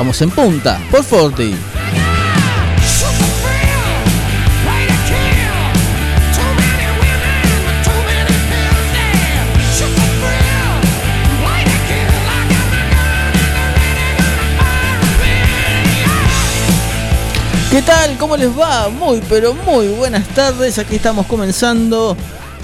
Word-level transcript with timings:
Arrancamos 0.00 0.22
en 0.22 0.30
punta 0.30 0.80
por 0.90 1.04
Forti. 1.04 1.54
¿Qué 17.70 17.82
tal? 17.82 18.16
¿Cómo 18.16 18.36
les 18.36 18.48
va? 18.58 18.88
Muy 18.88 19.22
pero 19.28 19.52
muy 19.54 19.88
buenas 19.88 20.26
tardes. 20.28 20.78
Aquí 20.78 20.96
estamos 20.96 21.26
comenzando 21.26 22.16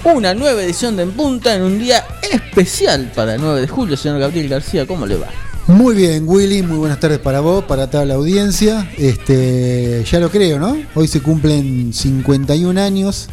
una 0.05 0.33
nueva 0.33 0.63
edición 0.63 0.97
de 0.97 1.03
En 1.03 1.13
Punta 1.13 1.55
en 1.55 1.63
un 1.63 1.79
día 1.79 2.03
especial 2.33 3.13
para 3.15 3.35
el 3.35 3.41
9 3.43 3.61
de 3.61 3.69
julio. 3.69 3.97
Señor 3.97 4.21
Gabriel 4.21 4.49
García, 4.49 4.87
¿cómo 4.87 5.07
le 5.07 5.17
va? 5.17 5.29
Muy 5.69 5.97
bien, 5.97 6.29
Willy, 6.29 6.63
muy 6.63 6.79
buenas 6.79 7.01
tardes 7.01 7.19
para 7.19 7.41
vos, 7.41 7.65
para 7.65 7.91
toda 7.91 8.05
la 8.05 8.15
audiencia. 8.15 8.89
Este, 8.97 10.05
ya 10.05 10.21
lo 10.21 10.31
creo, 10.31 10.61
¿no? 10.61 10.77
Hoy 10.95 11.09
se 11.09 11.21
cumplen 11.21 11.93
51 11.93 12.81
años 12.81 13.29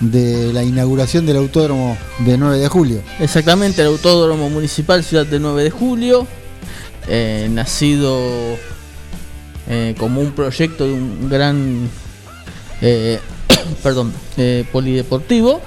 de 0.00 0.52
la 0.52 0.64
inauguración 0.64 1.26
del 1.26 1.36
autódromo 1.36 1.96
de 2.26 2.38
9 2.38 2.58
de 2.58 2.68
julio. 2.68 3.02
Exactamente, 3.20 3.82
el 3.82 3.88
autódromo 3.88 4.50
municipal 4.50 5.04
Ciudad 5.04 5.26
de 5.26 5.38
9 5.38 5.62
de 5.62 5.70
julio, 5.70 6.26
eh, 7.06 7.48
nacido 7.52 8.18
eh, 9.68 9.94
como 9.96 10.20
un 10.22 10.32
proyecto 10.32 10.88
de 10.88 10.92
un 10.92 11.28
gran, 11.28 11.88
eh, 12.80 13.20
perdón, 13.84 14.12
polideportivo 14.72 15.62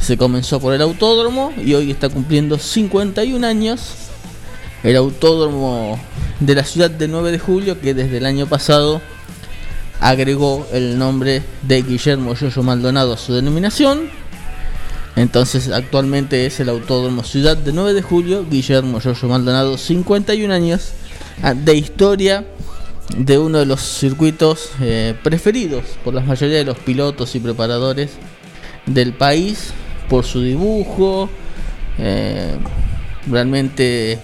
se 0.00 0.16
comenzó 0.16 0.60
por 0.60 0.72
el 0.72 0.80
autódromo 0.80 1.52
y 1.62 1.74
hoy 1.74 1.90
está 1.90 2.08
cumpliendo 2.08 2.58
51 2.58 3.46
años. 3.46 3.99
El 4.82 4.96
autódromo 4.96 5.98
de 6.40 6.54
la 6.54 6.64
ciudad 6.64 6.90
de 6.90 7.06
9 7.06 7.32
de 7.32 7.38
julio 7.38 7.80
que 7.80 7.94
desde 7.94 8.16
el 8.16 8.26
año 8.26 8.46
pasado 8.46 9.00
agregó 10.00 10.66
el 10.72 10.98
nombre 10.98 11.42
de 11.62 11.82
Guillermo 11.82 12.34
Yoyo 12.34 12.62
Maldonado 12.62 13.12
a 13.12 13.18
su 13.18 13.34
denominación. 13.34 14.08
Entonces 15.16 15.68
actualmente 15.68 16.46
es 16.46 16.60
el 16.60 16.68
autódromo 16.68 17.24
Ciudad 17.24 17.56
de 17.56 17.72
9 17.72 17.92
de 17.92 18.02
Julio, 18.02 18.46
Guillermo 18.48 19.00
Yoyo 19.00 19.28
Maldonado, 19.28 19.76
51 19.76 20.52
años 20.54 20.92
ah, 21.42 21.52
de 21.52 21.74
historia 21.74 22.46
de 23.16 23.38
uno 23.38 23.58
de 23.58 23.66
los 23.66 23.80
circuitos 23.80 24.70
eh, 24.80 25.14
preferidos 25.22 25.84
por 26.04 26.14
la 26.14 26.20
mayoría 26.20 26.58
de 26.58 26.64
los 26.64 26.78
pilotos 26.78 27.34
y 27.34 27.40
preparadores 27.40 28.12
del 28.86 29.12
país 29.12 29.72
por 30.08 30.24
su 30.24 30.42
dibujo. 30.42 31.28
Eh, 31.98 32.56
realmente 33.30 34.18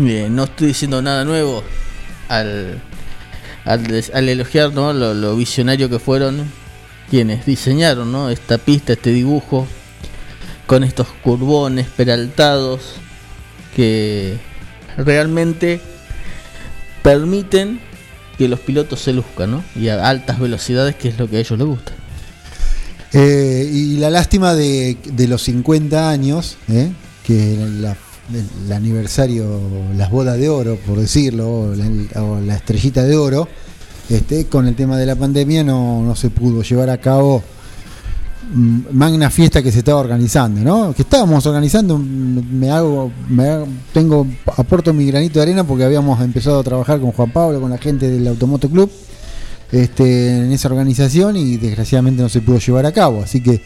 eh, 0.00 0.28
no 0.30 0.44
estoy 0.44 0.68
diciendo 0.68 1.02
nada 1.02 1.24
nuevo 1.24 1.62
al, 2.28 2.80
al, 3.64 4.28
elogiar 4.28 4.72
lo, 4.72 5.36
visionario 5.36 5.88
que 5.90 5.98
fueron 5.98 6.50
quienes 7.10 7.44
diseñaron 7.46 8.12
¿no? 8.12 8.30
esta 8.30 8.58
pista, 8.58 8.92
este 8.92 9.10
dibujo, 9.10 9.66
con 10.66 10.84
estos 10.84 11.08
curbones 11.22 11.86
peraltados 11.88 12.94
que 13.74 14.38
realmente 14.96 15.80
permiten 17.02 17.80
que 18.36 18.48
los 18.48 18.60
pilotos 18.60 19.00
se 19.00 19.12
luzcan 19.12 19.50
¿no? 19.50 19.64
y 19.74 19.88
a 19.88 20.08
altas 20.08 20.38
velocidades, 20.38 20.94
que 20.94 21.08
es 21.08 21.18
lo 21.18 21.28
que 21.28 21.38
a 21.38 21.40
ellos 21.40 21.58
les 21.58 21.66
gusta. 21.66 21.92
Eh, 23.12 23.68
y 23.72 23.96
la 23.96 24.10
lástima 24.10 24.54
de, 24.54 24.96
los 25.28 25.42
50 25.42 26.10
años, 26.10 26.56
eh, 26.68 26.90
que 27.24 27.56
el 28.32 28.72
aniversario, 28.72 29.60
las 29.96 30.10
bodas 30.10 30.38
de 30.38 30.48
oro, 30.48 30.76
por 30.86 30.98
decirlo, 30.98 31.70
o 31.70 31.74
la, 31.74 32.54
estrellita 32.54 33.04
de 33.04 33.16
oro, 33.16 33.48
este, 34.08 34.46
con 34.46 34.66
el 34.66 34.74
tema 34.74 34.96
de 34.96 35.06
la 35.06 35.16
pandemia 35.16 35.64
no, 35.64 36.02
no 36.02 36.14
se 36.14 36.30
pudo 36.30 36.62
llevar 36.62 36.90
a 36.90 36.98
cabo 36.98 37.42
mm, 38.52 38.80
magna 38.92 39.30
fiesta 39.30 39.62
que 39.62 39.72
se 39.72 39.80
estaba 39.80 40.00
organizando, 40.00 40.60
¿no? 40.60 40.94
Que 40.94 41.02
estábamos 41.02 41.44
organizando, 41.46 41.98
me 41.98 42.70
hago, 42.70 43.10
me 43.28 43.64
tengo, 43.92 44.26
aporto 44.56 44.92
mi 44.92 45.06
granito 45.06 45.38
de 45.38 45.44
arena 45.44 45.64
porque 45.64 45.84
habíamos 45.84 46.20
empezado 46.20 46.60
a 46.60 46.62
trabajar 46.62 47.00
con 47.00 47.12
Juan 47.12 47.32
Pablo, 47.32 47.60
con 47.60 47.70
la 47.70 47.78
gente 47.78 48.08
del 48.08 48.26
Automoto 48.28 48.68
Club 48.68 48.90
este, 49.70 50.38
en 50.38 50.52
esa 50.52 50.68
organización 50.68 51.36
y 51.36 51.56
desgraciadamente 51.56 52.22
no 52.22 52.28
se 52.28 52.40
pudo 52.40 52.58
llevar 52.58 52.86
a 52.86 52.92
cabo. 52.92 53.22
Así 53.22 53.42
que 53.42 53.62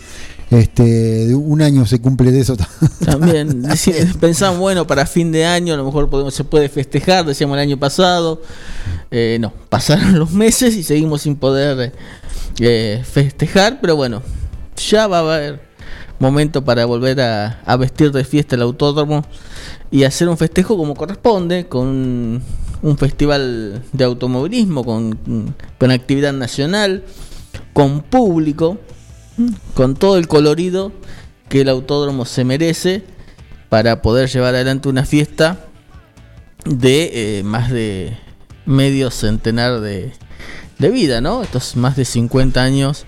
este, 0.51 1.35
un 1.35 1.63
año 1.63 1.87
se 1.87 2.01
cumple 2.01 2.33
de 2.33 2.41
eso 2.41 2.57
también. 3.05 3.63
Pensamos, 4.21 4.61
bueno, 4.61 4.87
para 4.87 5.07
fin 5.07 5.33
de 5.33 5.47
año 5.47 5.75
a 5.75 5.77
lo 5.77 5.85
mejor 5.85 6.11
podemos, 6.11 6.35
se 6.35 6.45
puede 6.45 6.69
festejar, 6.69 7.25
decíamos 7.25 7.57
el 7.57 7.61
año 7.61 7.79
pasado. 7.79 8.43
Eh, 9.11 9.39
no, 9.41 9.53
pasaron 9.69 10.19
los 10.19 10.33
meses 10.33 10.75
y 10.77 10.83
seguimos 10.83 11.23
sin 11.23 11.37
poder 11.37 11.93
eh, 12.61 13.03
festejar, 13.05 13.81
pero 13.81 13.97
bueno, 13.97 14.23
ya 14.77 15.07
va 15.07 15.19
a 15.19 15.35
haber 15.37 15.73
momento 16.19 16.65
para 16.65 16.85
volver 16.85 17.21
a, 17.21 17.61
a 17.65 17.77
vestir 17.77 18.13
de 18.13 18.25
fiesta 18.25 18.55
el 18.55 18.63
autódromo 18.63 19.25
y 19.91 20.05
hacer 20.05 20.29
un 20.29 20.39
festejo 20.39 20.77
como 20.77 20.95
corresponde, 20.95 21.67
con 21.67 22.43
un 22.83 22.99
festival 22.99 23.83
de 23.93 24.05
automovilismo 24.05 24.85
con, 24.85 25.55
con 25.79 25.91
actividad 25.91 26.33
nacional, 26.33 27.05
con 27.73 28.03
público, 28.03 28.79
con 29.75 29.95
todo 29.95 30.19
el 30.19 30.29
colorido 30.29 30.93
que 31.49 31.63
el 31.63 31.69
autódromo 31.69 32.25
se 32.25 32.45
merece 32.45 33.05
para 33.69 34.03
poder 34.03 34.29
llevar 34.29 34.55
adelante 34.55 34.89
una 34.89 35.05
fiesta 35.05 35.67
de 36.65 37.39
eh, 37.39 37.43
más 37.43 37.71
de 37.71 38.17
medio 38.67 39.11
centenar 39.11 39.81
de, 39.81 40.13
de 40.79 40.91
vida, 40.91 41.21
¿no? 41.21 41.43
Estos 41.43 41.77
más 41.77 41.97
de 41.97 42.05
50 42.05 42.63
años 42.63 43.05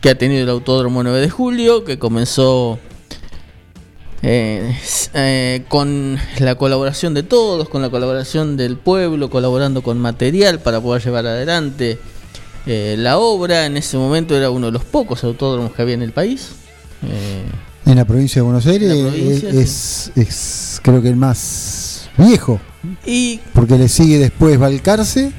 que 0.00 0.10
ha 0.10 0.18
tenido 0.18 0.42
el 0.42 0.50
Autódromo 0.50 1.02
9 1.02 1.20
de 1.20 1.30
Julio, 1.30 1.84
que 1.84 1.98
comenzó 1.98 2.78
eh, 4.22 4.76
eh, 5.14 5.64
con 5.68 6.18
la 6.38 6.54
colaboración 6.56 7.14
de 7.14 7.22
todos, 7.22 7.68
con 7.68 7.82
la 7.82 7.90
colaboración 7.90 8.56
del 8.56 8.76
pueblo, 8.76 9.30
colaborando 9.30 9.82
con 9.82 9.98
material 9.98 10.60
para 10.60 10.80
poder 10.80 11.02
llevar 11.02 11.26
adelante 11.26 11.98
eh, 12.66 12.96
la 12.98 13.18
obra. 13.18 13.66
En 13.66 13.76
ese 13.76 13.96
momento 13.96 14.36
era 14.36 14.50
uno 14.50 14.66
de 14.66 14.72
los 14.72 14.84
pocos 14.84 15.22
autódromos 15.24 15.72
que 15.72 15.82
había 15.82 15.94
en 15.94 16.02
el 16.02 16.12
país. 16.12 16.50
en 17.84 17.96
la 17.96 18.04
provincia 18.04 18.40
de 18.40 18.44
Buenos 18.44 18.66
Aires 18.66 18.92
es, 18.92 20.12
es, 20.14 20.80
creo 20.82 21.00
que 21.00 21.08
el 21.08 21.16
más 21.16 22.08
viejo. 22.16 22.60
Y 23.04 23.40
porque 23.52 23.76
le 23.76 23.88
sigue 23.88 24.18
después 24.18 24.58
Valcarce 24.58 25.32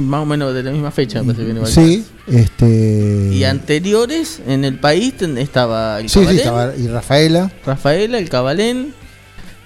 más 0.00 0.22
o 0.22 0.26
menos 0.26 0.54
de 0.54 0.62
la 0.62 0.70
misma 0.70 0.90
fecha, 0.90 1.22
me 1.22 1.34
parece 1.34 1.66
Sí, 1.66 2.04
este. 2.26 3.30
Y 3.32 3.44
anteriores 3.44 4.40
en 4.46 4.64
el 4.64 4.78
país 4.78 5.14
estaba 5.20 6.00
el 6.00 6.08
sí, 6.08 6.24
sí, 6.26 6.36
estaba 6.36 6.74
y 6.74 6.86
Rafaela. 6.86 7.52
Rafaela, 7.66 8.18
el 8.18 8.30
Cabalén, 8.30 8.94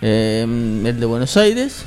em, 0.01 0.85
el 0.85 0.99
de 0.99 1.07
Buenos 1.07 1.37
Aires. 1.37 1.85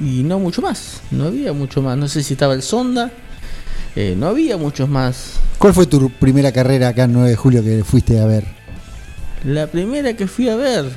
y 0.00 0.24
no 0.24 0.40
mucho 0.40 0.60
más, 0.60 1.00
no 1.12 1.24
había 1.24 1.52
mucho 1.52 1.80
más, 1.80 1.96
no 1.96 2.08
sé 2.08 2.22
si 2.22 2.34
estaba 2.34 2.54
el 2.54 2.62
Sonda, 2.62 3.12
eh, 3.96 4.14
no 4.16 4.28
había 4.28 4.56
muchos 4.56 4.88
más. 4.88 5.34
¿Cuál 5.58 5.72
fue 5.72 5.86
tu 5.86 6.10
primera 6.10 6.52
carrera 6.52 6.88
acá 6.88 7.04
en 7.04 7.12
9 7.12 7.30
de 7.30 7.36
julio 7.36 7.62
que 7.62 7.84
fuiste 7.84 8.18
a 8.20 8.26
ver? 8.26 8.44
La 9.44 9.66
primera 9.66 10.14
que 10.14 10.26
fui 10.26 10.48
a 10.48 10.56
ver, 10.56 10.90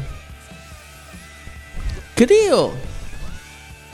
creo. 2.16 2.74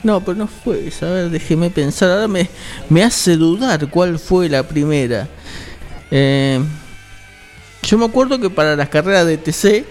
No, 0.02 0.20
pero 0.20 0.36
no 0.36 0.46
fue 0.46 0.86
esa. 0.86 1.08
A 1.08 1.12
ver, 1.12 1.30
déjeme 1.30 1.70
pensar. 1.70 2.10
Ahora 2.10 2.28
me, 2.28 2.48
me 2.88 3.02
hace 3.02 3.36
dudar 3.36 3.88
cuál 3.90 4.18
fue 4.18 4.48
la 4.48 4.62
primera. 4.62 5.28
Eh, 6.10 6.60
yo 7.82 7.98
me 7.98 8.04
acuerdo 8.06 8.38
que 8.38 8.50
para 8.50 8.76
las 8.76 8.88
carreras 8.88 9.26
de 9.26 9.38
TC, 9.38 9.84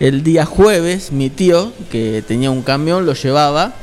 el 0.00 0.22
día 0.22 0.46
jueves, 0.46 1.12
mi 1.12 1.30
tío, 1.30 1.72
que 1.90 2.24
tenía 2.26 2.50
un 2.50 2.62
camión, 2.62 3.06
lo 3.06 3.14
llevaba 3.14 3.74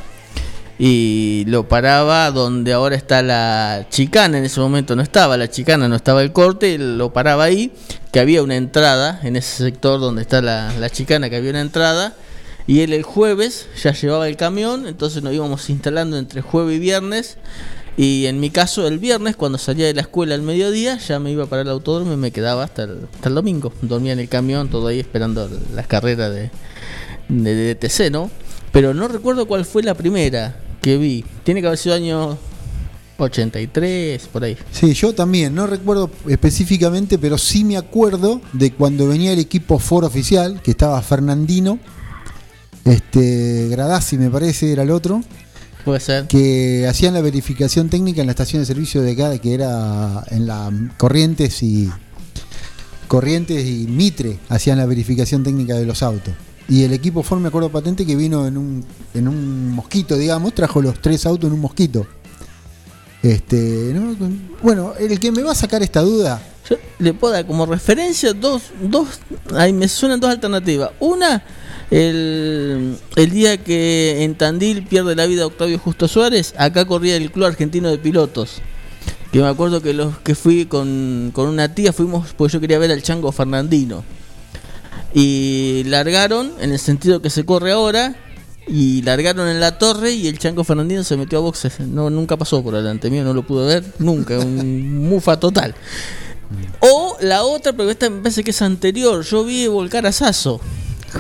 y 0.80 1.44
lo 1.48 1.68
paraba 1.68 2.30
donde 2.32 2.74
ahora 2.74 2.96
está 2.96 3.24
la 3.24 3.88
chicana, 3.90 4.38
en 4.38 4.46
ese 4.46 4.60
momento 4.60 4.96
no 4.96 5.02
estaba 5.02 5.36
la 5.36 5.50
chicana, 5.50 5.88
no 5.88 5.96
estaba 5.96 6.22
el 6.22 6.32
corte, 6.32 6.78
lo 6.78 7.12
paraba 7.14 7.46
ahí, 7.46 7.72
que 8.12 8.20
había 8.20 8.44
una 8.44 8.56
entrada 8.56 9.20
en 9.24 9.36
ese 9.36 9.64
sector 9.64 10.00
donde 10.00 10.22
está 10.22 10.42
la, 10.42 10.90
chicana, 10.92 11.30
que 11.30 11.38
había 11.38 11.50
una 11.50 11.62
entrada, 11.62 12.16
y 12.68 12.82
él 12.82 12.94
el 12.94 13.04
jueves 13.04 13.68
ya 13.82 13.94
llevaba 13.94 14.28
el 14.28 14.38
camión, 14.38 14.88
entonces 14.88 15.24
nos 15.24 15.34
íbamos 15.34 15.68
instalando 15.70 16.18
entre 16.18 16.42
jueves 16.42 16.76
y 16.76 16.80
viernes, 16.80 17.38
y 17.96 18.28
en 18.28 18.40
mi 18.40 18.52
caso 18.52 18.86
el 18.88 19.00
viernes, 19.00 19.36
cuando 19.36 19.58
salía 19.58 19.88
de 19.88 19.96
la 19.96 20.02
escuela 20.02 20.36
al 20.36 20.44
mediodía, 20.44 21.00
ya 21.00 21.20
me 21.20 21.32
iba 21.32 21.48
para 21.48 21.64
el 21.64 21.70
autódromo 21.70 22.14
y 22.14 22.18
me 22.18 22.30
quedaba 22.30 22.64
hasta 22.64 22.84
el, 22.84 23.08
hasta 23.16 23.32
domingo, 23.32 23.74
dormía 23.82 24.14
en 24.14 24.20
el 24.20 24.30
camión, 24.30 24.70
todo 24.70 24.86
ahí 24.90 25.00
esperando 25.00 25.50
las 25.74 25.88
carreras 25.88 26.32
de, 26.32 26.52
de, 27.30 27.74
de 27.74 28.10
¿no? 28.12 28.30
Pero 28.72 28.94
no 28.94 29.08
recuerdo 29.08 29.48
cuál 29.48 29.66
fue 29.66 29.82
la 29.82 29.96
primera 29.96 30.56
que 30.82 30.98
vi. 30.98 31.26
Tiene 31.44 31.62
que 31.62 31.68
haber 31.68 31.80
sido 31.80 31.96
año 31.96 32.38
83, 33.18 34.28
por 34.28 34.44
ahí. 34.44 34.58
Sí, 34.72 34.94
yo 34.94 35.14
también, 35.14 35.56
no 35.56 35.68
recuerdo 35.68 36.10
específicamente, 36.28 37.18
pero 37.18 37.38
sí 37.38 37.64
me 37.64 37.78
acuerdo 37.78 38.42
de 38.54 38.72
cuando 38.74 39.08
venía 39.08 39.34
el 39.34 39.40
equipo 39.40 39.80
Ford 39.80 40.06
oficial, 40.06 40.62
que 40.62 40.72
estaba 40.72 41.02
Fernandino, 41.02 41.80
este 42.86 43.68
Gradassi 43.70 44.18
me 44.18 44.30
parece 44.30 44.72
era 44.72 44.84
el 44.84 44.92
otro, 44.92 45.24
Puede 45.84 46.00
ser. 46.00 46.28
que 46.28 46.86
hacían 46.88 47.14
la 47.14 47.22
verificación 47.22 47.90
técnica 47.90 48.22
en 48.22 48.28
la 48.28 48.32
estación 48.32 48.62
de 48.62 48.66
servicio 48.66 49.02
de 49.02 49.12
acá, 49.14 49.38
que 49.40 49.54
era 49.54 50.24
en 50.30 50.46
la 50.46 50.72
Corrientes 50.98 51.64
y 51.64 51.90
Corrientes 53.08 53.66
y 53.66 53.88
Mitre, 53.88 54.38
hacían 54.50 54.78
la 54.78 54.86
verificación 54.86 55.44
técnica 55.44 55.76
de 55.76 55.86
los 55.86 56.04
autos. 56.04 56.34
Y 56.70 56.84
el 56.84 56.94
equipo 56.94 57.24
Ford, 57.24 57.40
me 57.40 57.48
acuerdo 57.48 57.70
patente, 57.70 58.06
que 58.06 58.16
vino 58.16 58.46
en 58.46 58.58
un, 58.58 58.86
en 59.14 59.28
un 59.28 59.72
mosquito, 59.72 60.18
digamos, 60.18 60.54
trajo 60.54 60.82
los 60.82 61.02
tres 61.02 61.26
autos 61.26 61.48
en 61.48 61.54
un 61.54 61.62
mosquito. 61.62 62.06
Este, 63.24 63.92
¿no? 63.94 64.16
Bueno, 64.62 64.94
el 65.00 65.20
que 65.20 65.32
me 65.32 65.44
va 65.44 65.54
a 65.54 65.56
sacar 65.56 65.82
esta 65.82 66.02
duda, 66.02 66.42
Yo 66.70 66.78
le 67.00 67.14
puedo 67.14 67.34
dar 67.34 67.48
como 67.48 67.66
referencia 67.66 68.34
dos, 68.34 68.64
dos, 68.82 69.08
ahí 69.56 69.72
me 69.74 69.88
suenan 69.88 70.20
dos 70.20 70.30
alternativas. 70.30 70.92
Una, 71.00 71.44
el, 71.90 72.98
el 73.16 73.30
día 73.32 73.58
que 73.64 74.24
en 74.24 74.36
Tandil 74.36 74.84
pierde 74.84 75.16
la 75.16 75.26
vida 75.26 75.46
Octavio 75.46 75.80
Justo 75.80 76.08
Suárez, 76.08 76.54
acá 76.58 76.86
corría 76.86 77.16
el 77.16 77.32
Club 77.32 77.46
Argentino 77.46 77.90
de 77.90 77.98
Pilotos. 77.98 78.62
Que 79.32 79.40
me 79.40 79.48
acuerdo 79.48 79.82
que 79.82 79.94
los 79.94 80.18
que 80.20 80.36
fui 80.36 80.66
con, 80.66 81.32
con 81.34 81.48
una 81.48 81.74
tía 81.74 81.94
fuimos 81.94 82.34
porque 82.34 82.54
yo 82.54 82.60
quería 82.60 82.80
ver 82.80 82.92
al 82.92 83.04
Chango 83.04 83.32
Fernandino. 83.32 84.04
Y 85.14 85.84
largaron 85.86 86.52
en 86.60 86.72
el 86.72 86.80
sentido 86.80 87.22
que 87.22 87.30
se 87.30 87.46
corre 87.46 87.72
ahora. 87.72 88.16
Y 88.68 89.02
largaron 89.04 89.48
en 89.48 89.62
la 89.62 89.78
torre 89.78 90.12
y 90.12 90.28
el 90.28 90.40
Chango 90.40 90.64
Fernandino 90.66 91.04
se 91.04 91.16
metió 91.16 91.38
a 91.38 91.42
boxes. 91.42 91.80
No, 91.80 92.10
nunca 92.10 92.36
pasó 92.36 92.62
por 92.62 92.76
delante 92.76 93.10
mío, 93.10 93.24
no 93.24 93.34
lo 93.34 93.44
pude 93.44 93.66
ver 93.66 93.86
nunca. 94.00 94.38
Un 94.40 95.08
mufa 95.10 95.40
total. 95.40 95.74
O 96.80 97.18
la 97.22 97.44
otra, 97.44 97.74
pero 97.74 97.90
esta 97.90 98.10
me 98.10 98.22
parece 98.22 98.44
que 98.44 98.52
es 98.52 98.62
anterior. 98.62 99.24
Yo 99.24 99.44
vi 99.44 99.68
volcar 99.68 100.06
a 100.06 100.12
Sasso, 100.12 100.60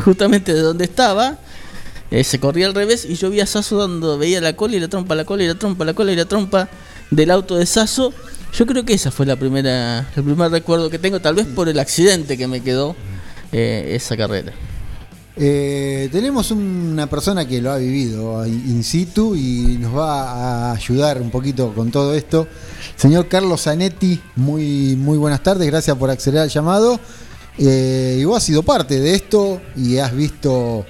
justamente 0.04 0.54
de 0.54 0.62
donde 0.62 0.86
estaba. 0.86 1.38
Eh, 2.12 2.24
se 2.24 2.40
corría 2.40 2.68
al 2.68 2.74
revés 2.74 3.06
y 3.06 3.16
yo 3.16 3.30
vi 3.30 3.42
a 3.42 3.46
Sasso 3.46 3.78
dando, 3.78 4.18
veía 4.18 4.40
la 4.40 4.56
cola 4.56 4.76
y 4.78 4.80
la 4.80 4.88
trompa, 4.88 5.14
la 5.16 5.26
cola 5.26 5.44
y 5.44 5.48
la 5.48 5.56
trompa, 5.56 5.84
la 5.84 5.94
cola 5.94 6.14
y 6.14 6.16
la 6.16 6.26
trompa 6.26 6.70
del 7.12 7.32
auto 7.32 7.56
de 7.56 7.66
Sasso. 7.66 8.14
Yo 8.54 8.66
creo 8.66 8.86
que 8.86 8.94
esa 8.94 9.12
fue 9.12 9.26
la 9.26 9.36
primera, 9.36 10.10
el 10.16 10.24
primer 10.24 10.52
recuerdo 10.52 10.90
que 10.90 11.00
tengo, 11.00 11.20
tal 11.20 11.36
vez 11.36 11.46
por 11.48 11.68
el 11.68 11.80
accidente 11.80 12.38
que 12.38 12.48
me 12.48 12.62
quedó 12.62 12.96
eh, 13.52 13.92
esa 13.96 14.16
carrera. 14.18 14.54
Eh, 15.40 16.10
tenemos 16.12 16.50
una 16.50 17.08
persona 17.08 17.48
que 17.48 17.62
lo 17.62 17.72
ha 17.72 17.78
vivido 17.78 18.44
in 18.48 18.84
situ 18.84 19.36
y 19.36 19.78
nos 19.80 19.96
va 19.96 20.72
a 20.72 20.72
ayudar 20.74 21.22
un 21.22 21.30
poquito 21.30 21.74
con 21.74 21.92
todo 21.92 22.16
esto. 22.16 22.48
Señor 22.96 23.28
Carlos 23.28 23.62
Zanetti, 23.62 24.20
muy, 24.36 24.96
muy 24.96 25.18
buenas 25.20 25.44
tardes, 25.44 25.68
gracias 25.68 25.96
por 25.96 26.10
acceder 26.10 26.42
al 26.42 26.50
llamado. 26.50 27.00
Eh, 27.60 28.18
y 28.20 28.24
vos 28.24 28.38
has 28.38 28.44
sido 28.44 28.64
parte 28.64 29.00
de 29.00 29.14
esto 29.14 29.62
y 29.76 29.98
has 29.98 30.16
visto 30.16 30.86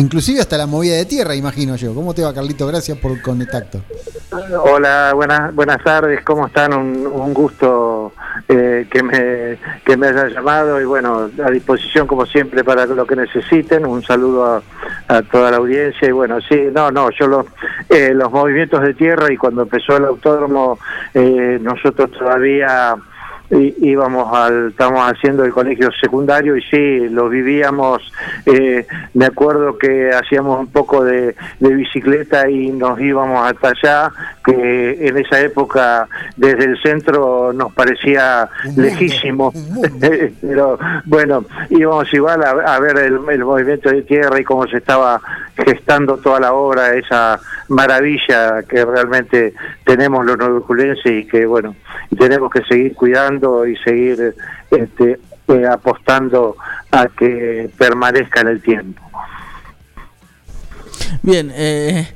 inclusive 0.00 0.40
hasta 0.40 0.56
la 0.56 0.66
movida 0.66 0.96
de 0.96 1.04
tierra, 1.04 1.34
imagino 1.34 1.76
yo. 1.76 1.94
¿Cómo 1.94 2.14
te 2.14 2.22
va, 2.22 2.32
Carlito? 2.34 2.66
Gracias 2.66 2.98
por 2.98 3.20
contacto. 3.20 3.80
Hola, 4.62 5.12
buenas 5.14 5.54
buenas 5.54 5.82
tardes, 5.82 6.22
¿cómo 6.24 6.46
están? 6.46 6.72
Un, 6.72 7.06
un 7.06 7.34
gusto 7.34 8.12
eh, 8.48 8.86
que 8.90 9.02
me 9.02 9.58
que 9.84 9.96
me 9.96 10.08
hayan 10.08 10.30
llamado 10.30 10.80
y 10.80 10.84
bueno, 10.84 11.30
a 11.44 11.50
disposición 11.50 12.06
como 12.06 12.24
siempre 12.26 12.64
para 12.64 12.86
lo 12.86 13.06
que 13.06 13.16
necesiten. 13.16 13.84
Un 13.86 14.02
saludo 14.02 14.46
a, 14.46 14.62
a 15.08 15.22
toda 15.22 15.50
la 15.50 15.58
audiencia 15.58 16.08
y 16.08 16.12
bueno, 16.12 16.40
sí, 16.40 16.68
no, 16.72 16.90
no, 16.90 17.10
yo 17.10 17.26
los, 17.26 17.46
eh, 17.88 18.12
los 18.14 18.30
movimientos 18.30 18.82
de 18.82 18.94
tierra 18.94 19.32
y 19.32 19.36
cuando 19.36 19.62
empezó 19.62 19.96
el 19.96 20.04
autódromo, 20.04 20.78
eh, 21.12 21.58
nosotros 21.60 22.10
todavía 22.12 22.96
íbamos 23.50 24.32
al, 24.32 24.68
estábamos 24.70 25.12
haciendo 25.12 25.44
el 25.44 25.52
colegio 25.52 25.90
secundario 26.00 26.56
y 26.56 26.62
sí, 26.62 27.08
lo 27.08 27.28
vivíamos, 27.28 28.00
eh, 28.46 28.86
me 29.14 29.26
acuerdo 29.26 29.76
que 29.76 30.10
hacíamos 30.12 30.60
un 30.60 30.68
poco 30.68 31.04
de, 31.04 31.34
de 31.58 31.74
bicicleta 31.74 32.48
y 32.48 32.70
nos 32.70 33.00
íbamos 33.00 33.50
hasta 33.50 33.70
allá, 33.70 34.12
que 34.44 35.08
en 35.08 35.18
esa 35.18 35.40
época 35.40 36.08
desde 36.36 36.64
el 36.64 36.82
centro 36.82 37.52
nos 37.52 37.72
parecía 37.72 38.48
lejísimo, 38.76 39.52
pero 40.40 40.78
bueno, 41.04 41.44
íbamos 41.70 42.12
igual 42.14 42.42
a, 42.42 42.74
a 42.74 42.80
ver 42.80 42.98
el, 42.98 43.20
el 43.30 43.44
movimiento 43.44 43.90
de 43.90 44.02
tierra 44.02 44.40
y 44.40 44.44
cómo 44.44 44.66
se 44.68 44.76
estaba 44.78 45.20
gestando 45.64 46.16
toda 46.18 46.40
la 46.40 46.52
obra, 46.52 46.94
esa 46.94 47.40
maravilla 47.68 48.62
que 48.62 48.84
realmente 48.84 49.54
tenemos 49.84 50.24
los 50.24 50.36
novejulenses 50.38 51.06
y 51.24 51.26
que 51.26 51.46
bueno, 51.46 51.74
tenemos 52.18 52.50
que 52.50 52.62
seguir 52.64 52.94
cuidando 52.94 53.66
y 53.66 53.76
seguir 53.78 54.34
este, 54.70 55.18
eh, 55.48 55.66
apostando 55.70 56.56
a 56.90 57.08
que 57.08 57.70
permanezca 57.76 58.40
en 58.40 58.48
el 58.48 58.62
tiempo. 58.62 59.02
Bien, 61.22 61.50
eh, 61.54 62.06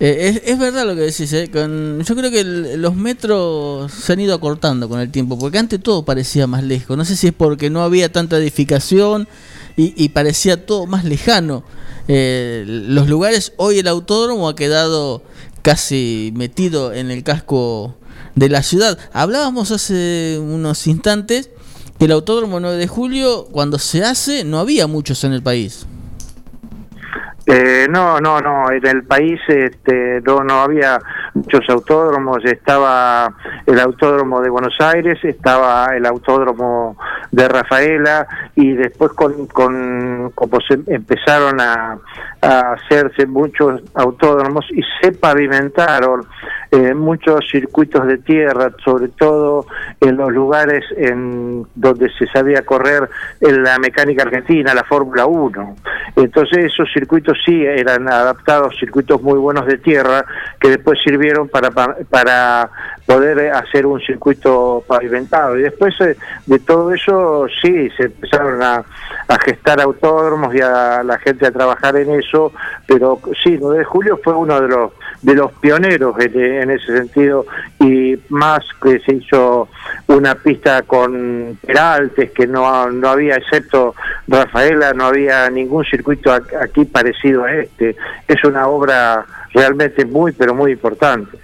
eh, 0.00 0.16
es, 0.20 0.42
es 0.44 0.58
verdad 0.58 0.86
lo 0.86 0.94
que 0.94 1.02
decís. 1.02 1.32
eh, 1.32 1.50
con- 1.52 2.02
yo 2.02 2.14
creo 2.16 2.30
que 2.30 2.40
el- 2.40 2.82
los 2.82 2.94
metros 2.94 3.92
se 3.92 4.12
han 4.12 4.20
ido 4.20 4.34
acortando 4.34 4.88
con 4.88 5.00
el 5.00 5.10
tiempo, 5.10 5.38
porque 5.38 5.58
antes 5.58 5.80
todo 5.80 6.04
parecía 6.04 6.46
más 6.46 6.62
lejos. 6.62 6.96
No 6.96 7.04
sé 7.04 7.16
si 7.16 7.28
es 7.28 7.32
porque 7.32 7.70
no 7.70 7.82
había 7.82 8.10
tanta 8.12 8.36
edificación 8.36 9.26
y, 9.76 9.94
y 10.02 10.10
parecía 10.10 10.66
todo 10.66 10.86
más 10.86 11.04
lejano. 11.04 11.64
Eh, 12.08 12.64
los 12.66 13.08
lugares, 13.08 13.54
hoy 13.56 13.78
el 13.78 13.88
autódromo 13.88 14.48
ha 14.48 14.54
quedado 14.54 15.22
casi 15.62 16.32
metido 16.36 16.92
en 16.92 17.10
el 17.10 17.22
casco 17.22 17.96
de 18.34 18.48
la 18.48 18.62
ciudad. 18.62 18.98
Hablábamos 19.12 19.70
hace 19.70 20.38
unos 20.40 20.86
instantes 20.86 21.50
que 21.98 22.04
el 22.04 22.12
autódromo 22.12 22.60
9 22.60 22.76
de 22.76 22.88
julio, 22.88 23.46
cuando 23.50 23.78
se 23.78 24.04
hace, 24.04 24.44
no 24.44 24.58
había 24.58 24.86
muchos 24.86 25.24
en 25.24 25.32
el 25.32 25.42
país. 25.42 25.86
Eh, 27.46 27.86
no, 27.90 28.20
no, 28.20 28.40
no, 28.40 28.70
en 28.70 28.86
el 28.86 29.04
país 29.04 29.38
este, 29.48 30.22
no, 30.22 30.42
no 30.42 30.62
había 30.62 30.98
muchos 31.34 31.68
autódromos, 31.68 32.44
estaba 32.44 33.32
el 33.66 33.78
autódromo 33.80 34.40
de 34.40 34.50
Buenos 34.50 34.76
Aires, 34.80 35.18
estaba 35.24 35.88
el 35.94 36.06
autódromo 36.06 36.96
de 37.30 37.48
Rafaela 37.48 38.26
y 38.54 38.72
después 38.72 39.12
con, 39.12 39.46
con 39.48 40.30
como 40.34 40.60
se 40.60 40.78
empezaron 40.86 41.60
a, 41.60 41.98
a 42.40 42.72
hacerse 42.74 43.26
muchos 43.26 43.82
autódromos 43.94 44.64
y 44.70 44.82
se 45.00 45.12
pavimentaron 45.12 46.26
eh, 46.70 46.94
muchos 46.94 47.46
circuitos 47.50 48.06
de 48.06 48.18
tierra, 48.18 48.72
sobre 48.84 49.08
todo 49.08 49.66
en 50.00 50.16
los 50.16 50.32
lugares 50.32 50.84
en 50.96 51.66
donde 51.74 52.10
se 52.18 52.26
sabía 52.28 52.62
correr 52.62 53.08
en 53.40 53.62
la 53.62 53.78
mecánica 53.78 54.24
argentina, 54.24 54.74
la 54.74 54.84
Fórmula 54.84 55.26
1. 55.26 55.76
Entonces 56.16 56.64
esos 56.64 56.88
circuitos 56.92 57.38
sí 57.44 57.64
eran 57.64 58.08
adaptados, 58.08 58.76
circuitos 58.78 59.22
muy 59.22 59.38
buenos 59.38 59.66
de 59.66 59.78
tierra, 59.78 60.24
que 60.60 60.70
después 60.70 60.98
sirvieron 61.04 61.23
para, 61.50 61.70
para 61.70 62.70
poder 63.06 63.50
hacer 63.52 63.86
un 63.86 64.00
circuito 64.00 64.82
pavimentado. 64.86 65.58
Y 65.58 65.62
después 65.62 65.94
eh, 66.00 66.16
de 66.46 66.58
todo 66.58 66.92
eso, 66.92 67.46
sí, 67.62 67.90
se 67.96 68.04
empezaron 68.04 68.62
a, 68.62 68.84
gestar 69.44 69.80
autódromos 69.80 70.54
y 70.54 70.60
a 70.60 71.02
la 71.02 71.18
gente 71.18 71.46
a 71.46 71.50
trabajar 71.50 71.96
en 71.96 72.10
eso, 72.18 72.52
pero 72.86 73.18
sí, 73.42 73.58
9 73.60 73.78
de 73.78 73.84
julio 73.84 74.20
fue 74.22 74.32
uno 74.32 74.60
de 74.60 74.68
los 74.68 74.92
de 75.22 75.34
los 75.34 75.52
pioneros 75.52 76.14
en, 76.20 76.70
ese 76.70 76.98
sentido 76.98 77.46
y 77.80 78.16
más 78.28 78.62
que 78.82 79.00
se 79.00 79.14
hizo 79.14 79.68
una 80.06 80.34
pista 80.34 80.82
con 80.82 81.58
peraltes 81.66 82.30
que 82.32 82.46
no, 82.46 82.90
no 82.90 83.08
había 83.08 83.36
excepto 83.36 83.94
Rafaela 84.28 84.92
no 84.92 85.06
había 85.06 85.48
ningún 85.48 85.84
circuito 85.84 86.30
aquí 86.30 86.84
parecido 86.84 87.44
a 87.44 87.54
este 87.54 87.96
es 88.28 88.44
una 88.44 88.68
obra 88.68 89.24
realmente 89.54 90.04
muy 90.04 90.32
pero 90.32 90.54
muy 90.54 90.72
importante 90.72 91.38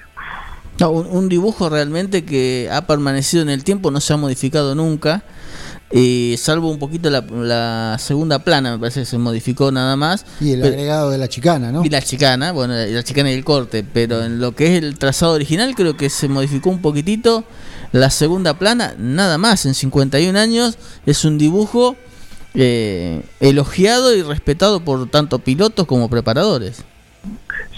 un, 0.88 1.28
dibujo 1.28 1.68
realmente 1.68 2.24
que 2.24 2.68
ha 2.72 2.86
permanecido 2.86 3.42
en 3.42 3.50
el 3.50 3.64
tiempo, 3.64 3.90
no 3.90 4.00
se 4.00 4.12
ha 4.12 4.16
modificado 4.16 4.74
nunca. 4.74 5.22
y 5.92 6.36
salvo 6.38 6.70
un 6.70 6.78
poquito 6.78 7.10
la, 7.10 7.96
segunda 7.98 8.38
plana, 8.44 8.72
me 8.72 8.78
parece 8.78 9.00
que 9.00 9.06
se 9.06 9.18
modificó 9.18 9.72
nada 9.72 9.96
más. 9.96 10.24
Y 10.40 10.52
el 10.52 10.62
agregado 10.62 11.10
de 11.10 11.18
la 11.18 11.28
chicana, 11.28 11.72
¿no? 11.72 11.84
Y 11.84 11.88
la 11.88 12.00
chicana, 12.00 12.52
bueno, 12.52 12.74
la 12.74 13.02
chicana 13.02 13.30
y 13.30 13.34
el 13.34 13.44
corte, 13.44 13.84
pero 13.84 14.22
en 14.22 14.40
lo 14.40 14.54
que 14.54 14.76
es 14.76 14.82
el 14.82 14.98
trazado 14.98 15.32
original 15.34 15.74
creo 15.74 15.96
que 15.96 16.08
se 16.08 16.28
modificó 16.28 16.70
un 16.70 16.80
poquitito. 16.80 17.44
La 17.92 18.10
segunda 18.10 18.54
plana, 18.54 18.94
nada 18.98 19.36
más, 19.36 19.66
en 19.66 19.74
51 19.74 20.38
años 20.38 20.78
es 21.06 21.24
un 21.24 21.38
dibujo 21.38 21.96
eh, 22.54 23.22
elogiado 23.40 24.14
y 24.14 24.22
respetado 24.22 24.84
por 24.84 25.10
tanto 25.10 25.40
pilotos 25.40 25.86
como 25.86 26.08
preparadores. 26.08 26.84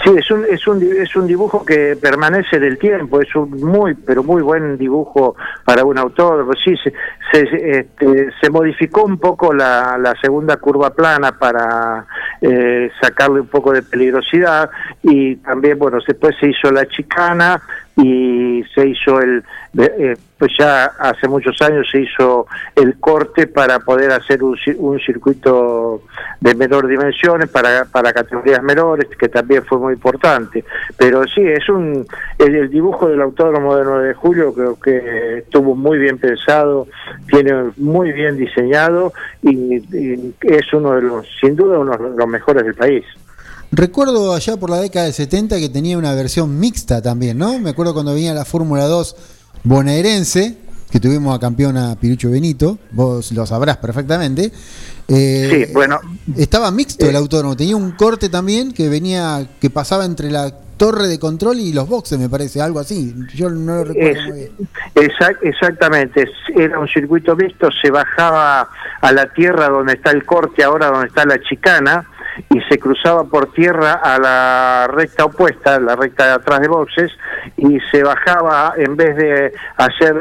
Sí, 0.04 0.10
es 0.16 0.30
un, 0.32 0.44
es 0.50 0.66
un, 0.66 0.82
es 0.82 1.14
un 1.14 1.28
dibujo 1.28 1.64
que 1.64 1.96
permanece 2.00 2.58
del 2.58 2.76
tiempo, 2.76 3.20
es 3.20 3.32
un 3.36 3.50
muy, 3.62 3.94
pero 3.94 4.24
muy 4.24 4.42
buen 4.42 4.76
dibujo 4.76 5.36
para 5.64 5.84
un 5.84 5.96
autor. 5.96 6.46
Sí, 6.64 6.74
se, 6.82 6.92
se, 7.30 7.78
este, 7.78 8.30
se 8.40 8.50
modificó 8.50 9.04
un 9.04 9.18
poco 9.18 9.52
la, 9.52 9.96
la, 9.98 10.14
segunda 10.20 10.56
curva 10.56 10.90
plana 10.90 11.38
para 11.38 12.04
eh, 12.40 12.90
sacarle 13.00 13.40
un 13.40 13.46
poco 13.46 13.72
de 13.72 13.82
peligrosidad 13.82 14.70
y 15.02 15.36
también, 15.36 15.78
bueno, 15.78 15.98
después 16.04 16.34
se 16.40 16.48
hizo 16.48 16.72
la 16.72 16.84
chicana 16.86 17.62
y 17.96 18.64
se 18.74 18.88
hizo 18.88 19.20
el, 19.20 19.44
eh, 19.78 20.16
pues 20.38 20.52
ya 20.58 20.86
hace 20.98 21.28
muchos 21.28 21.60
años 21.62 21.86
se 21.90 22.00
hizo 22.00 22.46
el 22.74 22.98
corte 22.98 23.46
para 23.46 23.80
poder 23.80 24.10
hacer 24.12 24.42
un, 24.42 24.56
un 24.78 24.98
circuito 24.98 26.02
de 26.40 26.54
menor 26.54 26.86
dimensiones 26.86 27.48
para, 27.50 27.84
para 27.84 28.12
categorías 28.12 28.62
menores, 28.62 29.08
que 29.18 29.28
también 29.28 29.64
fue 29.64 29.78
muy 29.78 29.94
importante. 29.94 30.64
Pero 30.96 31.24
sí, 31.26 31.42
es 31.42 31.68
un 31.68 32.06
el, 32.38 32.70
dibujo 32.70 33.08
del 33.08 33.20
Autódromo 33.20 33.76
de 33.76 33.84
9 33.84 34.08
de 34.08 34.14
Julio 34.14 34.54
creo 34.54 34.80
que 34.80 35.38
estuvo 35.38 35.74
muy 35.74 35.98
bien 35.98 36.18
pensado, 36.18 36.86
tiene 37.28 37.70
muy 37.76 38.12
bien 38.12 38.36
diseñado 38.36 39.12
y, 39.42 39.82
es 40.40 40.72
uno 40.72 40.92
de 40.92 41.02
los, 41.02 41.26
sin 41.40 41.56
duda, 41.56 41.78
uno 41.78 41.96
de 41.96 42.16
los 42.16 42.28
mejores 42.28 42.64
del 42.64 42.74
país. 42.74 43.04
Recuerdo 43.74 44.34
allá 44.34 44.58
por 44.58 44.68
la 44.68 44.78
década 44.80 45.06
del 45.06 45.14
70 45.14 45.58
que 45.58 45.70
tenía 45.70 45.96
una 45.96 46.14
versión 46.14 46.60
mixta 46.60 47.00
también, 47.00 47.38
¿no? 47.38 47.58
Me 47.58 47.70
acuerdo 47.70 47.94
cuando 47.94 48.12
venía 48.12 48.34
la 48.34 48.44
Fórmula 48.44 48.84
2 48.84 49.16
bonaerense, 49.64 50.58
que 50.90 51.00
tuvimos 51.00 51.34
a 51.34 51.40
campeón 51.40 51.78
a 51.78 51.96
Pirucho 51.96 52.30
Benito, 52.30 52.78
vos 52.90 53.32
lo 53.32 53.46
sabrás 53.46 53.78
perfectamente. 53.78 54.52
Eh, 55.08 55.66
sí, 55.66 55.72
bueno. 55.72 55.98
Estaba 56.36 56.70
mixto 56.70 57.06
el 57.08 57.14
eh, 57.14 57.18
autónomo, 57.18 57.56
tenía 57.56 57.74
un 57.74 57.92
corte 57.92 58.28
también 58.28 58.72
que 58.72 58.90
venía, 58.90 59.46
que 59.58 59.70
pasaba 59.70 60.04
entre 60.04 60.30
la 60.30 60.54
torre 60.76 61.06
de 61.06 61.18
control 61.18 61.58
y 61.58 61.72
los 61.72 61.88
boxes, 61.88 62.18
me 62.18 62.28
parece, 62.28 62.60
algo 62.60 62.78
así. 62.78 63.14
Yo 63.34 63.48
no 63.48 63.76
lo 63.76 63.84
recuerdo 63.84 64.22
muy 64.22 64.38
bien. 64.38 64.52
exactamente, 65.40 66.28
era 66.54 66.78
un 66.78 66.88
circuito 66.88 67.34
mixto, 67.36 67.70
se 67.70 67.90
bajaba 67.90 68.68
a 69.00 69.12
la 69.12 69.32
tierra 69.32 69.70
donde 69.70 69.94
está 69.94 70.10
el 70.10 70.26
corte, 70.26 70.62
ahora 70.62 70.88
donde 70.88 71.06
está 71.06 71.24
la 71.24 71.40
chicana 71.40 72.06
y 72.50 72.60
se 72.62 72.78
cruzaba 72.78 73.24
por 73.24 73.52
tierra 73.52 73.92
a 74.02 74.18
la 74.18 74.86
recta 74.88 75.24
opuesta, 75.24 75.78
la 75.78 75.96
recta 75.96 76.26
de 76.26 76.32
atrás 76.32 76.60
de 76.60 76.68
boxes, 76.68 77.12
y 77.56 77.78
se 77.90 78.02
bajaba 78.02 78.74
en 78.76 78.96
vez 78.96 79.16
de 79.16 79.52
hacer 79.76 80.14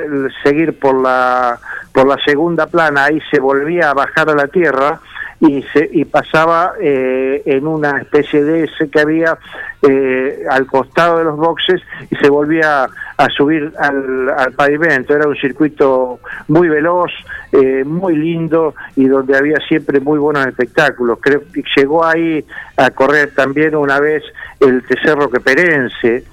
seguir 0.43 0.77
por 0.79 1.01
la 1.01 1.59
por 1.93 2.07
la 2.07 2.17
segunda 2.25 2.67
plana, 2.67 3.05
ahí 3.05 3.19
se 3.29 3.39
volvía 3.41 3.89
a 3.89 3.93
bajar 3.93 4.29
a 4.29 4.33
la 4.33 4.47
tierra 4.47 5.01
y, 5.41 5.63
se, 5.73 5.89
y 5.91 6.05
pasaba 6.05 6.73
eh, 6.79 7.41
en 7.45 7.65
una 7.65 7.99
especie 7.99 8.43
de 8.43 8.65
ese 8.65 8.89
que 8.89 8.99
había 8.99 9.37
eh, 9.81 10.43
al 10.47 10.67
costado 10.67 11.17
de 11.17 11.23
los 11.23 11.35
boxes 11.35 11.81
y 12.11 12.15
se 12.17 12.29
volvía 12.29 12.87
a 13.17 13.29
subir 13.29 13.73
al, 13.79 14.53
pavimento. 14.55 15.15
Era 15.15 15.27
un 15.27 15.35
circuito 15.35 16.19
muy 16.47 16.69
veloz, 16.69 17.11
eh, 17.51 17.83
muy 17.83 18.15
lindo 18.15 18.75
y 18.95 19.07
donde 19.07 19.35
había 19.35 19.57
siempre 19.67 19.99
muy 19.99 20.19
buenos 20.19 20.45
espectáculos. 20.45 21.17
Creo 21.19 21.41
que 21.51 21.63
llegó 21.75 22.05
ahí 22.05 22.45
a 22.77 22.91
correr 22.91 23.33
también 23.33 23.75
una 23.75 23.99
vez 23.99 24.23
el 24.59 24.83
Tecerro 24.83 25.29
Queperense. 25.29 26.23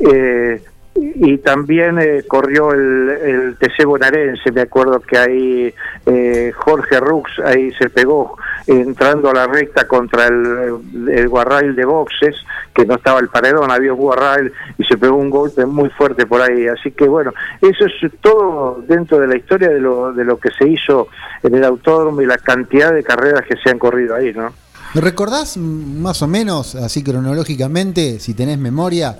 Eh, 0.00 0.62
y 0.96 1.38
también 1.38 1.98
eh, 1.98 2.24
corrió 2.26 2.72
el, 2.72 3.08
el 3.10 3.56
TC 3.56 3.84
Bonaerense, 3.84 4.52
me 4.52 4.60
acuerdo 4.60 5.00
que 5.00 5.18
ahí 5.18 5.74
eh, 6.06 6.52
Jorge 6.54 7.00
Rux 7.00 7.30
ahí 7.44 7.72
se 7.72 7.90
pegó 7.90 8.36
entrando 8.66 9.30
a 9.30 9.34
la 9.34 9.46
recta 9.46 9.88
contra 9.88 10.28
el, 10.28 11.28
guarrail 11.28 11.74
de 11.74 11.84
boxes, 11.84 12.36
que 12.72 12.86
no 12.86 12.94
estaba 12.94 13.20
el 13.20 13.28
paredón, 13.28 13.70
había 13.70 13.92
un 13.92 13.98
guarrail 13.98 14.52
y 14.78 14.84
se 14.84 14.96
pegó 14.96 15.16
un 15.16 15.30
golpe 15.30 15.66
muy 15.66 15.90
fuerte 15.90 16.26
por 16.26 16.40
ahí. 16.40 16.68
Así 16.68 16.92
que 16.92 17.08
bueno, 17.08 17.32
eso 17.60 17.86
es 17.86 18.12
todo 18.20 18.82
dentro 18.86 19.18
de 19.18 19.26
la 19.26 19.36
historia 19.36 19.68
de 19.68 19.80
lo, 19.80 20.12
de 20.12 20.24
lo 20.24 20.38
que 20.38 20.50
se 20.50 20.68
hizo 20.68 21.08
en 21.42 21.54
el 21.56 21.64
autódromo 21.64 22.22
y 22.22 22.26
la 22.26 22.38
cantidad 22.38 22.92
de 22.92 23.02
carreras 23.02 23.44
que 23.46 23.56
se 23.56 23.70
han 23.70 23.78
corrido 23.78 24.14
ahí, 24.14 24.32
¿no? 24.32 24.52
¿Recordás 24.94 25.56
más 25.56 26.22
o 26.22 26.28
menos, 26.28 26.76
así 26.76 27.02
cronológicamente, 27.02 28.20
si 28.20 28.32
tenés 28.32 28.58
memoria, 28.58 29.16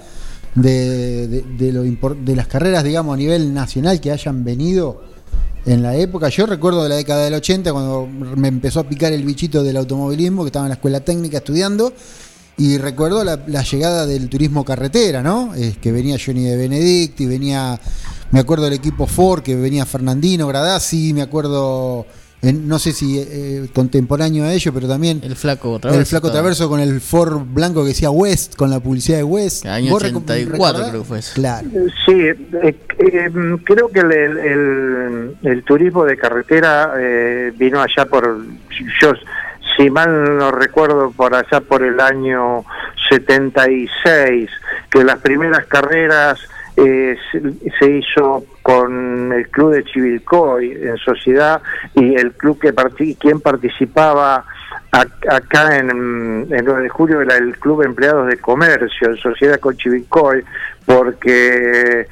de, 0.54 1.26
de, 1.26 1.42
de 2.25 2.37
las 2.37 2.46
carreras, 2.46 2.84
digamos, 2.84 3.14
a 3.14 3.16
nivel 3.16 3.52
nacional 3.52 4.00
que 4.00 4.12
hayan 4.12 4.44
venido 4.44 5.02
en 5.66 5.82
la 5.82 5.96
época. 5.96 6.28
Yo 6.28 6.46
recuerdo 6.46 6.82
de 6.82 6.88
la 6.88 6.96
década 6.96 7.25
del 7.25 7.34
80 7.34 7.73
cuando 7.73 8.06
me 8.06 8.49
empezó 8.49 8.80
a 8.80 8.84
picar 8.84 9.12
el 9.12 9.25
bichito 9.25 9.62
del 9.62 9.76
automovilismo, 9.76 10.42
que 10.42 10.49
estaba 10.49 10.66
en 10.66 10.70
la 10.70 10.75
escuela 10.75 11.00
técnica 11.00 11.38
estudiando. 11.38 11.92
Y 12.56 12.78
recuerdo 12.78 13.25
la, 13.25 13.37
llegada 13.62 14.06
del 14.06 14.28
turismo 14.28 14.64
carretera, 14.64 15.23
¿no? 15.23 15.54
Es 15.54 15.76
que 15.78 15.90
venía 15.90 16.16
Johnny 16.25 16.44
de 16.44 16.56
Benedict 16.56 17.20
y 17.20 17.26
venía, 17.26 17.80
me 18.30 18.38
acuerdo 18.38 18.64
del 18.64 18.75
equipo 18.75 19.08
Ford, 19.08 19.42
que 19.42 19.56
venía 19.56 19.84
Fernandino 19.84 20.46
Gradasi, 20.46 21.12
me 21.14 21.23
acuerdo 21.23 22.06
no 22.52 22.78
sé 22.78 22.92
si 22.92 23.18
eh, 23.18 23.66
contemporáneo 23.72 24.44
a 24.44 24.52
ello, 24.52 24.72
pero 24.72 24.88
también 24.88 25.20
el 25.22 25.36
flaco 25.36 25.78
traverso, 25.78 26.00
el 26.00 26.06
flaco 26.06 26.30
traverso 26.30 26.68
con 26.68 26.80
el 26.80 27.00
Ford 27.00 27.42
blanco 27.46 27.82
que 27.82 27.88
decía 27.88 28.10
West, 28.10 28.56
con 28.56 28.70
la 28.70 28.80
publicidad 28.80 29.18
de 29.18 29.24
West. 29.24 29.66
Año 29.66 29.94
84 29.94 30.88
creo 30.90 31.02
que 31.02 31.06
fue 31.06 31.20
Claro. 31.34 31.68
Sí, 32.04 32.12
eh, 32.12 32.36
eh, 32.98 33.30
creo 33.64 33.88
que 33.88 34.00
el, 34.00 35.36
el, 35.42 35.64
turismo 35.64 36.04
de 36.04 36.16
carretera 36.16 36.94
vino 37.56 37.80
allá 37.80 38.04
por, 38.06 38.44
yo 39.00 39.12
si 39.76 39.90
mal 39.90 40.36
no 40.38 40.50
recuerdo, 40.50 41.10
por 41.10 41.34
allá 41.34 41.60
por 41.60 41.82
el 41.82 41.98
año 42.00 42.64
76, 43.08 44.50
que 44.90 45.04
las 45.04 45.18
primeras 45.18 45.66
carreras 45.66 46.38
eh, 46.76 47.16
se, 47.78 47.90
hizo 47.90 48.44
con 48.62 49.32
el 49.32 49.48
club 49.48 49.74
de 49.74 49.84
Chivilcoy 49.84 50.72
en 50.72 50.96
sociedad 50.98 51.62
y 51.94 52.14
el 52.16 52.32
club 52.32 52.58
que 52.58 52.74
quien 53.16 53.40
participaba 53.40 54.44
acá 54.90 55.76
en, 55.76 56.46
el 56.50 56.64
9 56.64 56.82
de 56.82 56.88
julio 56.88 57.20
era 57.20 57.36
el 57.36 57.56
Club 57.58 57.82
Empleados 57.82 58.28
de 58.28 58.38
Comercio, 58.38 59.10
en 59.10 59.16
sociedad 59.16 59.58
con 59.58 59.76
Chivilcoy, 59.76 60.44
porque 60.86 62.06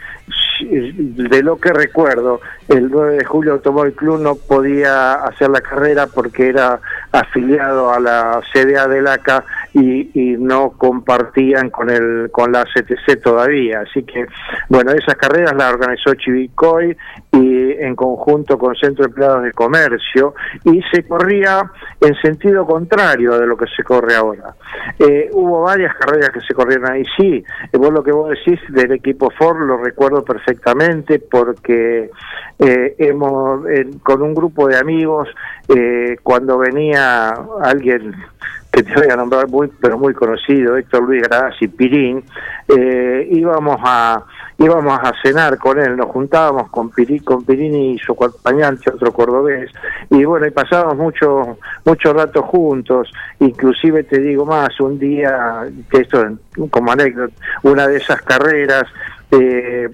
de 0.70 1.42
lo 1.42 1.58
que 1.58 1.72
recuerdo, 1.72 2.40
el 2.68 2.90
9 2.90 3.16
de 3.16 3.24
julio 3.24 3.52
Automóvil 3.54 3.94
Club 3.94 4.20
no 4.20 4.36
podía 4.36 5.14
hacer 5.14 5.50
la 5.50 5.60
carrera 5.60 6.06
porque 6.06 6.48
era 6.48 6.80
afiliado 7.10 7.92
a 7.92 8.00
la 8.00 8.40
CDA 8.52 8.86
del 8.86 9.06
ACA 9.06 9.44
y, 9.74 10.36
no 10.38 10.72
compartían 10.72 11.70
con 11.70 11.88
el 11.88 12.30
con 12.30 12.52
la 12.52 12.64
CTC 12.64 13.22
todavía. 13.22 13.80
Así 13.80 14.02
que, 14.02 14.26
bueno, 14.68 14.92
esas 14.92 15.14
carreras 15.14 15.54
las 15.54 15.72
organizó 15.72 16.14
Chivicoy 16.14 16.96
y 17.32 17.72
en 17.72 17.94
conjunto 17.96 18.58
con 18.58 18.74
Centro 18.74 19.04
de 19.04 19.08
Empleados 19.10 19.42
de 19.44 19.52
Comercio 19.52 20.34
y 20.64 20.82
se 20.92 21.06
corría 21.06 21.70
en 22.00 22.14
sentido 22.16 22.66
contrario 22.66 23.38
de 23.38 23.46
lo 23.46 23.56
que 23.56 23.66
se 23.74 23.82
corre 23.82 24.14
ahora. 24.14 24.54
Eh, 24.98 25.30
hubo 25.32 25.62
varias 25.62 25.94
carreras 25.96 26.30
que 26.30 26.40
se 26.40 26.54
corrieron 26.54 26.90
ahí, 26.90 27.04
sí, 27.16 27.44
eh, 27.72 27.78
vos 27.78 27.92
lo 27.92 28.02
que 28.02 28.12
vos 28.12 28.30
decís 28.30 28.60
del 28.68 28.92
equipo 28.92 29.30
Ford 29.38 29.60
lo 29.60 29.78
recuerdo 29.78 30.24
perfectamente 30.24 31.18
porque 31.18 32.10
eh, 32.58 32.94
hemos, 32.98 33.62
con 34.02 34.22
un 34.22 34.34
grupo 34.34 34.68
de 34.68 34.76
amigos, 34.76 35.28
cuando 36.22 36.58
venía 36.58 37.30
alguien 37.62 38.14
que 38.72 38.82
te 38.82 38.94
voy 38.94 39.08
a 39.10 39.16
nombrar 39.16 39.48
muy, 39.48 39.70
pero 39.80 39.98
muy 39.98 40.14
conocido, 40.14 40.76
Héctor 40.76 41.02
Luis 41.02 41.22
y 41.60 41.68
Pirín, 41.68 42.24
íbamos 43.30 43.76
a 43.84 44.24
íbamos 44.58 44.98
a 45.02 45.12
cenar 45.22 45.58
con 45.58 45.78
él, 45.78 45.96
nos 45.96 46.06
juntábamos 46.06 46.68
con, 46.70 46.90
con 47.24 47.44
Pirini 47.44 47.94
y 47.94 47.98
su 47.98 48.12
acompañante, 48.12 48.90
otro 48.90 49.12
cordobés, 49.12 49.70
y 50.10 50.24
bueno, 50.24 50.46
y 50.46 50.50
pasábamos 50.50 50.96
mucho, 50.96 51.58
mucho 51.84 52.12
rato 52.12 52.42
juntos, 52.42 53.10
inclusive 53.40 54.04
te 54.04 54.20
digo 54.20 54.44
más, 54.46 54.78
un 54.80 54.98
día, 54.98 55.64
que 55.90 55.98
esto 55.98 56.24
como 56.70 56.92
anécdota, 56.92 57.34
una 57.62 57.88
de 57.88 57.96
esas 57.96 58.22
carreras, 58.22 58.84
eh, 59.30 59.90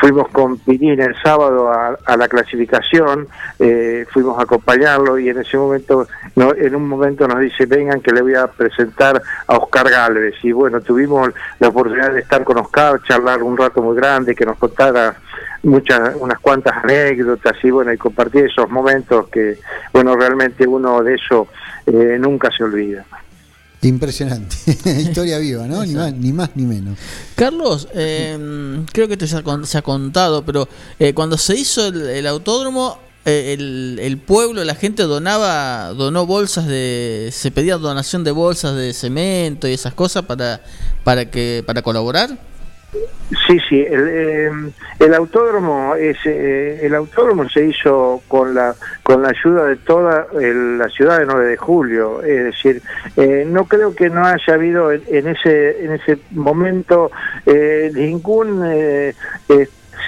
fuimos 0.00 0.28
con 0.28 0.58
Pirín 0.58 1.00
el 1.00 1.14
sábado 1.22 1.70
a, 1.70 2.16
la 2.16 2.28
clasificación, 2.28 3.28
eh, 3.58 4.06
fuimos 4.10 4.38
a 4.38 4.42
acompañarlo 4.42 5.18
y 5.18 5.28
en 5.28 5.40
ese 5.40 5.56
momento, 5.56 6.06
no, 6.34 6.54
en 6.54 6.74
un 6.74 6.88
momento 6.88 7.26
nos 7.26 7.40
dice, 7.40 7.66
vengan 7.66 8.00
que 8.00 8.12
le 8.12 8.22
voy 8.22 8.34
a 8.34 8.46
presentar 8.46 9.20
a 9.46 9.56
Oscar 9.56 9.90
Galvez. 9.90 10.34
Y 10.42 10.52
bueno, 10.52 10.80
tuvimos 10.80 11.30
la 11.58 11.68
oportunidad 11.68 12.12
de 12.12 12.20
estar 12.20 12.44
con 12.44 12.58
Oscar, 12.58 13.00
charlar 13.02 13.42
un 13.42 13.56
rato 13.56 13.82
muy 13.82 13.96
grande, 13.96 14.34
que 14.34 14.46
nos 14.46 14.58
contara 14.58 15.16
muchas, 15.62 16.14
unas 16.16 16.38
cuantas 16.38 16.84
anécdotas 16.84 17.56
y 17.62 17.70
bueno, 17.70 17.92
y 17.92 17.96
compartir 17.96 18.46
esos 18.46 18.70
momentos 18.70 19.28
que, 19.28 19.58
bueno, 19.92 20.14
realmente 20.16 20.66
uno 20.66 21.02
de 21.02 21.14
eso 21.14 21.48
eh, 21.86 22.16
nunca 22.18 22.50
se 22.56 22.64
olvida. 22.64 23.04
Impresionante. 23.86 24.56
Historia 25.00 25.38
viva, 25.38 25.66
¿no? 25.66 25.84
Ni 25.84 25.94
más, 25.94 26.12
ni 26.12 26.32
más 26.32 26.50
ni 26.54 26.64
menos. 26.64 26.98
Carlos, 27.36 27.88
eh, 27.94 28.84
creo 28.92 29.06
que 29.06 29.14
esto 29.14 29.26
ya 29.26 29.42
se 29.64 29.78
ha 29.78 29.82
contado, 29.82 30.44
pero 30.44 30.68
eh, 30.98 31.14
cuando 31.14 31.38
se 31.38 31.54
hizo 31.54 31.86
el, 31.86 32.26
autódromo, 32.26 32.98
eh, 33.24 33.54
el, 33.56 33.98
el, 34.02 34.18
pueblo, 34.18 34.64
la 34.64 34.74
gente 34.74 35.04
donaba, 35.04 35.90
donó 35.90 36.26
bolsas 36.26 36.66
de, 36.66 37.30
se 37.32 37.52
pedía 37.52 37.76
donación 37.76 38.24
de 38.24 38.32
bolsas 38.32 38.74
de 38.74 38.92
cemento 38.92 39.68
y 39.68 39.74
esas 39.74 39.94
cosas 39.94 40.24
para, 40.24 40.62
para 41.04 41.30
que, 41.30 41.62
para 41.64 41.82
colaborar. 41.82 42.36
Sí, 43.46 43.58
sí, 43.68 43.80
el, 43.80 44.08
eh, 44.08 44.50
el 45.00 45.14
autódromo 45.14 45.96
es, 45.96 46.16
eh, 46.24 46.80
el 46.82 46.94
autódromo 46.94 47.48
se 47.48 47.66
hizo 47.66 48.22
con 48.28 48.54
la 48.54 48.74
con 49.02 49.22
la 49.22 49.30
ayuda 49.30 49.64
de 49.64 49.76
toda 49.76 50.28
la 50.32 50.88
ciudad 50.88 51.18
de 51.18 51.26
9 51.26 51.46
de 51.46 51.56
julio, 51.56 52.22
es 52.22 52.44
decir, 52.44 52.82
eh, 53.16 53.44
no 53.46 53.64
creo 53.64 53.94
que 53.94 54.10
no 54.10 54.24
haya 54.24 54.54
habido 54.54 54.92
en, 54.92 55.26
ese 55.26 55.84
en 55.84 55.92
ese 55.92 56.18
momento 56.30 57.10
ningún 57.94 58.62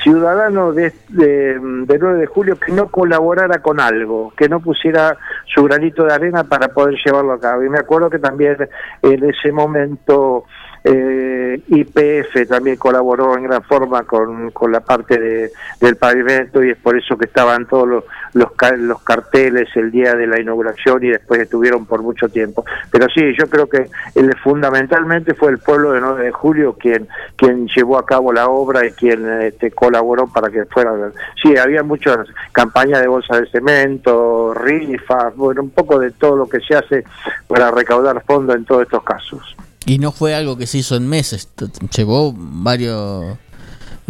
ciudadano 0.02 0.72
de, 0.72 0.92
de, 1.08 1.58
9 1.60 2.18
de 2.18 2.26
julio 2.26 2.56
que 2.58 2.72
no 2.72 2.88
colaborara 2.88 3.60
con 3.60 3.80
algo, 3.80 4.32
que 4.36 4.48
no 4.48 4.60
pusiera 4.60 5.16
su 5.52 5.64
granito 5.64 6.04
de 6.04 6.14
arena 6.14 6.44
para 6.44 6.68
poder 6.68 6.96
llevarlo 7.04 7.32
a 7.32 7.40
cabo. 7.40 7.64
Y 7.64 7.68
me 7.68 7.78
acuerdo 7.78 8.10
que 8.10 8.18
también 8.18 8.56
en 9.02 9.24
ese 9.28 9.50
momento 9.50 10.44
eh, 10.84 11.60
IPF 11.68 12.48
también 12.48 12.76
colaboró 12.76 13.36
en 13.36 13.44
gran 13.44 13.62
forma 13.62 14.04
con, 14.04 14.50
con 14.52 14.72
la 14.72 14.80
parte 14.80 15.18
de, 15.18 15.50
del 15.80 15.96
pavimento 15.96 16.62
y 16.62 16.70
es 16.70 16.78
por 16.78 16.96
eso 16.96 17.16
que 17.16 17.26
estaban 17.26 17.66
todos 17.66 17.88
los, 17.88 18.04
los, 18.34 18.48
los, 18.78 19.02
carteles 19.02 19.68
el 19.74 19.90
día 19.90 20.14
de 20.14 20.26
la 20.26 20.40
inauguración 20.40 21.04
y 21.04 21.08
después 21.08 21.40
estuvieron 21.40 21.86
por 21.86 22.02
mucho 22.02 22.28
tiempo. 22.28 22.64
Pero 22.90 23.06
sí, 23.14 23.22
yo 23.38 23.48
creo 23.48 23.68
que 23.68 23.86
el, 24.14 24.36
fundamentalmente 24.38 25.34
fue 25.34 25.50
el 25.50 25.58
pueblo 25.58 25.92
de 25.92 26.00
9 26.00 26.24
de 26.24 26.32
julio 26.32 26.76
quien, 26.78 27.08
quien 27.36 27.66
llevó 27.68 27.98
a 27.98 28.06
cabo 28.06 28.32
la 28.32 28.48
obra 28.48 28.86
y 28.86 28.92
quien 28.92 29.28
este, 29.42 29.70
colaboró 29.70 30.26
para 30.26 30.50
que 30.50 30.64
fuera. 30.66 30.92
Sí, 31.42 31.56
había 31.56 31.82
muchas 31.82 32.18
campañas 32.52 33.00
de 33.00 33.08
bolsa 33.08 33.40
de 33.40 33.50
cemento, 33.50 34.54
rifas, 34.54 35.34
bueno, 35.36 35.62
un 35.62 35.70
poco 35.70 35.98
de 35.98 36.10
todo 36.12 36.36
lo 36.36 36.48
que 36.48 36.60
se 36.60 36.74
hace 36.74 37.04
para 37.46 37.70
recaudar 37.70 38.22
fondos 38.24 38.56
en 38.56 38.64
todos 38.64 38.82
estos 38.82 39.02
casos. 39.02 39.56
Y 39.88 39.98
no 39.98 40.12
fue 40.12 40.34
algo 40.34 40.56
que 40.58 40.66
se 40.66 40.78
hizo 40.78 40.96
en 40.96 41.08
meses, 41.08 41.48
llevó 41.96 42.34
varios 42.36 43.38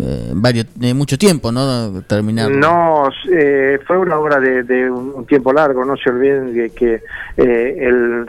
eh, 0.01 0.31
varios 0.33 0.67
de 0.77 0.95
mucho 0.95 1.19
tiempo, 1.19 1.51
¿no? 1.51 2.03
Terminar. 2.03 2.53
No, 2.53 3.09
eh, 3.33 3.81
fue 3.85 3.99
una 3.99 4.17
obra 4.17 4.39
de, 4.39 4.89
un 4.89 5.27
tiempo 5.27 5.53
largo, 5.53 5.85
no 5.85 5.97
se 5.97 6.11
olviden 6.11 6.55
de 6.55 6.71
que 6.71 7.03
eh, 7.37 7.77
el, 7.81 8.29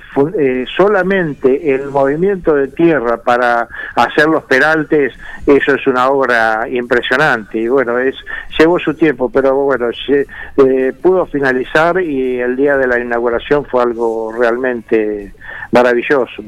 solamente 0.76 1.76
el 1.76 1.90
movimiento 1.90 2.56
de 2.56 2.70
tierra 2.70 3.18
para 3.18 3.68
hacer 3.96 4.28
los 4.28 4.46
peraltes, 4.46 5.14
eso 5.46 5.76
es 5.76 5.86
una 5.86 6.10
obra 6.10 6.68
impresionante 6.68 7.60
y 7.60 7.68
bueno, 7.68 8.00
es 8.00 8.16
llevó 8.58 8.80
su 8.80 8.96
tiempo, 8.96 9.30
pero 9.30 9.56
bueno, 9.56 9.90
pudo 11.04 11.28
finalizar 11.28 12.02
y 12.02 12.40
el 12.40 12.56
día 12.56 12.78
de 12.78 12.88
la 12.88 13.00
inauguración 13.00 13.64
fue 13.66 13.84
algo 13.84 14.34
realmente 14.36 15.34
maravilloso. 15.72 16.42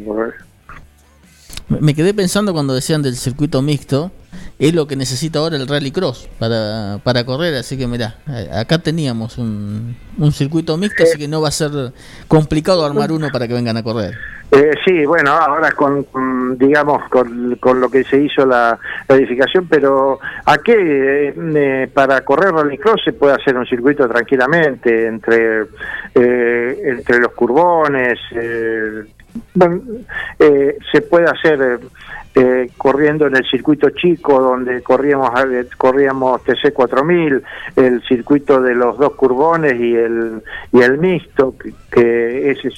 Me 1.80 1.94
quedé 1.94 2.14
pensando 2.14 2.54
cuando 2.54 2.74
decían 2.74 3.02
del 3.02 3.16
circuito 3.16 3.62
mixto, 3.62 4.12
es 4.60 4.74
lo 4.76 4.88
que 4.88 4.96
necesita 4.96 5.40
ahora 5.40 5.58
el 5.58 5.68
rallycross 5.68 6.30
para, 6.38 7.00
para 7.04 7.26
correr, 7.26 7.56
así 7.56 7.78
que 7.78 7.88
mira 7.88 8.18
acá 8.54 8.78
teníamos 8.78 9.38
un, 9.38 9.96
un 10.18 10.32
circuito 10.32 10.78
mixto, 10.78 11.04
así 11.04 11.18
que 11.18 11.28
no 11.28 11.42
va 11.42 11.48
a 11.48 11.52
ser 11.52 11.72
complicado 12.28 12.86
armar 12.86 13.12
uno 13.12 13.30
para 13.32 13.48
que 13.48 13.54
vengan 13.54 13.78
a 13.78 13.84
correr. 13.84 14.14
Eh, 14.52 14.72
sí, 14.86 15.06
bueno, 15.06 15.32
ahora 15.32 15.72
con, 15.72 16.06
digamos, 16.58 17.08
con, 17.10 17.56
con, 17.56 17.80
lo 17.80 17.90
que 17.90 18.04
se 18.04 18.18
hizo 18.18 18.46
la, 18.46 18.78
edificación, 19.08 19.66
pero 19.70 20.20
aquí 20.44 20.74
eh, 20.74 21.34
eh, 21.38 21.90
para 21.94 22.20
correr 22.26 22.52
rallycross 22.52 23.02
se 23.06 23.14
puede 23.14 23.36
hacer 23.36 23.56
un 23.56 23.66
circuito 23.66 24.10
tranquilamente 24.10 25.08
entre, 25.08 25.62
eh, 26.14 26.82
entre 26.84 27.20
los 27.20 27.32
curbones, 27.32 28.20
eh, 28.36 29.06
bueno, 29.54 29.82
eh, 30.40 30.78
se 30.92 31.02
puede 31.02 31.26
hacer 31.26 31.62
eh, 31.62 31.80
eh, 32.36 32.70
corriendo 32.78 33.28
en 33.28 33.36
el 33.36 33.46
circuito 33.46 33.90
chico 33.90 34.42
donde 34.42 34.82
corríamos 34.82 35.32
corríamos 35.78 36.42
TC 36.44 36.72
4000 36.74 37.44
el 37.76 38.02
circuito 38.08 38.62
de 38.62 38.74
los 38.74 38.98
dos 38.98 39.14
curbones 39.16 39.74
y 39.74 39.96
el 39.96 40.42
y 40.72 40.82
el 40.82 40.98
mixto 40.98 41.56
que, 41.92 42.52
ese, 42.52 42.70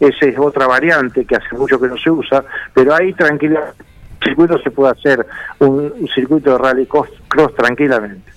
es 0.00 0.38
otra 0.38 0.68
variante 0.68 1.24
que 1.24 1.34
hace 1.34 1.56
mucho 1.56 1.80
que 1.80 1.88
no 1.88 1.96
se 1.96 2.10
usa 2.10 2.44
pero 2.72 2.94
ahí 2.94 3.12
tranquilamente 3.14 3.84
circuito 4.22 4.56
se 4.60 4.70
puede 4.70 4.92
hacer 4.92 5.26
un, 5.58 6.08
circuito 6.14 6.52
de 6.52 6.58
rally 6.58 6.86
cross 6.86 7.54
tranquilamente 7.56 8.30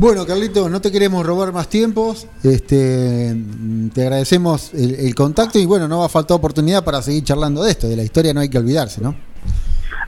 bueno, 0.00 0.26
Carlito, 0.26 0.70
no 0.70 0.80
te 0.80 0.90
queremos 0.90 1.26
robar 1.26 1.52
más 1.52 1.68
tiempos. 1.68 2.26
Este, 2.42 3.36
te 3.92 4.02
agradecemos 4.02 4.72
el, 4.72 5.14
contacto 5.14 5.58
y 5.58 5.66
bueno, 5.66 5.88
no 5.88 5.98
va 5.98 6.06
a 6.06 6.08
faltar 6.08 6.38
oportunidad 6.38 6.82
para 6.82 7.02
seguir 7.02 7.22
charlando 7.22 7.62
de 7.62 7.70
esto. 7.70 7.86
De 7.86 7.96
la 7.96 8.02
historia 8.02 8.32
no 8.32 8.40
hay 8.40 8.48
que 8.48 8.56
olvidarse, 8.56 9.02
¿no? 9.02 9.14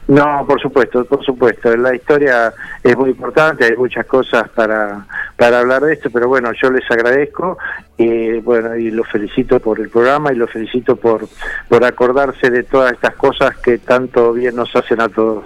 No, 0.09 0.47
por 0.47 0.61
supuesto, 0.63 1.05
por 1.05 1.23
supuesto. 1.23 1.77
La 1.77 1.95
historia 1.95 2.55
es 2.83 2.97
muy 2.97 3.11
importante, 3.11 3.67
hay 3.67 3.77
muchas 3.77 4.07
cosas 4.07 4.49
para, 4.49 5.07
para 5.37 5.61
hablar 5.61 5.83
de 5.83 5.93
esto, 5.93 6.09
pero 6.11 6.27
bueno, 6.27 6.51
yo 6.61 6.71
les 6.71 6.91
agradezco 6.91 7.59
y 7.99 8.41
bueno, 8.41 8.75
y 8.75 8.91
los 8.91 9.07
felicito 9.09 9.61
por 9.61 9.79
el 9.79 9.91
programa 9.91 10.33
y 10.33 10.37
los 10.37 10.51
felicito 10.51 10.97
por, 10.97 11.29
por 11.69 11.85
acordarse 11.85 12.49
de 12.49 12.63
todas 12.63 12.95
estas 12.95 13.15
cosas 13.17 13.59
que 13.59 13.77
tanto 13.77 14.33
bien 14.33 14.57
nos 14.57 14.75
hacen 14.75 15.03
a 15.03 15.11
todos. 15.11 15.45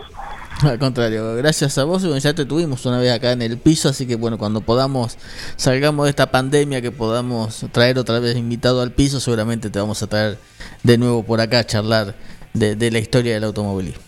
Al 0.62 0.78
contrario, 0.78 1.34
gracias 1.36 1.76
a 1.76 1.84
vos, 1.84 2.02
ya 2.22 2.32
te 2.32 2.46
tuvimos 2.46 2.86
una 2.86 2.98
vez 2.98 3.12
acá 3.12 3.32
en 3.32 3.42
el 3.42 3.58
piso, 3.58 3.90
así 3.90 4.06
que 4.06 4.16
bueno, 4.16 4.38
cuando 4.38 4.62
podamos, 4.62 5.18
salgamos 5.56 6.04
de 6.04 6.10
esta 6.10 6.30
pandemia, 6.30 6.80
que 6.80 6.90
podamos 6.90 7.66
traer 7.72 7.98
otra 7.98 8.20
vez 8.20 8.36
invitado 8.36 8.80
al 8.80 8.92
piso, 8.92 9.20
seguramente 9.20 9.68
te 9.68 9.78
vamos 9.78 10.02
a 10.02 10.06
traer 10.06 10.38
de 10.82 10.96
nuevo 10.96 11.22
por 11.24 11.42
acá 11.42 11.58
a 11.58 11.64
charlar 11.64 12.14
de, 12.54 12.90
la 12.90 12.98
historia 12.98 13.34
del 13.34 13.44
automovilismo. 13.44 14.00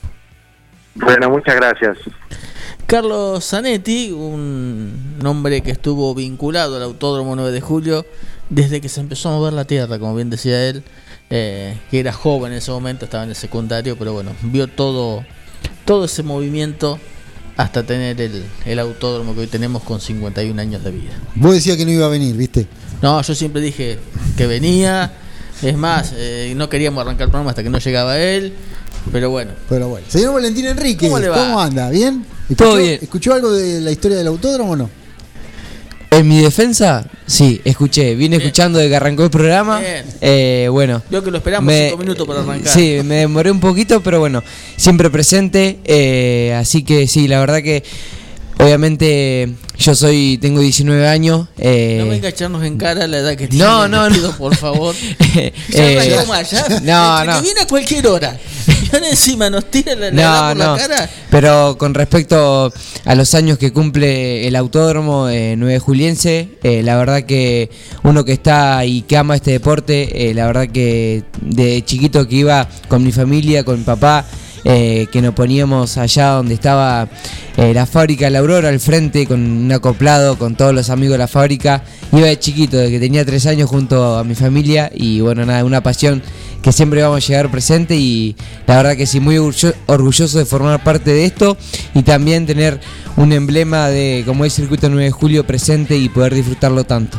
Bueno, 0.95 1.29
muchas 1.29 1.55
gracias. 1.57 1.99
Carlos 2.87 3.45
Zanetti, 3.45 4.11
un 4.13 5.21
hombre 5.27 5.61
que 5.61 5.71
estuvo 5.71 6.15
vinculado 6.15 6.77
al 6.77 6.83
Autódromo 6.83 7.37
9 7.37 7.53
de 7.53 7.61
Julio 7.61 8.07
desde 8.49 8.81
que 8.81 8.89
se 8.89 9.01
empezó 9.01 9.29
a 9.29 9.33
mover 9.33 9.53
la 9.53 9.67
tierra, 9.67 9.99
como 9.99 10.15
bien 10.15 10.31
decía 10.31 10.67
él, 10.67 10.83
eh, 11.29 11.79
que 11.91 12.01
era 12.01 12.15
joven 12.15 12.53
en 12.53 12.59
ese 12.59 12.71
momento, 12.71 13.05
estaba 13.05 13.25
en 13.25 13.31
el 13.31 13.37
secundario, 13.37 13.99
pero 13.99 14.15
bueno, 14.15 14.33
vio 14.41 14.67
todo 14.67 15.27
todo 15.85 16.05
ese 16.05 16.23
movimiento 16.23 16.99
hasta 17.57 17.83
tener 17.85 18.21
el, 18.21 18.45
el 18.67 18.79
autódromo 18.79 19.35
que 19.35 19.41
hoy 19.41 19.47
tenemos 19.47 19.83
con 19.83 20.01
51 20.01 20.61
años 20.61 20.85
de 20.85 20.91
vida. 20.93 21.11
Vos 21.35 21.55
decías 21.55 21.77
que 21.77 21.85
no 21.85 21.91
iba 21.91 22.07
a 22.07 22.09
venir, 22.11 22.37
¿viste? 22.37 22.67
No, 23.03 23.21
yo 23.23 23.35
siempre 23.35 23.61
dije 23.61 23.99
que 24.37 24.47
venía, 24.47 25.13
Es 25.63 25.77
más, 25.77 26.13
eh, 26.17 26.53
no 26.57 26.69
queríamos 26.69 27.03
arrancar 27.03 27.25
el 27.27 27.31
programa 27.31 27.51
hasta 27.51 27.63
que 27.65 27.71
no 27.71 27.79
llegaba 27.79 28.17
él. 28.19 28.53
Pero 29.11 29.31
bueno. 29.31 29.53
Pero 29.69 29.89
bueno. 29.89 30.07
Señor 30.09 30.35
Valentín 30.35 30.67
Enrique, 30.67 31.07
¿Cómo 31.07 31.19
le 31.19 31.29
va? 31.29 31.37
¿cómo 31.37 31.61
anda? 31.61 31.91
¿Bien? 31.91 32.25
Todo 32.57 32.69
¿Escuchó- 32.71 32.77
bien. 32.77 32.99
¿Escuchó 33.03 33.35
algo 33.35 33.53
de 33.53 33.81
la 33.81 33.91
historia 33.91 34.17
del 34.19 34.27
autódromo 34.29 34.73
o 34.73 34.77
no? 34.77 34.91
En 36.11 36.27
mi 36.27 36.41
defensa, 36.41 37.05
sí, 37.27 37.61
escuché. 37.65 38.15
Vine 38.15 38.39
Bien. 38.39 38.43
escuchando 38.49 38.79
de 38.79 38.89
que 38.89 38.97
arrancó 38.97 39.25
el 39.25 39.31
programa. 39.31 39.81
Eh, 40.21 40.69
bueno. 40.71 41.03
Vio 41.11 41.23
que 41.23 41.31
lo 41.31 41.37
esperamos 41.39 41.67
me- 41.67 41.87
cinco 41.91 41.99
minutos 41.99 42.27
para 42.27 42.41
arrancar. 42.41 42.73
Sí, 42.73 43.01
me 43.05 43.17
demoré 43.17 43.51
un 43.51 43.61
poquito, 43.61 44.03
pero 44.03 44.19
bueno, 44.19 44.43
siempre 44.77 45.11
presente. 45.11 45.79
eh, 45.85 46.55
así 46.59 46.83
que 46.83 47.07
sí, 47.07 47.29
la 47.29 47.39
verdad 47.41 47.63
que 47.63 47.85
obviamente 48.59 49.51
yo 49.79 49.95
soy, 49.95 50.39
tengo 50.41 50.61
19 50.61 51.07
años. 51.07 51.47
eh, 51.59 51.99
No 52.03 52.09
venga 52.11 52.27
a 52.27 52.31
echarnos 52.31 52.65
en 52.65 52.79
cara 52.79 53.07
la 53.07 53.19
edad 53.19 53.37
que 53.37 53.47
tiene. 53.47 53.65
No, 53.65 53.87
no, 53.87 54.09
no. 54.09 54.37
por 54.37 54.57
favor. 54.57 54.95
eh, 55.37 55.53
Ya 55.69 56.43
ya. 56.43 56.69
no, 56.83 57.19
Entre 57.21 57.33
no. 57.33 57.37
Que 57.37 57.43
viene 57.43 57.61
a 57.61 57.67
cualquier 57.67 58.07
hora. 58.07 58.37
Encima 59.11 59.51
nos 59.51 59.71
tira 59.71 59.95
la, 59.95 60.11
la 60.11 60.21
edad 60.21 60.43
No, 60.43 60.49
por 60.49 60.57
no. 60.67 60.77
la 60.77 60.79
cara. 60.89 61.11
Pero 61.31 61.77
con 61.79 61.95
respecto 61.95 62.73
a 63.05 63.15
los 63.15 63.35
años 63.35 63.59
que 63.59 63.73
cumple 63.73 64.47
el 64.49 64.57
autódromo 64.57 65.29
eh, 65.29 65.55
9 65.57 65.79
Juliense, 65.79 66.49
eh, 66.63 66.83
la 66.83 66.97
verdad 66.97 67.23
que 67.25 67.71
uno 68.03 68.25
que 68.25 68.33
está 68.33 68.85
y 68.85 69.03
que 69.03 69.17
ama 69.17 69.37
este 69.37 69.53
deporte, 69.53 70.31
eh, 70.31 70.35
la 70.35 70.47
verdad 70.47 70.69
que 70.69 71.25
de 71.41 71.85
chiquito 71.85 72.27
que 72.27 72.37
iba 72.37 72.69
con 72.89 73.03
mi 73.03 73.13
familia, 73.13 73.65
con 73.65 73.79
mi 73.79 73.85
papá, 73.85 74.25
eh, 74.65 75.07
que 75.13 75.23
nos 75.23 75.35
poníamos 75.35 75.97
allá 75.99 76.31
donde 76.31 76.55
estaba 76.55 77.09
eh, 77.57 77.73
la 77.73 77.87
fábrica 77.87 78.29
la 78.29 78.41
Aurora 78.41 78.69
al 78.69 78.81
frente 78.81 79.25
con 79.27 79.41
un 79.41 79.71
acoplado 79.73 80.37
con 80.37 80.57
todos 80.57 80.75
los 80.75 80.91
amigos 80.91 81.13
de 81.15 81.19
la 81.19 81.29
fábrica. 81.29 81.85
Iba 82.13 82.27
de 82.27 82.39
chiquito, 82.39 82.77
de 82.77 82.91
que 82.91 82.99
tenía 82.99 83.25
tres 83.25 83.47
años 83.47 83.69
junto 83.71 84.17
a 84.17 84.25
mi 84.25 84.35
familia 84.35 84.91
y 84.95 85.21
bueno, 85.21 85.45
nada, 85.47 85.65
una 85.65 85.83
pasión 85.83 86.23
que 86.63 86.73
siempre 86.73 87.03
vamos 87.03 87.25
a 87.25 87.27
llegar 87.27 87.51
presente 87.51 87.97
y 87.97 88.35
la 88.67 88.77
verdad 88.77 88.97
que 88.97 89.07
sí, 89.07 89.21
muy 89.21 89.37
orgullo- 89.37 89.75
orgulloso 89.87 90.39
de 90.39 90.45
formar 90.45 90.83
parte 90.83 91.13
de 91.13 91.25
esto 91.25 91.57
y 91.95 92.03
también 92.03 92.47
tener 92.47 92.81
un 93.17 93.33
emblema 93.33 93.89
de 93.89 94.23
como 94.27 94.45
es 94.45 94.55
Circuito 94.55 94.89
9 94.89 95.05
de 95.05 95.11
Julio 95.11 95.47
presente 95.47 95.97
y 95.97 96.09
poder 96.09 96.35
disfrutarlo 96.35 96.85
tanto. 96.85 97.19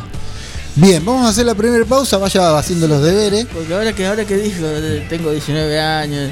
Bien, 0.76 1.04
vamos 1.04 1.24
a 1.26 1.30
hacer 1.30 1.46
la 1.46 1.54
primera 1.54 1.84
pausa, 1.84 2.16
vaya 2.18 2.56
haciendo 2.56 2.86
los 2.86 3.02
deberes. 3.02 3.46
Porque 3.52 3.74
ahora 3.74 3.92
que 3.92 4.06
ahora 4.06 4.24
que 4.24 4.36
dijo, 4.36 4.64
tengo 5.08 5.32
19 5.32 5.80
años, 5.80 6.30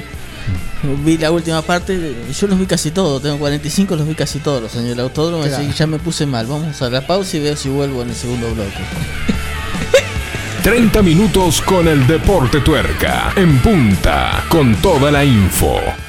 vi 1.03 1.17
la 1.17 1.29
última 1.31 1.61
parte, 1.61 2.15
yo 2.39 2.47
los 2.47 2.57
vi 2.57 2.65
casi 2.65 2.91
todos, 2.91 3.21
tengo 3.21 3.37
45, 3.37 3.95
los 3.97 4.07
vi 4.07 4.15
casi 4.15 4.39
todos 4.39 4.61
los 4.61 4.73
años 4.75 4.89
del 4.89 5.01
autódromo, 5.01 5.43
Claro. 5.43 5.57
así 5.57 5.67
que 5.71 5.77
ya 5.77 5.87
me 5.87 5.99
puse 5.99 6.25
mal. 6.25 6.45
Vamos 6.45 6.81
a 6.81 6.89
la 6.89 7.05
pausa 7.05 7.35
y 7.37 7.41
veo 7.41 7.55
si 7.57 7.67
vuelvo 7.69 8.01
en 8.01 8.09
el 8.09 8.15
segundo 8.15 8.47
bloque. 8.53 8.71
30 10.63 11.01
minutos 11.01 11.61
con 11.61 11.87
el 11.87 12.05
deporte 12.05 12.59
tuerca. 12.59 13.31
En 13.35 13.59
punta, 13.59 14.43
con 14.49 14.75
toda 14.75 15.09
la 15.09 15.23
info. 15.23 16.08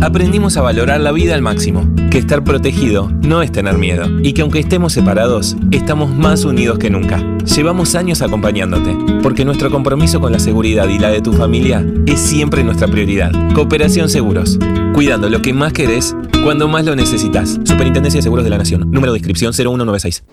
Aprendimos 0.00 0.56
a 0.56 0.62
valorar 0.62 1.00
la 1.00 1.12
vida 1.12 1.34
al 1.34 1.42
máximo, 1.42 1.88
que 2.10 2.18
estar 2.18 2.42
protegido 2.42 3.10
no 3.22 3.42
es 3.42 3.52
tener 3.52 3.78
miedo 3.78 4.06
y 4.22 4.32
que 4.32 4.42
aunque 4.42 4.58
estemos 4.58 4.92
separados, 4.92 5.56
estamos 5.70 6.10
más 6.10 6.44
unidos 6.44 6.78
que 6.78 6.90
nunca. 6.90 7.22
Llevamos 7.44 7.94
años 7.94 8.22
acompañándote, 8.22 8.96
porque 9.22 9.44
nuestro 9.44 9.70
compromiso 9.70 10.20
con 10.20 10.32
la 10.32 10.38
seguridad 10.38 10.88
y 10.88 10.98
la 10.98 11.10
de 11.10 11.20
tu 11.20 11.32
familia 11.32 11.84
es 12.06 12.20
siempre 12.20 12.64
nuestra 12.64 12.88
prioridad. 12.88 13.32
Cooperación 13.54 14.08
Seguros, 14.08 14.58
cuidando 14.94 15.28
lo 15.28 15.42
que 15.42 15.52
más 15.52 15.72
querés 15.72 16.16
cuando 16.42 16.68
más 16.68 16.84
lo 16.84 16.96
necesitas. 16.96 17.60
Superintendencia 17.64 18.18
de 18.18 18.22
Seguros 18.22 18.44
de 18.44 18.50
la 18.50 18.58
Nación, 18.58 18.90
número 18.90 19.12
de 19.12 19.18
inscripción 19.18 19.52
0196. 19.52 20.24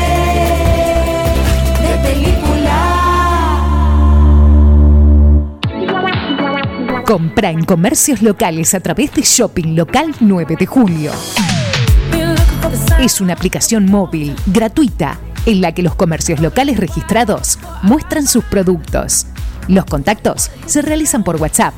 Compra 7.12 7.50
en 7.50 7.66
comercios 7.66 8.22
locales 8.22 8.74
a 8.74 8.80
través 8.80 9.12
de 9.12 9.24
Shopping 9.24 9.76
Local 9.76 10.16
9 10.22 10.56
de 10.58 10.66
Julio. 10.66 11.12
Es 13.02 13.20
una 13.20 13.34
aplicación 13.34 13.86
móvil 13.88 14.34
gratuita 14.46 15.20
en 15.46 15.60
la 15.60 15.74
que 15.74 15.84
los 15.84 15.94
comercios 15.96 16.40
locales 16.40 16.78
registrados 16.78 17.60
muestran 17.82 18.26
sus 18.26 18.46
productos. 18.46 19.26
Los 19.68 19.84
contactos 19.84 20.52
se 20.66 20.82
realizan 20.82 21.26
por 21.26 21.36
WhatsApp. 21.36 21.74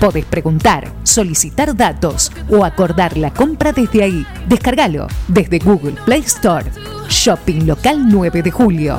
Podés 0.00 0.26
preguntar, 0.26 0.92
solicitar 1.02 1.74
datos 1.74 2.30
o 2.50 2.62
acordar 2.62 3.16
la 3.16 3.32
compra 3.32 3.72
desde 3.72 4.02
ahí. 4.02 4.26
Descárgalo 4.50 5.06
desde 5.28 5.60
Google 5.60 5.96
Play 6.04 6.20
Store. 6.20 6.70
Shopping 7.08 7.66
Local 7.66 8.06
9 8.06 8.42
de 8.42 8.50
Julio. 8.50 8.98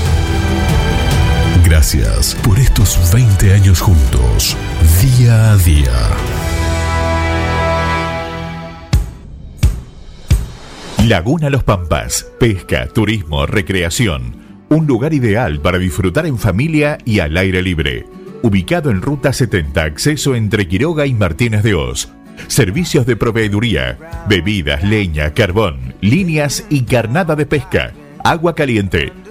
Gracias 1.71 2.35
por 2.43 2.59
estos 2.59 2.99
20 3.13 3.53
años 3.53 3.79
juntos, 3.79 4.57
día 5.01 5.53
a 5.53 5.55
día. 5.55 5.93
Laguna 11.07 11.49
Los 11.49 11.63
Pampas, 11.63 12.29
pesca, 12.41 12.87
turismo, 12.87 13.45
recreación. 13.45 14.35
Un 14.67 14.85
lugar 14.85 15.13
ideal 15.13 15.61
para 15.61 15.77
disfrutar 15.77 16.25
en 16.25 16.37
familia 16.37 16.97
y 17.05 17.19
al 17.19 17.37
aire 17.37 17.61
libre. 17.61 18.05
Ubicado 18.41 18.91
en 18.91 19.01
Ruta 19.01 19.31
70, 19.31 19.81
acceso 19.81 20.35
entre 20.35 20.67
Quiroga 20.67 21.05
y 21.05 21.13
Martínez 21.13 21.63
de 21.63 21.75
Oz. 21.75 22.09
Servicios 22.47 23.05
de 23.05 23.15
proveeduría, 23.15 23.97
bebidas, 24.27 24.83
leña, 24.83 25.33
carbón, 25.33 25.95
líneas 26.01 26.65
y 26.69 26.81
carnada 26.81 27.37
de 27.37 27.45
pesca. 27.45 27.93
Agua 28.25 28.55
caliente, 28.55 29.13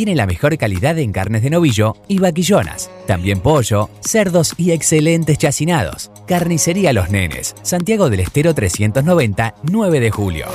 Tiene 0.00 0.16
la 0.16 0.24
mejor 0.24 0.56
calidad 0.56 0.98
en 0.98 1.12
carnes 1.12 1.42
de 1.42 1.50
novillo 1.50 1.94
y 2.08 2.18
vaquillonas. 2.18 2.90
También 3.06 3.40
pollo, 3.40 3.90
cerdos 4.00 4.54
y 4.56 4.70
excelentes 4.70 5.36
chacinados. 5.36 6.10
Carnicería 6.26 6.94
Los 6.94 7.10
Nenes, 7.10 7.54
Santiago 7.60 8.08
del 8.08 8.20
Estero 8.20 8.54
390, 8.54 9.56
9 9.62 10.00
de 10.00 10.10
julio. 10.10 10.46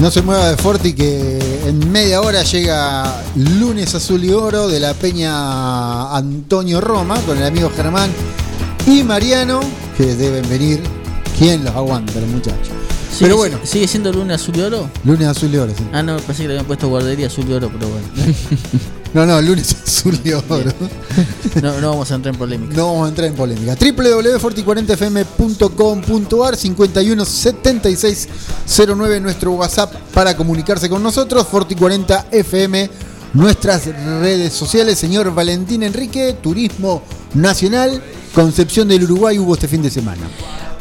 No 0.00 0.10
se 0.10 0.22
mueva 0.22 0.48
de 0.50 0.56
Forti 0.56 0.94
que 0.94 1.38
en 1.66 1.92
media 1.92 2.22
hora 2.22 2.42
llega 2.42 3.22
lunes 3.36 3.94
azul 3.94 4.24
y 4.24 4.30
oro 4.30 4.66
de 4.68 4.80
la 4.80 4.94
Peña 4.94 6.16
Antonio 6.16 6.80
Roma 6.80 7.20
con 7.26 7.36
el 7.36 7.44
amigo 7.44 7.70
Germán 7.76 8.10
y 8.86 9.02
Mariano 9.02 9.60
que 9.98 10.14
deben 10.16 10.48
venir. 10.48 10.80
¿Quién 11.38 11.64
los 11.64 11.74
aguanta, 11.74 12.18
los 12.20 12.28
muchachos? 12.30 12.68
¿Sigue- 13.10 13.20
Pero 13.26 13.36
bueno, 13.36 13.58
¿Sigue 13.62 13.86
siendo 13.88 14.12
lunes 14.12 14.40
azul 14.40 14.56
y 14.56 14.60
oro? 14.62 14.88
lunes 15.04 15.26
azul 15.28 15.52
y 15.52 15.56
oro. 15.58 15.72
sí. 15.76 15.84
Ah, 15.92 16.02
no, 16.02 16.16
pensé 16.18 16.42
que 16.42 16.48
le 16.48 16.54
habían 16.54 16.66
puesto 16.66 16.88
guardería 16.88 17.26
azul 17.26 17.44
y 17.48 17.52
oro, 17.52 17.70
pero 17.72 17.90
bueno. 17.90 18.06
No, 19.12 19.26
no, 19.26 19.42
lunes 19.42 19.74
azul 19.82 20.16
y 20.22 20.30
oro. 20.32 20.72
No, 21.62 21.80
no 21.80 21.90
vamos 21.90 22.12
a 22.12 22.14
entrar 22.14 22.32
en 22.34 22.38
polémica. 22.38 22.76
No 22.76 22.86
vamos 22.86 23.06
a 23.06 23.08
entrar 23.08 23.26
en 23.28 23.34
polémica. 23.34 23.74
www.forti40fm.com.ar 23.74 26.56
51 26.56 27.24
76 27.24 28.28
09 28.96 29.20
nuestro 29.20 29.50
WhatsApp 29.52 29.92
para 30.14 30.36
comunicarse 30.36 30.88
con 30.88 31.02
nosotros. 31.02 31.44
Forti40fm 31.50 32.88
nuestras 33.34 33.86
redes 33.86 34.52
sociales. 34.52 34.96
Señor 34.98 35.34
Valentín 35.34 35.82
Enrique, 35.82 36.36
Turismo 36.40 37.02
Nacional, 37.34 38.00
Concepción 38.34 38.86
del 38.88 39.04
Uruguay 39.04 39.38
hubo 39.38 39.54
este 39.54 39.66
fin 39.66 39.82
de 39.82 39.90
semana. 39.90 40.28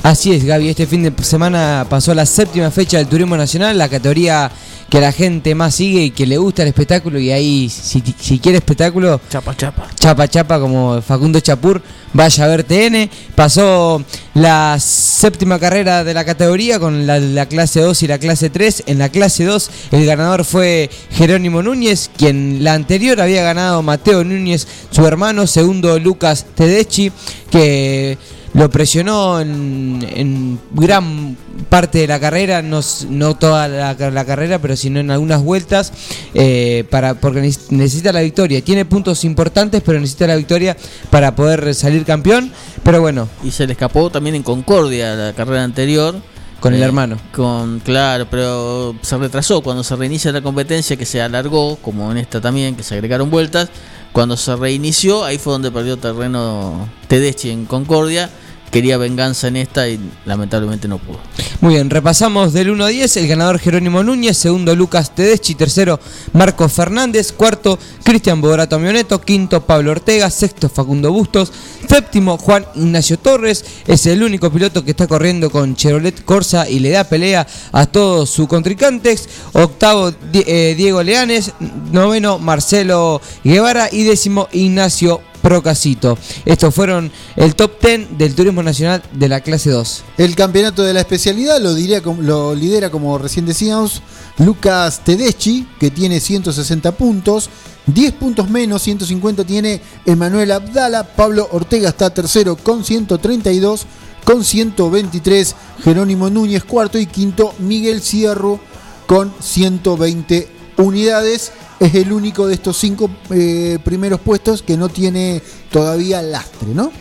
Así 0.01 0.31
es, 0.31 0.45
Gaby. 0.45 0.69
Este 0.69 0.88
fin 0.88 1.03
de 1.03 1.23
semana 1.23 1.85
pasó 1.89 2.13
la 2.13 2.25
séptima 2.25 2.71
fecha 2.71 2.97
del 2.97 3.07
Turismo 3.07 3.35
Nacional, 3.35 3.77
la 3.77 3.89
categoría 3.89 4.49
que 4.89 5.01
la 5.01 5.12
gente 5.12 5.53
más 5.53 5.75
sigue 5.75 6.01
y 6.05 6.12
que 6.12 6.25
le 6.25 6.38
gusta 6.38 6.62
el 6.62 6.69
espectáculo. 6.69 7.19
Y 7.19 7.31
ahí, 7.31 7.69
si, 7.69 8.01
si 8.17 8.39
quiere 8.39 8.57
espectáculo, 8.59 9.19
Chapa, 9.29 9.55
chapa. 9.57 9.88
chapa 9.99 10.27
chapa 10.27 10.59
como 10.59 11.01
Facundo 11.01 11.41
Chapur, 11.41 11.81
vaya 12.13 12.45
a 12.45 12.47
ver 12.47 12.63
TN. 12.63 13.09
Pasó 13.35 14.01
la 14.35 14.77
séptima 14.79 15.59
carrera 15.59 16.05
de 16.05 16.13
la 16.13 16.23
categoría 16.23 16.79
con 16.79 17.05
la, 17.05 17.19
la 17.19 17.45
clase 17.47 17.81
2 17.81 18.01
y 18.03 18.07
la 18.07 18.17
clase 18.17 18.49
3. 18.49 18.83
En 18.88 18.99
la 18.99 19.09
clase 19.09 19.43
2 19.43 19.69
el 19.91 20.05
ganador 20.05 20.45
fue 20.45 20.89
Jerónimo 21.12 21.62
Núñez, 21.62 22.09
quien 22.17 22.63
la 22.63 22.73
anterior 22.73 23.19
había 23.19 23.43
ganado 23.43 23.83
Mateo 23.83 24.23
Núñez, 24.23 24.65
su 24.91 25.05
hermano. 25.05 25.45
Segundo 25.45 25.99
Lucas 25.99 26.45
Tedeschi, 26.55 27.12
que 27.51 28.17
lo 28.53 28.69
presionó 28.69 29.39
en, 29.39 30.05
en 30.09 30.59
gran 30.73 31.38
parte 31.69 31.99
de 31.99 32.07
la 32.07 32.19
carrera, 32.19 32.62
no, 32.62 32.79
no 33.09 33.35
toda 33.35 33.67
la, 33.67 33.93
la 33.93 34.25
carrera, 34.25 34.59
pero 34.59 34.75
sino 34.75 34.99
en 34.99 35.12
algunas 35.12 35.41
vueltas, 35.43 35.93
eh, 36.33 36.83
para, 36.89 37.13
porque 37.13 37.41
neces- 37.41 37.69
necesita 37.69 38.12
la 38.12 38.21
victoria. 38.21 38.62
Tiene 38.63 38.85
puntos 38.85 39.23
importantes, 39.23 39.81
pero 39.85 39.99
necesita 39.99 40.27
la 40.27 40.35
victoria 40.35 40.75
para 41.09 41.35
poder 41.35 41.75
salir 41.75 42.05
campeón. 42.05 42.51
Pero 42.83 43.01
bueno, 43.01 43.29
Y 43.43 43.51
se 43.51 43.67
le 43.67 43.73
escapó 43.73 44.09
también 44.09 44.35
en 44.35 44.43
Concordia 44.43 45.13
la 45.15 45.33
carrera 45.33 45.63
anterior. 45.63 46.15
con 46.59 46.73
el 46.73 46.81
Eh, 46.81 46.85
hermano. 46.85 47.17
Con, 47.33 47.79
claro, 47.79 48.27
pero 48.29 48.93
se 49.01 49.17
retrasó. 49.17 49.62
Cuando 49.62 49.81
se 49.83 49.95
reinicia 49.95 50.31
la 50.33 50.41
competencia, 50.41 50.97
que 50.97 51.05
se 51.05 51.21
alargó, 51.21 51.77
como 51.77 52.12
en 52.12 52.17
esta 52.17 52.41
también, 52.41 52.75
que 52.75 52.83
se 52.83 52.95
agregaron 52.95 53.29
vueltas. 53.29 53.69
Cuando 54.12 54.36
se 54.38 54.56
reinició, 54.56 55.24
ahí 55.24 55.38
fue 55.38 55.54
donde 55.54 55.72
perdió 55.72 55.98
terreno 55.98 56.89
Tedeschi 57.08 57.52
en 57.52 57.65
Concordia. 57.65 58.30
Quería 58.71 58.97
venganza 58.97 59.47
en 59.47 59.58
esta 59.58 59.88
y 59.88 59.99
lamentablemente 60.25 60.88
no 60.88 60.97
pudo. 60.99 61.19
Muy 61.62 61.73
bien, 61.73 61.89
repasamos 61.89 62.53
del 62.53 62.69
1 62.69 62.86
a 62.86 62.88
10, 62.88 63.17
el 63.17 63.27
ganador 63.27 63.60
Jerónimo 63.60 64.03
Núñez, 64.03 64.38
segundo 64.38 64.75
Lucas 64.75 65.13
Tedeschi, 65.13 65.55
tercero 65.55 65.99
Marco 66.34 66.69
Fernández, 66.69 67.32
cuarto 67.32 67.77
Cristian 68.03 68.39
Bodorato 68.39 68.79
Mioneto, 68.79 69.19
quinto 69.19 69.65
Pablo 69.65 69.91
Ortega, 69.91 70.29
sexto 70.29 70.69
Facundo 70.69 71.12
Bustos, 71.12 71.51
séptimo 71.88 72.38
Juan 72.38 72.65
Ignacio 72.75 73.17
Torres, 73.17 73.65
es 73.88 74.05
el 74.05 74.23
único 74.23 74.51
piloto 74.51 74.86
que 74.86 74.91
está 74.91 75.08
corriendo 75.08 75.49
con 75.49 75.75
Chevrolet 75.75 76.23
Corsa 76.23 76.69
y 76.69 76.79
le 76.79 76.91
da 76.91 77.03
pelea 77.03 77.45
a 77.71 77.86
todos 77.88 78.29
sus 78.29 78.47
contrincantes, 78.47 79.27
octavo 79.53 80.13
eh, 80.34 80.75
Diego 80.77 81.03
Leanes, 81.03 81.53
noveno 81.91 82.39
Marcelo 82.39 83.21
Guevara 83.43 83.89
y 83.91 84.03
décimo 84.03 84.47
Ignacio 84.51 85.21
Procasito. 85.41 86.17
Estos 86.45 86.73
fueron 86.73 87.12
el 87.36 87.56
top 87.56 87.82
10 87.82 88.17
del 88.17 88.36
turismo 88.36 88.62
nacional 88.63 89.02
de 89.13 89.30
la 89.30 89.41
clase 89.41 89.69
2. 89.69 90.04
El 90.17 90.36
campeonato 90.36 90.84
de 90.84 90.93
la 90.93 91.02
especialidad 91.02 91.60
lo, 91.62 91.73
diría 91.73 92.02
lo 92.02 92.54
lidera, 92.56 92.89
como 92.89 93.17
recién 93.17 93.45
decíamos, 93.45 94.02
Lucas 94.38 95.02
Tedeschi, 95.04 95.67
que 95.80 95.91
tiene 95.91 96.19
160 96.19 96.91
puntos. 96.93 97.49
10 97.88 98.13
puntos 98.13 98.49
menos, 98.49 98.84
150 98.84 99.45
tiene 99.45 99.82
Emanuel 100.06 100.52
Abdala. 100.52 101.04
Pablo 101.04 101.47
Ortega 101.52 101.89
está 101.89 102.13
tercero 102.13 102.56
con 102.56 102.84
132. 102.84 103.86
Con 104.25 104.43
123, 104.43 105.56
Jerónimo 105.84 106.30
Núñez 106.30 106.63
cuarto 106.63 106.99
y 106.99 107.08
quinto, 107.08 107.56
Miguel 107.58 108.02
Cierro 108.02 108.60
con 109.08 109.34
120 109.39 110.47
unidades. 110.78 111.52
Es 111.80 111.96
el 111.96 112.12
único 112.12 112.48
de 112.48 112.56
estos 112.56 112.78
cinco 112.78 113.10
eh, 113.30 113.80
primeros 113.84 114.20
puestos 114.20 114.62
que 114.62 114.76
no 114.76 114.89
tiene 114.89 115.42
todavía 115.72 116.22
lastre, 116.22 116.70
¿no? 116.74 116.92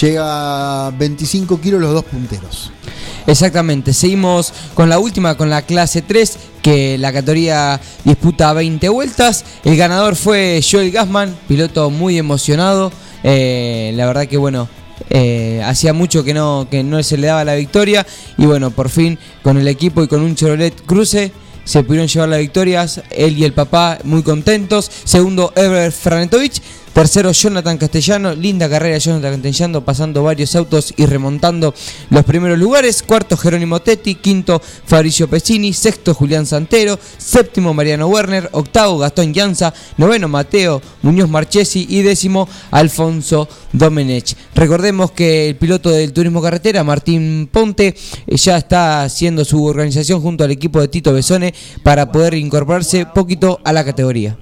Llega 0.00 0.86
a 0.86 0.90
25 0.90 1.60
kilos 1.60 1.80
los 1.80 1.92
dos 1.92 2.04
punteros. 2.04 2.70
Exactamente, 3.26 3.92
seguimos 3.92 4.52
con 4.74 4.88
la 4.88 4.98
última, 4.98 5.36
con 5.36 5.50
la 5.50 5.62
clase 5.62 6.02
3, 6.02 6.38
que 6.62 6.98
la 6.98 7.12
categoría 7.12 7.80
disputa 8.04 8.52
20 8.52 8.88
vueltas. 8.88 9.44
El 9.64 9.76
ganador 9.76 10.16
fue 10.16 10.60
Joel 10.68 10.90
Gassman, 10.90 11.36
piloto 11.46 11.90
muy 11.90 12.16
emocionado. 12.18 12.92
Eh, 13.22 13.92
la 13.94 14.06
verdad 14.06 14.26
que 14.26 14.36
bueno, 14.36 14.68
eh, 15.10 15.62
hacía 15.64 15.92
mucho 15.92 16.24
que 16.24 16.34
no, 16.34 16.66
que 16.70 16.82
no 16.82 17.02
se 17.02 17.16
le 17.16 17.26
daba 17.26 17.44
la 17.44 17.54
victoria. 17.54 18.06
Y 18.38 18.46
bueno, 18.46 18.70
por 18.70 18.88
fin 18.88 19.18
con 19.42 19.56
el 19.56 19.68
equipo 19.68 20.02
y 20.02 20.08
con 20.08 20.22
un 20.22 20.34
Chevrolet 20.34 20.74
Cruze 20.86 21.32
se 21.64 21.82
pudieron 21.82 22.08
llevar 22.08 22.28
las 22.28 22.40
victorias. 22.40 23.02
Él 23.10 23.38
y 23.38 23.44
el 23.44 23.52
papá 23.52 23.98
muy 24.04 24.22
contentos. 24.22 24.90
Segundo, 25.04 25.52
Ever 25.56 25.92
Franetovich. 25.92 26.62
Tercero, 26.92 27.32
Jonathan 27.32 27.78
Castellano. 27.78 28.34
Linda 28.34 28.68
carrera 28.68 28.98
Jonathan 28.98 29.40
Castellano, 29.40 29.82
pasando 29.82 30.22
varios 30.22 30.54
autos 30.54 30.92
y 30.96 31.06
remontando 31.06 31.72
los 32.10 32.24
primeros 32.24 32.58
lugares. 32.58 33.02
Cuarto, 33.02 33.36
Jerónimo 33.36 33.80
Tetti. 33.80 34.16
Quinto, 34.16 34.60
Fabricio 34.84 35.26
Pesini. 35.26 35.72
Sexto, 35.72 36.12
Julián 36.12 36.44
Santero. 36.44 36.98
Séptimo, 37.16 37.72
Mariano 37.72 38.08
Werner. 38.08 38.50
Octavo, 38.52 38.98
Gastón 38.98 39.32
Llanza. 39.32 39.72
Noveno, 39.96 40.28
Mateo 40.28 40.82
Muñoz 41.00 41.30
Marchesi. 41.30 41.86
Y 41.88 42.02
décimo, 42.02 42.46
Alfonso 42.70 43.48
Domenech. 43.72 44.36
Recordemos 44.54 45.12
que 45.12 45.48
el 45.48 45.56
piloto 45.56 45.88
del 45.88 46.12
turismo 46.12 46.42
carretera, 46.42 46.84
Martín 46.84 47.48
Ponte, 47.50 47.96
eh, 48.26 48.36
ya 48.36 48.58
está 48.58 49.02
haciendo 49.04 49.46
su 49.46 49.64
organización 49.64 50.20
junto 50.20 50.44
al 50.44 50.50
equipo 50.50 50.78
de 50.78 50.88
Tito 50.88 51.14
Besone 51.14 51.54
para 51.82 52.12
poder 52.12 52.34
incorporarse 52.34 53.06
poquito 53.06 53.60
a 53.64 53.72
la 53.72 53.82
categoría. 53.82 54.36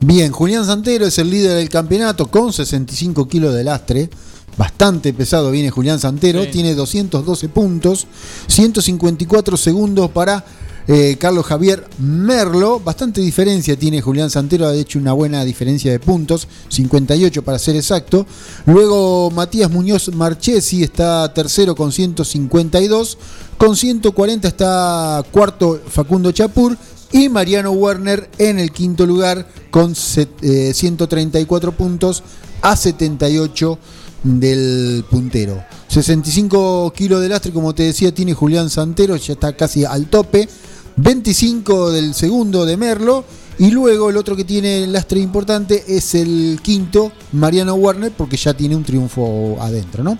Bien, 0.00 0.30
Julián 0.30 0.64
Santero 0.64 1.06
es 1.06 1.18
el 1.18 1.28
líder 1.28 1.56
del 1.56 1.68
campeonato 1.68 2.28
con 2.28 2.52
65 2.52 3.26
kilos 3.26 3.52
de 3.52 3.64
lastre. 3.64 4.08
Bastante 4.56 5.12
pesado 5.12 5.50
viene 5.50 5.70
Julián 5.70 5.98
Santero. 5.98 6.46
Tiene 6.48 6.76
212 6.76 7.48
puntos. 7.48 8.06
154 8.46 9.56
segundos 9.56 10.08
para 10.12 10.44
eh, 10.86 11.16
Carlos 11.18 11.46
Javier 11.46 11.84
Merlo. 11.98 12.78
Bastante 12.78 13.20
diferencia 13.20 13.76
tiene 13.76 14.00
Julián 14.00 14.30
Santero. 14.30 14.68
Ha 14.68 14.74
hecho 14.74 15.00
una 15.00 15.14
buena 15.14 15.44
diferencia 15.44 15.90
de 15.90 15.98
puntos. 15.98 16.46
58 16.68 17.42
para 17.42 17.58
ser 17.58 17.74
exacto. 17.74 18.24
Luego 18.66 19.32
Matías 19.32 19.68
Muñoz 19.68 20.14
Marchesi 20.14 20.84
está 20.84 21.34
tercero 21.34 21.74
con 21.74 21.90
152. 21.90 23.18
Con 23.56 23.74
140 23.74 24.46
está 24.46 25.24
cuarto 25.32 25.80
Facundo 25.88 26.30
Chapur. 26.30 26.78
Y 27.12 27.28
Mariano 27.28 27.70
Werner 27.72 28.28
en 28.38 28.58
el 28.58 28.70
quinto 28.70 29.06
lugar 29.06 29.48
con 29.70 29.94
set- 29.94 30.42
eh, 30.42 30.72
134 30.74 31.72
puntos 31.72 32.22
a 32.60 32.76
78 32.76 33.78
del 34.24 35.04
puntero. 35.10 35.62
65 35.88 36.92
kilos 36.94 37.20
de 37.22 37.28
lastre, 37.30 37.52
como 37.52 37.74
te 37.74 37.84
decía, 37.84 38.12
tiene 38.12 38.34
Julián 38.34 38.68
Santero, 38.68 39.16
ya 39.16 39.32
está 39.32 39.56
casi 39.56 39.84
al 39.84 40.06
tope. 40.06 40.48
25 40.96 41.92
del 41.92 42.12
segundo 42.14 42.66
de 42.66 42.76
Merlo. 42.76 43.24
Y 43.60 43.70
luego 43.70 44.10
el 44.10 44.16
otro 44.16 44.36
que 44.36 44.44
tiene 44.44 44.86
lastre 44.86 45.18
importante 45.20 45.84
es 45.88 46.14
el 46.14 46.60
quinto, 46.62 47.10
Mariano 47.32 47.74
Werner, 47.74 48.12
porque 48.16 48.36
ya 48.36 48.54
tiene 48.54 48.76
un 48.76 48.84
triunfo 48.84 49.56
adentro, 49.60 50.04
¿no? 50.04 50.16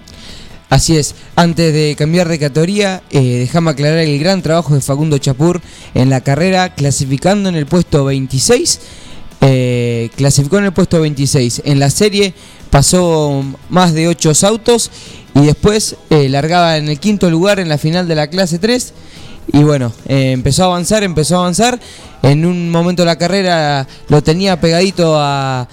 Así 0.70 0.96
es, 0.96 1.14
antes 1.34 1.72
de 1.72 1.94
cambiar 1.96 2.28
de 2.28 2.38
categoría, 2.38 3.02
eh, 3.10 3.38
déjame 3.40 3.70
aclarar 3.70 3.98
el 3.98 4.18
gran 4.18 4.42
trabajo 4.42 4.74
de 4.74 4.82
Facundo 4.82 5.16
Chapur 5.16 5.62
en 5.94 6.10
la 6.10 6.20
carrera, 6.20 6.74
clasificando 6.74 7.48
en 7.48 7.56
el 7.56 7.64
puesto 7.66 8.04
26. 8.04 8.80
eh, 9.40 10.10
clasificó 10.16 10.58
en 10.58 10.64
el 10.64 10.72
puesto 10.72 11.00
26. 11.00 11.62
En 11.64 11.78
la 11.78 11.88
serie 11.90 12.34
pasó 12.70 13.44
más 13.70 13.94
de 13.94 14.08
8 14.08 14.32
autos 14.42 14.90
y 15.34 15.46
después 15.46 15.96
eh, 16.10 16.28
largaba 16.28 16.76
en 16.76 16.88
el 16.88 16.98
quinto 16.98 17.30
lugar 17.30 17.60
en 17.60 17.68
la 17.68 17.78
final 17.78 18.08
de 18.08 18.14
la 18.14 18.28
clase 18.28 18.58
3. 18.58 18.92
Y 19.52 19.62
bueno, 19.62 19.92
eh, 20.06 20.32
empezó 20.32 20.64
a 20.64 20.66
avanzar, 20.66 21.02
empezó 21.02 21.36
a 21.36 21.40
avanzar. 21.40 21.80
En 22.22 22.44
un 22.44 22.70
momento 22.70 23.02
de 23.02 23.06
la 23.06 23.16
carrera 23.16 23.86
lo 24.08 24.22
tenía 24.22 24.60
pegadito 24.60 25.14
a, 25.16 25.66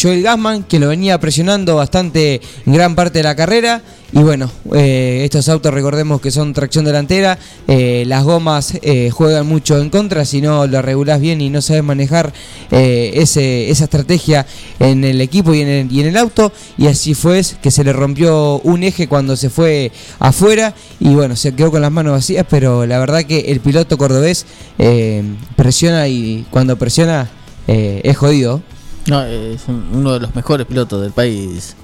Joel 0.00 0.22
Gassman, 0.22 0.64
que 0.64 0.78
lo 0.78 0.88
venía 0.88 1.18
presionando 1.18 1.76
bastante 1.76 2.40
en 2.66 2.72
gran 2.72 2.94
parte 2.94 3.20
de 3.20 3.24
la 3.24 3.36
carrera. 3.36 3.80
Y 4.14 4.18
bueno, 4.18 4.50
eh, 4.74 5.22
estos 5.24 5.48
autos 5.48 5.72
recordemos 5.72 6.20
que 6.20 6.30
son 6.30 6.52
tracción 6.52 6.84
delantera. 6.84 7.38
eh, 7.66 8.04
las 8.06 8.24
gomas 8.24 8.74
eh, 8.82 9.08
juegan 9.10 9.46
mucho 9.46 9.78
en 9.80 9.88
contra 9.88 10.26
si 10.26 10.42
no 10.42 10.66
lo 10.66 10.82
regulás 10.82 11.18
bien 11.18 11.40
y 11.40 11.48
no 11.48 11.62
sabes 11.62 11.82
manejar 11.82 12.30
eh, 12.70 13.12
ese, 13.14 13.70
esa 13.70 13.84
estrategia 13.84 14.44
en 14.80 15.04
el 15.04 15.22
equipo 15.22 15.54
y 15.54 15.62
en 15.62 15.68
el, 15.68 15.90
y 15.92 16.00
en 16.02 16.08
el 16.08 16.16
auto. 16.18 16.52
Y 16.76 16.88
así 16.88 17.14
fue 17.14 17.40
que 17.62 17.70
se 17.70 17.84
le 17.84 17.94
rompió 17.94 18.60
un 18.64 18.82
eje 18.82 19.08
cuando 19.08 19.34
se 19.34 19.48
fue 19.48 19.90
afuera. 20.18 20.74
Y 21.00 21.14
bueno, 21.14 21.34
se 21.34 21.54
quedó 21.54 21.70
con 21.70 21.80
las 21.80 21.90
manos 21.90 22.12
vacías. 22.12 22.44
Pero 22.50 22.84
la 22.84 22.98
verdad 22.98 23.24
que 23.24 23.40
el 23.50 23.60
piloto 23.60 23.96
cordobés 23.96 24.44
eh, 24.78 25.22
presiona 25.56 26.06
y 26.08 26.44
cuando 26.50 26.76
presiona 26.76 27.30
es 27.66 28.16
jodido. 28.18 28.60
No, 29.06 29.24
es 29.24 29.62
un- 29.68 29.88
uno 29.94 30.12
de 30.12 30.20
los 30.20 30.34
mejores 30.34 30.66
pilotos 30.66 31.00
del 31.00 31.12
país, 31.12 31.74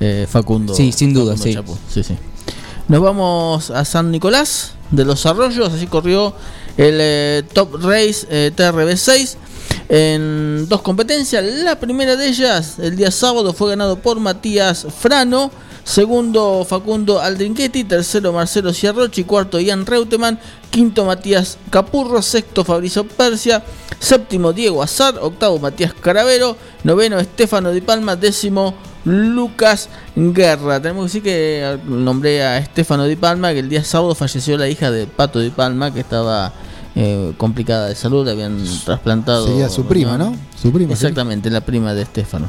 eh, 0.00 0.26
Facundo. 0.28 0.74
Sí, 0.74 0.92
sin 0.92 1.14
duda, 1.14 1.36
sí. 1.36 1.56
Sí, 1.88 2.02
sí. 2.02 2.16
Nos 2.88 3.00
vamos 3.00 3.70
a 3.70 3.84
San 3.84 4.10
Nicolás 4.10 4.74
de 4.90 5.04
los 5.04 5.24
Arroyos, 5.26 5.72
así 5.72 5.86
corrió 5.86 6.34
el 6.76 6.98
eh, 7.00 7.42
Top 7.52 7.82
Race 7.82 8.26
eh, 8.28 8.52
TRB6 8.54 9.36
en 9.88 10.68
dos 10.68 10.82
competencias. 10.82 11.44
La 11.44 11.78
primera 11.78 12.16
de 12.16 12.28
ellas, 12.28 12.78
el 12.78 12.96
día 12.96 13.10
sábado, 13.10 13.52
fue 13.52 13.70
ganado 13.70 13.98
por 13.98 14.20
Matías 14.20 14.86
Frano. 14.98 15.50
Segundo, 15.84 16.64
Facundo 16.68 17.20
Aldrinchetti. 17.20 17.84
Tercero, 17.84 18.32
Marcelo 18.32 18.72
Ciarrochi. 18.72 19.24
Cuarto, 19.24 19.60
Ian 19.60 19.84
Reutemann. 19.84 20.38
Quinto, 20.70 21.04
Matías 21.04 21.58
Capurro. 21.70 22.22
Sexto, 22.22 22.64
Fabrizio 22.64 23.06
Persia. 23.06 23.62
Séptimo, 23.98 24.52
Diego 24.52 24.82
Azar. 24.82 25.16
Octavo, 25.20 25.58
Matías 25.58 25.92
Caravero. 25.92 26.56
Noveno, 26.84 27.18
Estefano 27.18 27.70
Di 27.70 27.82
Palma. 27.82 28.16
Décimo, 28.16 28.74
Lucas 29.04 29.88
Guerra. 30.16 30.80
Tenemos 30.80 31.04
que 31.04 31.06
decir 31.06 31.22
que 31.22 31.78
nombré 31.86 32.42
a 32.42 32.58
Estefano 32.58 33.04
Di 33.04 33.16
Palma, 33.16 33.52
que 33.52 33.60
el 33.60 33.68
día 33.68 33.84
sábado 33.84 34.14
falleció 34.14 34.56
la 34.56 34.68
hija 34.68 34.90
de 34.90 35.06
Pato 35.06 35.40
Di 35.40 35.50
Palma, 35.50 35.92
que 35.92 36.00
estaba 36.00 36.52
eh, 36.94 37.32
complicada 37.36 37.88
de 37.88 37.94
salud, 37.94 38.24
le 38.24 38.32
habían 38.32 38.64
trasplantado. 38.84 39.46
Sería 39.46 39.68
su 39.68 39.84
prima, 39.86 40.16
¿no? 40.16 40.36
Su 40.60 40.72
prima. 40.72 40.92
Exactamente, 40.92 41.50
la 41.50 41.60
prima 41.60 41.94
de 41.94 42.02
Estefano. 42.02 42.48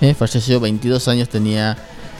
Eh, 0.00 0.14
falleció, 0.14 0.60
22 0.60 1.08
años 1.08 1.28
tenía 1.28 1.76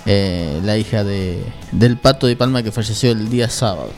eh, 0.06 0.60
la 0.64 0.78
hija 0.78 1.04
de, 1.04 1.44
del 1.72 1.98
Pato 1.98 2.26
de 2.26 2.36
Palma 2.36 2.62
que 2.62 2.72
falleció 2.72 3.10
el 3.10 3.28
día 3.28 3.50
sábado. 3.50 3.90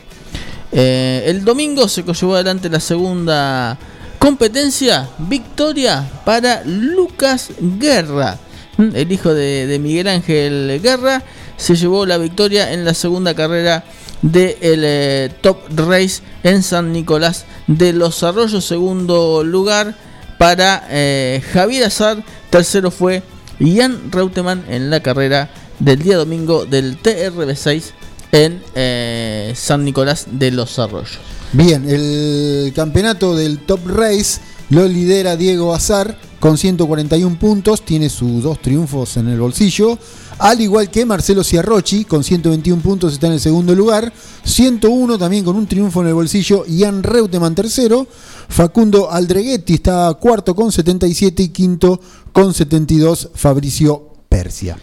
Eh, 0.71 1.23
el 1.27 1.45
domingo 1.45 1.87
se 1.87 2.03
llevó 2.03 2.35
adelante 2.35 2.69
la 2.69 2.79
segunda 2.79 3.77
competencia, 4.17 5.09
victoria 5.19 6.07
para 6.25 6.63
Lucas 6.65 7.51
Guerra. 7.59 8.37
El 8.79 9.11
hijo 9.11 9.33
de, 9.33 9.67
de 9.67 9.77
Miguel 9.77 10.07
Ángel 10.07 10.79
Guerra 10.81 11.21
se 11.57 11.75
llevó 11.75 12.05
la 12.05 12.17
victoria 12.17 12.71
en 12.71 12.85
la 12.85 12.93
segunda 12.93 13.33
carrera 13.33 13.83
del 14.21 14.81
eh, 14.83 15.29
Top 15.41 15.57
Race 15.75 16.21
en 16.43 16.63
San 16.63 16.91
Nicolás 16.91 17.45
de 17.67 17.93
los 17.93 18.23
Arroyos. 18.23 18.65
Segundo 18.65 19.43
lugar 19.43 19.95
para 20.37 20.87
eh, 20.89 21.41
Javier 21.51 21.85
Azar. 21.85 22.23
Tercero 22.49 22.91
fue 22.91 23.21
Ian 23.59 24.11
Reutemann 24.11 24.63
en 24.69 24.89
la 24.89 25.01
carrera 25.01 25.49
del 25.79 25.99
día 25.99 26.17
domingo 26.17 26.65
del 26.65 27.01
TRB6 27.01 27.91
en 28.31 28.61
eh, 28.75 29.53
San 29.55 29.83
Nicolás 29.83 30.27
de 30.31 30.51
los 30.51 30.79
Arroyos. 30.79 31.19
Bien, 31.51 31.89
el 31.89 32.71
campeonato 32.75 33.35
del 33.35 33.59
Top 33.59 33.81
Race 33.87 34.39
lo 34.69 34.87
lidera 34.87 35.35
Diego 35.35 35.73
Azar 35.73 36.17
con 36.39 36.57
141 36.57 37.37
puntos, 37.37 37.83
tiene 37.83 38.09
sus 38.09 38.43
dos 38.43 38.61
triunfos 38.61 39.17
en 39.17 39.27
el 39.27 39.39
bolsillo, 39.39 39.97
al 40.37 40.61
igual 40.61 40.89
que 40.89 41.05
Marcelo 41.05 41.43
Ciarrochi 41.43 42.05
con 42.05 42.23
121 42.23 42.81
puntos 42.81 43.13
está 43.13 43.27
en 43.27 43.33
el 43.33 43.39
segundo 43.39 43.75
lugar, 43.75 44.11
101 44.43 45.17
también 45.17 45.43
con 45.43 45.55
un 45.55 45.67
triunfo 45.67 46.01
en 46.01 46.07
el 46.07 46.13
bolsillo, 46.13 46.65
Ian 46.65 47.03
Reutemann 47.03 47.55
tercero, 47.55 48.07
Facundo 48.47 49.11
Aldreghetti 49.11 49.75
está 49.75 50.13
cuarto 50.19 50.55
con 50.55 50.71
77 50.71 51.43
y 51.43 51.49
quinto 51.49 51.99
con 52.31 52.53
72 52.53 53.29
Fabricio 53.33 54.09
Persia. 54.29 54.77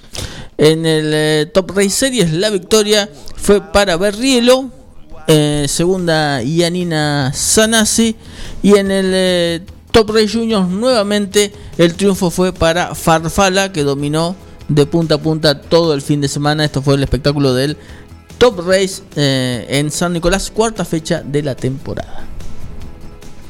En 0.59 0.87
el 0.87 1.11
eh, 1.13 1.51
Top 1.53 1.71
Race 1.71 1.91
Series 1.91 2.33
la 2.33 2.51
victoria 2.51 3.11
fue 3.37 3.61
para 3.61 3.97
Berrielo, 3.97 4.71
eh, 5.27 5.67
segunda 5.69 6.43
Yanina 6.43 7.33
Sanasi. 7.35 8.17
Y 8.63 8.77
en 8.77 8.91
el 8.91 9.11
eh, 9.13 9.63
Top 9.97 10.11
Race 10.11 10.29
Juniors 10.29 10.69
nuevamente 10.69 11.51
el 11.79 11.95
triunfo 11.95 12.31
fue 12.31 12.53
para 12.53 12.95
Farfala 12.95 13.73
que 13.73 13.83
dominó 13.83 14.37
de 14.69 14.85
punta 14.85 15.15
a 15.15 15.19
punta 15.19 15.63
todo 15.63 15.95
el 15.95 16.03
fin 16.03 16.21
de 16.21 16.29
semana. 16.29 16.67
Esto 16.67 16.83
fue 16.83 16.97
el 16.97 17.03
espectáculo 17.03 17.55
del 17.55 17.79
Top 18.37 18.61
Race 18.69 19.01
eh, 19.15 19.65
en 19.71 19.91
San 19.91 20.13
Nicolás, 20.13 20.51
cuarta 20.51 20.85
fecha 20.85 21.23
de 21.23 21.43
la 21.43 21.55
temporada. 21.55 22.27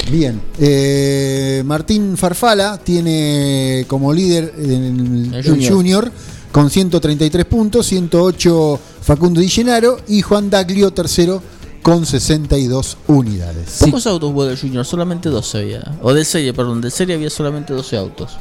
Bien, 0.09 0.41
eh, 0.61 1.65
Martín 1.67 2.17
Farfala 2.17 2.79
tiene 2.79 3.85
como 3.89 4.13
líder 4.13 4.55
en 4.57 4.71
el, 4.71 5.35
El 5.35 5.45
junior. 5.45 5.73
junior. 5.73 6.13
con 6.53 6.71
133 6.71 7.45
puntos, 7.47 7.87
108 7.87 8.81
Facundo 9.03 9.41
Di 9.41 9.49
Gennaro 9.49 9.99
y 10.07 10.23
Juan 10.23 10.49
Daglio 10.49 10.93
tercero 10.93 11.43
con 11.87 12.05
62 12.05 12.97
unidades. 13.07 13.77
Pocos 13.79 14.05
autos 14.09 14.33
hubo 14.33 14.45
del 14.45 14.59
Junior, 14.59 14.85
solamente 14.85 15.29
12 15.29 15.59
había. 15.59 15.93
O 16.03 16.13
del 16.13 16.27
serie, 16.27 16.53
perdón, 16.53 16.81
del 16.81 16.91
serie 16.91 17.15
había 17.15 17.31
solamente 17.31 17.73
12 17.73 17.97
autos. 17.97 18.33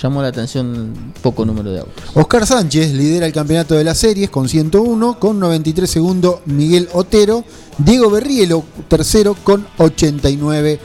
Llamó 0.00 0.22
la 0.22 0.28
atención 0.28 0.94
poco 1.20 1.44
número 1.44 1.72
de 1.72 1.80
autos. 1.80 2.04
Oscar 2.14 2.46
Sánchez 2.46 2.92
lidera 2.92 3.26
el 3.26 3.32
campeonato 3.32 3.74
de 3.74 3.82
las 3.82 3.98
series 3.98 4.30
con 4.30 4.48
101, 4.48 5.18
con 5.18 5.40
93 5.40 5.90
segundo 5.90 6.40
Miguel 6.44 6.88
Otero, 6.92 7.42
Diego 7.78 8.10
Berrielo 8.10 8.62
tercero 8.86 9.34
con 9.42 9.66
89 9.78 10.78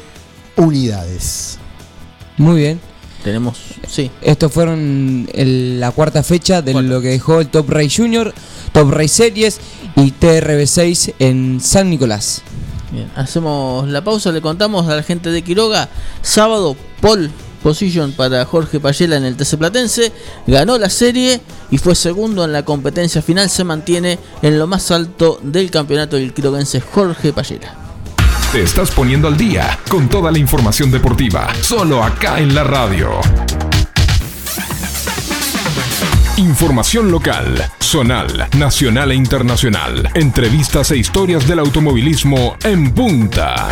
unidades. 0.57 1.59
Muy 2.37 2.55
bien. 2.61 2.79
Tenemos, 3.23 3.57
sí. 3.87 4.09
Estos 4.21 4.51
fueron 4.51 5.29
el- 5.31 5.79
la 5.79 5.91
cuarta 5.91 6.23
fecha 6.23 6.61
de 6.63 6.73
lo 6.73 6.99
que 7.01 7.09
dejó 7.09 7.39
el 7.39 7.47
Top 7.49 7.69
Race 7.69 8.01
Junior, 8.01 8.33
Top 8.73 8.89
Race 8.91 9.07
Series 9.09 9.59
y 9.95 10.11
TRB6 10.11 11.15
en 11.19 11.59
San 11.61 11.89
Nicolás. 11.89 12.41
Bien, 12.91 13.09
hacemos 13.15 13.87
la 13.89 14.03
pausa, 14.03 14.31
le 14.31 14.41
contamos 14.41 14.87
a 14.87 14.95
la 14.95 15.03
gente 15.03 15.31
de 15.31 15.41
Quiroga, 15.41 15.89
sábado 16.21 16.75
pole 17.01 17.29
position 17.63 18.11
para 18.11 18.45
Jorge 18.45 18.79
Payela 18.79 19.17
en 19.17 19.23
el 19.23 19.35
TC 19.35 19.57
Platense, 19.57 20.11
ganó 20.45 20.77
la 20.77 20.89
serie 20.89 21.41
y 21.71 21.77
fue 21.77 21.95
segundo 21.95 22.43
en 22.43 22.51
la 22.51 22.63
competencia 22.63 23.21
final, 23.21 23.49
se 23.49 23.63
mantiene 23.63 24.19
en 24.41 24.59
lo 24.59 24.67
más 24.67 24.91
alto 24.91 25.39
del 25.41 25.71
campeonato 25.71 26.17
del 26.17 26.33
quiroguense 26.33 26.81
Jorge 26.81 27.33
Payela. 27.33 27.75
Te 28.51 28.61
estás 28.61 28.91
poniendo 28.91 29.27
al 29.27 29.37
día 29.37 29.79
con 29.89 30.07
toda 30.07 30.31
la 30.31 30.37
información 30.37 30.91
deportiva, 30.91 31.51
solo 31.63 32.03
acá 32.03 32.39
en 32.39 32.53
la 32.53 32.63
radio. 32.63 33.09
Información 36.37 37.09
local, 37.09 37.71
zonal, 37.93 38.49
nacional 38.57 39.11
e 39.11 39.15
internacional. 39.15 40.09
Entrevistas 40.15 40.89
e 40.89 40.97
historias 40.97 41.47
del 41.47 41.59
automovilismo 41.59 42.57
en 42.63 42.91
punta. 42.91 43.71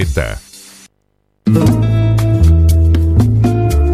Preta. 0.00 0.40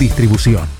Distribución. 0.00 0.79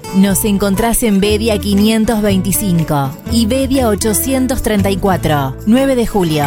Nos 0.15 0.43
encontrás 0.43 1.03
en 1.03 1.21
Bedia 1.21 1.57
525 1.57 3.17
y 3.31 3.45
Bedia 3.45 3.87
834, 3.87 5.55
9 5.65 5.95
de 5.95 6.05
julio. 6.05 6.45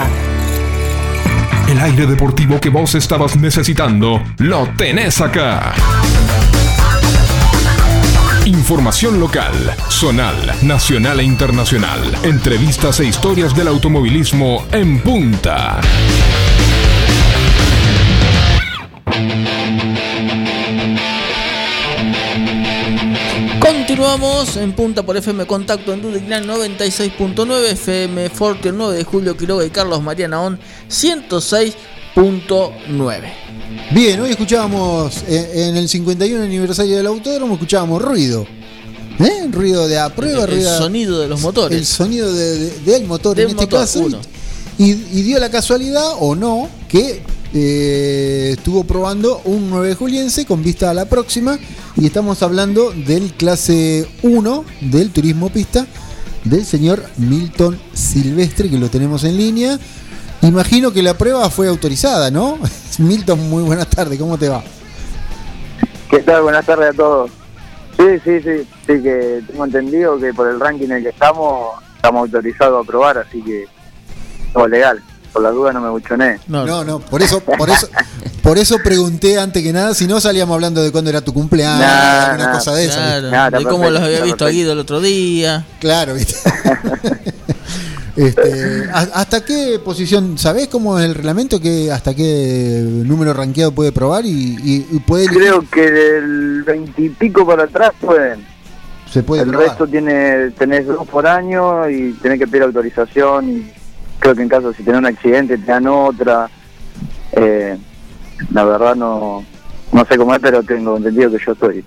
El 1.71 1.81
aire 1.81 2.07
deportivo 2.07 2.61
que 2.61 2.69
vos 2.69 2.95
estabas 2.95 3.37
necesitando, 3.37 4.23
lo 4.37 4.69
tenés 4.77 5.23
acá. 5.23 5.73
Información 8.45 9.19
local, 9.19 9.55
zonal, 9.89 10.37
nacional 10.61 11.21
e 11.21 11.25
internacional. 11.25 12.01
Entrevistas 12.23 13.01
e 13.01 13.07
historias 13.07 13.57
del 13.57 13.69
automovilismo 13.69 14.67
en 14.73 15.01
punta. 15.01 15.81
Continuamos 24.05 24.57
en 24.59 24.73
punta 24.75 25.03
por 25.03 25.17
FM 25.17 25.47
Contacto 25.47 25.95
en 25.95 26.03
Dudignan 26.03 26.45
96.9 26.47 27.65
FM 27.73 28.29
Forte 28.29 28.71
9 28.71 28.99
de 28.99 29.05
Julio 29.05 29.35
Quiroga 29.35 29.65
y 29.65 29.71
Carlos 29.71 30.03
María 30.03 30.29
Naón 30.29 30.61
106.9. 30.91 33.23
Bien, 33.93 34.21
hoy 34.21 34.29
escuchábamos 34.33 35.23
eh, 35.27 35.69
en 35.71 35.79
el 35.79 35.89
51 35.89 36.45
aniversario 36.45 36.99
del 36.99 37.07
autódromo, 37.07 37.55
escuchábamos 37.55 38.03
ruido. 38.03 38.47
¿Eh? 39.21 39.49
Ruido 39.51 39.89
de 39.89 39.99
a 39.99 40.15
prueba, 40.15 40.43
El 40.45 40.51
ruido- 40.51 40.77
sonido 40.77 41.19
de 41.21 41.29
los 41.29 41.41
motores. 41.41 41.79
El 41.79 41.87
sonido 41.87 42.31
de- 42.31 42.59
de- 42.59 42.81
del 42.81 43.07
motor 43.07 43.35
Del 43.35 43.47
en 43.53 43.59
este 43.59 43.69
caso. 43.69 44.01
uno. 44.01 44.21
Y, 44.77 44.91
y 44.91 45.23
dio 45.23 45.39
la 45.39 45.49
casualidad, 45.51 46.11
o 46.21 46.35
no, 46.37 46.69
que 46.89 47.23
eh, 47.55 48.51
estuvo 48.59 48.85
probando 48.85 49.41
un 49.47 49.71
9 49.71 49.95
juliense 49.95 50.45
con 50.45 50.63
vista 50.63 50.91
a 50.91 50.95
la 50.95 51.07
próxima. 51.07 51.59
Y 51.97 52.07
estamos 52.07 52.43
hablando 52.43 52.91
del 52.91 53.33
clase 53.35 54.09
1 54.23 54.65
del 54.81 55.11
turismo 55.11 55.51
pista 55.51 55.87
del 56.43 56.65
señor 56.65 57.05
Milton 57.17 57.79
Silvestre, 57.93 58.69
que 58.69 58.79
lo 58.79 58.89
tenemos 58.89 59.23
en 59.25 59.37
línea. 59.37 59.79
Imagino 60.43 60.93
que 60.93 61.03
la 61.03 61.15
prueba 61.15 61.49
fue 61.51 61.69
autorizada, 61.69 62.31
¿no? 62.31 62.59
Milton, 62.99 63.49
muy 63.49 63.63
buenas 63.63 63.89
tardes, 63.89 64.19
¿cómo 64.19 64.37
te 64.37 64.49
va? 64.49 64.63
¿Qué 66.11 66.19
tal? 66.19 66.43
Buenas 66.43 66.67
tardes 66.67 66.91
a 66.91 66.93
todos. 66.93 67.31
Sí, 67.97 68.05
sí, 68.25 68.41
sí, 68.41 68.69
sí 68.87 69.03
que 69.03 69.43
tengo 69.47 69.65
entendido 69.65 70.19
que 70.19 70.35
por 70.35 70.49
el 70.49 70.59
ranking 70.59 70.87
en 70.87 70.93
el 70.93 71.03
que 71.05 71.09
estamos, 71.11 71.81
estamos 71.95 72.23
autorizados 72.23 72.85
a 72.85 72.87
probar, 72.87 73.19
así 73.19 73.41
que 73.41 73.67
todo 74.53 74.67
legal. 74.67 75.01
Por 75.33 75.43
la 75.43 75.51
duda 75.51 75.73
no 75.73 75.81
me 75.81 75.91
buchoné. 75.91 76.41
No, 76.49 76.85
no, 76.85 76.99
por 76.99 77.23
eso, 77.23 77.41
por 77.41 77.71
eso, 77.71 77.89
por 78.45 78.59
eso 78.59 78.77
pregunté 78.85 79.39
antes 79.41 79.61
que 79.63 79.73
nada, 79.73 79.93
si 79.95 80.07
no 80.07 80.21
salíamos 80.21 80.55
hablando 80.55 80.83
de 80.83 80.93
cuándo 80.93 81.11
era 81.11 81.21
tu 81.23 81.33
cumpleaños, 81.35 81.81
Nah, 81.81 82.27
alguna 82.27 82.47
nah, 82.47 82.53
cosa 82.53 82.75
de 82.75 82.85
eso. 82.85 82.99
Claro, 83.29 83.59
de 83.59 83.65
cómo 83.65 83.91
los 83.91 84.01
había 84.03 84.23
visto 84.23 84.47
a 84.47 84.51
Guido 84.51 84.73
el 84.73 84.79
otro 84.79 85.01
día. 85.01 85.65
Claro, 85.81 86.15
¿viste? 86.15 86.37
Este, 88.17 88.85
¿a- 88.93 89.09
¿Hasta 89.15 89.45
qué 89.45 89.81
posición, 89.85 90.39
sabés 90.39 90.69
cómo 90.69 90.97
es 91.01 91.05
el 91.05 91.17
reglamento? 91.17 91.61
Que 91.61 91.91
¿Hasta 91.91 92.15
qué 92.15 92.81
número 93.05 93.33
rankeado 93.35 93.73
puede 93.73 93.91
probar? 93.91 94.25
Y, 94.25 94.31
y- 94.63 94.87
y 94.93 94.99
puede 95.01 95.27
Creo 95.27 95.69
que 95.69 95.91
del 95.91 96.63
veintipico 96.63 97.45
para 97.45 97.65
atrás 97.65 97.91
pueden. 98.01 98.47
se 99.13 99.25
puede 99.25 99.43
el 99.43 99.49
probar. 99.49 99.67
resto 99.69 99.89
tiene 99.89 100.51
tenés 100.57 100.87
dos 100.87 101.09
por 101.09 101.27
año 101.27 101.89
y 101.91 102.13
tenés 102.23 102.39
que 102.39 102.47
pedir 102.47 102.63
autorización 102.63 103.49
y 103.51 103.73
creo 104.21 104.37
que 104.37 104.43
en 104.43 104.49
caso 104.49 104.73
si 104.73 104.85
tenés 104.85 105.01
un 105.01 105.07
accidente 105.07 105.59
te 105.59 105.67
dan 105.67 105.89
otra. 105.89 106.49
Eh, 107.33 107.77
la 108.53 108.65
verdad 108.65 108.95
no 108.95 109.45
no 109.93 110.05
sé 110.07 110.17
cómo 110.17 110.35
es, 110.35 110.41
pero 110.41 110.63
tengo 110.63 110.97
entendido 110.97 111.31
que 111.31 111.39
yo 111.45 111.53
estoy, 111.53 111.85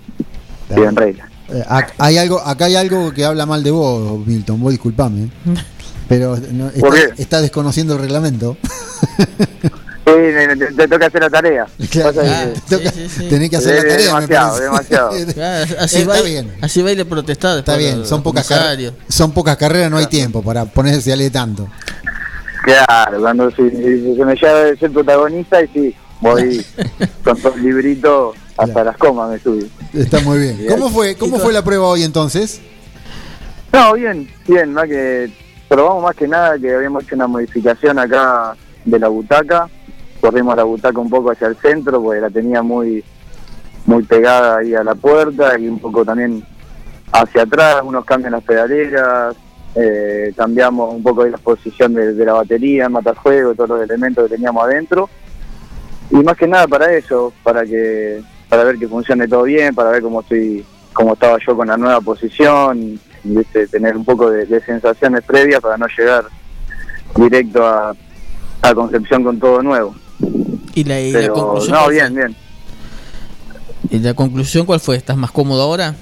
estoy 0.68 0.86
en 0.86 0.96
regla. 0.96 1.28
Eh, 1.50 1.64
hay 1.98 2.18
algo, 2.18 2.40
acá 2.40 2.66
hay 2.66 2.76
algo 2.76 3.12
que 3.12 3.24
habla 3.24 3.44
mal 3.46 3.62
de 3.62 3.70
vos, 3.70 4.26
Milton, 4.26 4.60
vos 4.60 4.70
disculpame. 4.72 5.28
Pero 6.08 6.38
no, 6.52 6.70
¿Por 6.80 6.96
está, 7.18 7.42
desconociendo 7.42 7.94
el 7.94 8.00
reglamento. 8.00 8.56
Sí, 10.08 10.14
te, 10.74 10.88
toca 10.88 11.06
hacer 11.06 11.20
la 11.20 11.28
tarea. 11.28 11.66
Claro, 11.90 12.14
Pasa 12.14 12.22
que- 12.46 12.60
te 12.60 12.76
toca- 12.78 13.28
tenés 13.28 13.50
que 13.50 13.56
hacer 13.56 13.74
la 13.76 13.82
tarea. 13.82 14.06
demasiado, 14.06 14.58
demasiado. 14.58 15.10
Claro, 15.34 15.74
así, 15.80 15.98
Está 15.98 16.10
va, 16.14 16.22
bien. 16.22 16.54
así 16.62 16.80
va 16.80 16.92
y 16.92 16.96
le 16.96 17.04
protestá 17.04 17.58
Está 17.58 17.76
bien, 17.76 18.06
son 18.06 18.22
pocas, 18.22 18.48
carreras 18.48 18.94
son 19.10 19.32
pocas 19.32 19.58
carreras, 19.58 19.90
no 19.90 19.98
hay 19.98 20.06
tiempo 20.06 20.42
para 20.42 20.64
ponerse 20.64 21.12
a 21.12 21.16
leer 21.16 21.30
tanto. 21.32 21.68
Claro, 22.64 23.20
cuando 23.20 23.50
si, 23.50 23.68
si 23.68 24.16
se 24.16 24.24
me 24.24 24.34
llega 24.34 24.64
de 24.64 24.76
ser 24.78 24.90
protagonista 24.92 25.62
y 25.62 25.68
sí, 25.68 25.94
voy 26.20 26.64
con 27.24 27.36
todo 27.40 27.54
el 27.54 27.62
librito 27.62 28.34
hasta 28.56 28.84
las 28.84 28.96
comas 28.96 29.30
me 29.30 29.38
subí. 29.38 29.70
Está 29.94 30.20
muy 30.20 30.38
bien. 30.38 30.66
¿Cómo 30.68 30.90
fue, 30.90 31.14
cómo 31.16 31.38
fue 31.38 31.52
la 31.52 31.62
prueba 31.62 31.86
hoy 31.86 32.02
entonces? 32.02 32.60
No, 33.72 33.94
bien, 33.94 34.28
bien, 34.46 34.72
¿no? 34.72 34.82
Que 34.82 35.30
probamos 35.68 36.02
más 36.02 36.16
que 36.16 36.26
nada 36.26 36.58
que 36.58 36.74
habíamos 36.74 37.04
hecho 37.04 37.14
una 37.14 37.26
modificación 37.26 37.98
acá 37.98 38.56
de 38.84 38.98
la 38.98 39.08
butaca 39.08 39.68
corrimos 40.20 40.56
la 40.56 40.64
butaca 40.64 40.98
un 40.98 41.10
poco 41.10 41.30
hacia 41.30 41.48
el 41.48 41.56
centro, 41.56 42.02
porque 42.02 42.20
la 42.20 42.30
tenía 42.30 42.62
muy 42.62 43.04
muy 43.86 44.02
pegada 44.02 44.58
ahí 44.58 44.74
a 44.74 44.84
la 44.84 44.94
puerta 44.94 45.58
y 45.58 45.66
un 45.66 45.78
poco 45.78 46.04
también 46.04 46.44
hacia 47.10 47.42
atrás, 47.42 47.80
unos 47.82 48.04
cambian 48.04 48.32
las 48.32 48.44
pedaleras, 48.44 49.34
eh, 49.74 50.32
cambiamos 50.36 50.94
un 50.94 51.02
poco 51.02 51.24
de 51.24 51.30
la 51.30 51.38
posición 51.38 51.94
de, 51.94 52.12
de 52.12 52.24
la 52.24 52.34
batería, 52.34 52.88
matafuego, 52.90 53.54
todos 53.54 53.70
los 53.70 53.82
elementos 53.82 54.24
que 54.24 54.34
teníamos 54.34 54.64
adentro. 54.64 55.08
Y 56.10 56.16
más 56.16 56.36
que 56.36 56.46
nada 56.48 56.66
para 56.66 56.92
eso, 56.92 57.32
para 57.42 57.64
que 57.64 58.20
para 58.48 58.64
ver 58.64 58.78
que 58.78 58.88
funcione 58.88 59.28
todo 59.28 59.42
bien, 59.42 59.74
para 59.74 59.90
ver 59.90 60.02
cómo 60.02 60.20
estoy 60.20 60.64
cómo 60.94 61.12
estaba 61.12 61.38
yo 61.46 61.56
con 61.56 61.68
la 61.68 61.76
nueva 61.76 62.00
posición, 62.00 62.98
¿viste? 63.22 63.66
tener 63.68 63.96
un 63.96 64.04
poco 64.04 64.30
de, 64.30 64.46
de 64.46 64.60
sensaciones 64.62 65.22
previas 65.24 65.60
para 65.60 65.76
no 65.76 65.86
llegar 65.96 66.24
directo 67.14 67.64
a, 67.66 67.94
a 68.62 68.74
Concepción 68.74 69.22
con 69.22 69.38
todo 69.38 69.62
nuevo. 69.62 69.94
Y 70.74 70.84
la, 70.84 71.00
y 71.00 71.12
la 71.12 71.18
Pero, 71.20 71.34
conclusión. 71.34 71.76
no, 71.76 71.88
bien, 71.88 72.14
bien. 72.14 72.36
¿Y 73.90 73.98
la 74.00 74.14
conclusión 74.14 74.66
cuál 74.66 74.80
fue? 74.80 74.96
¿Estás 74.96 75.16
más 75.16 75.30
cómodo 75.30 75.62
ahora? 75.62 75.94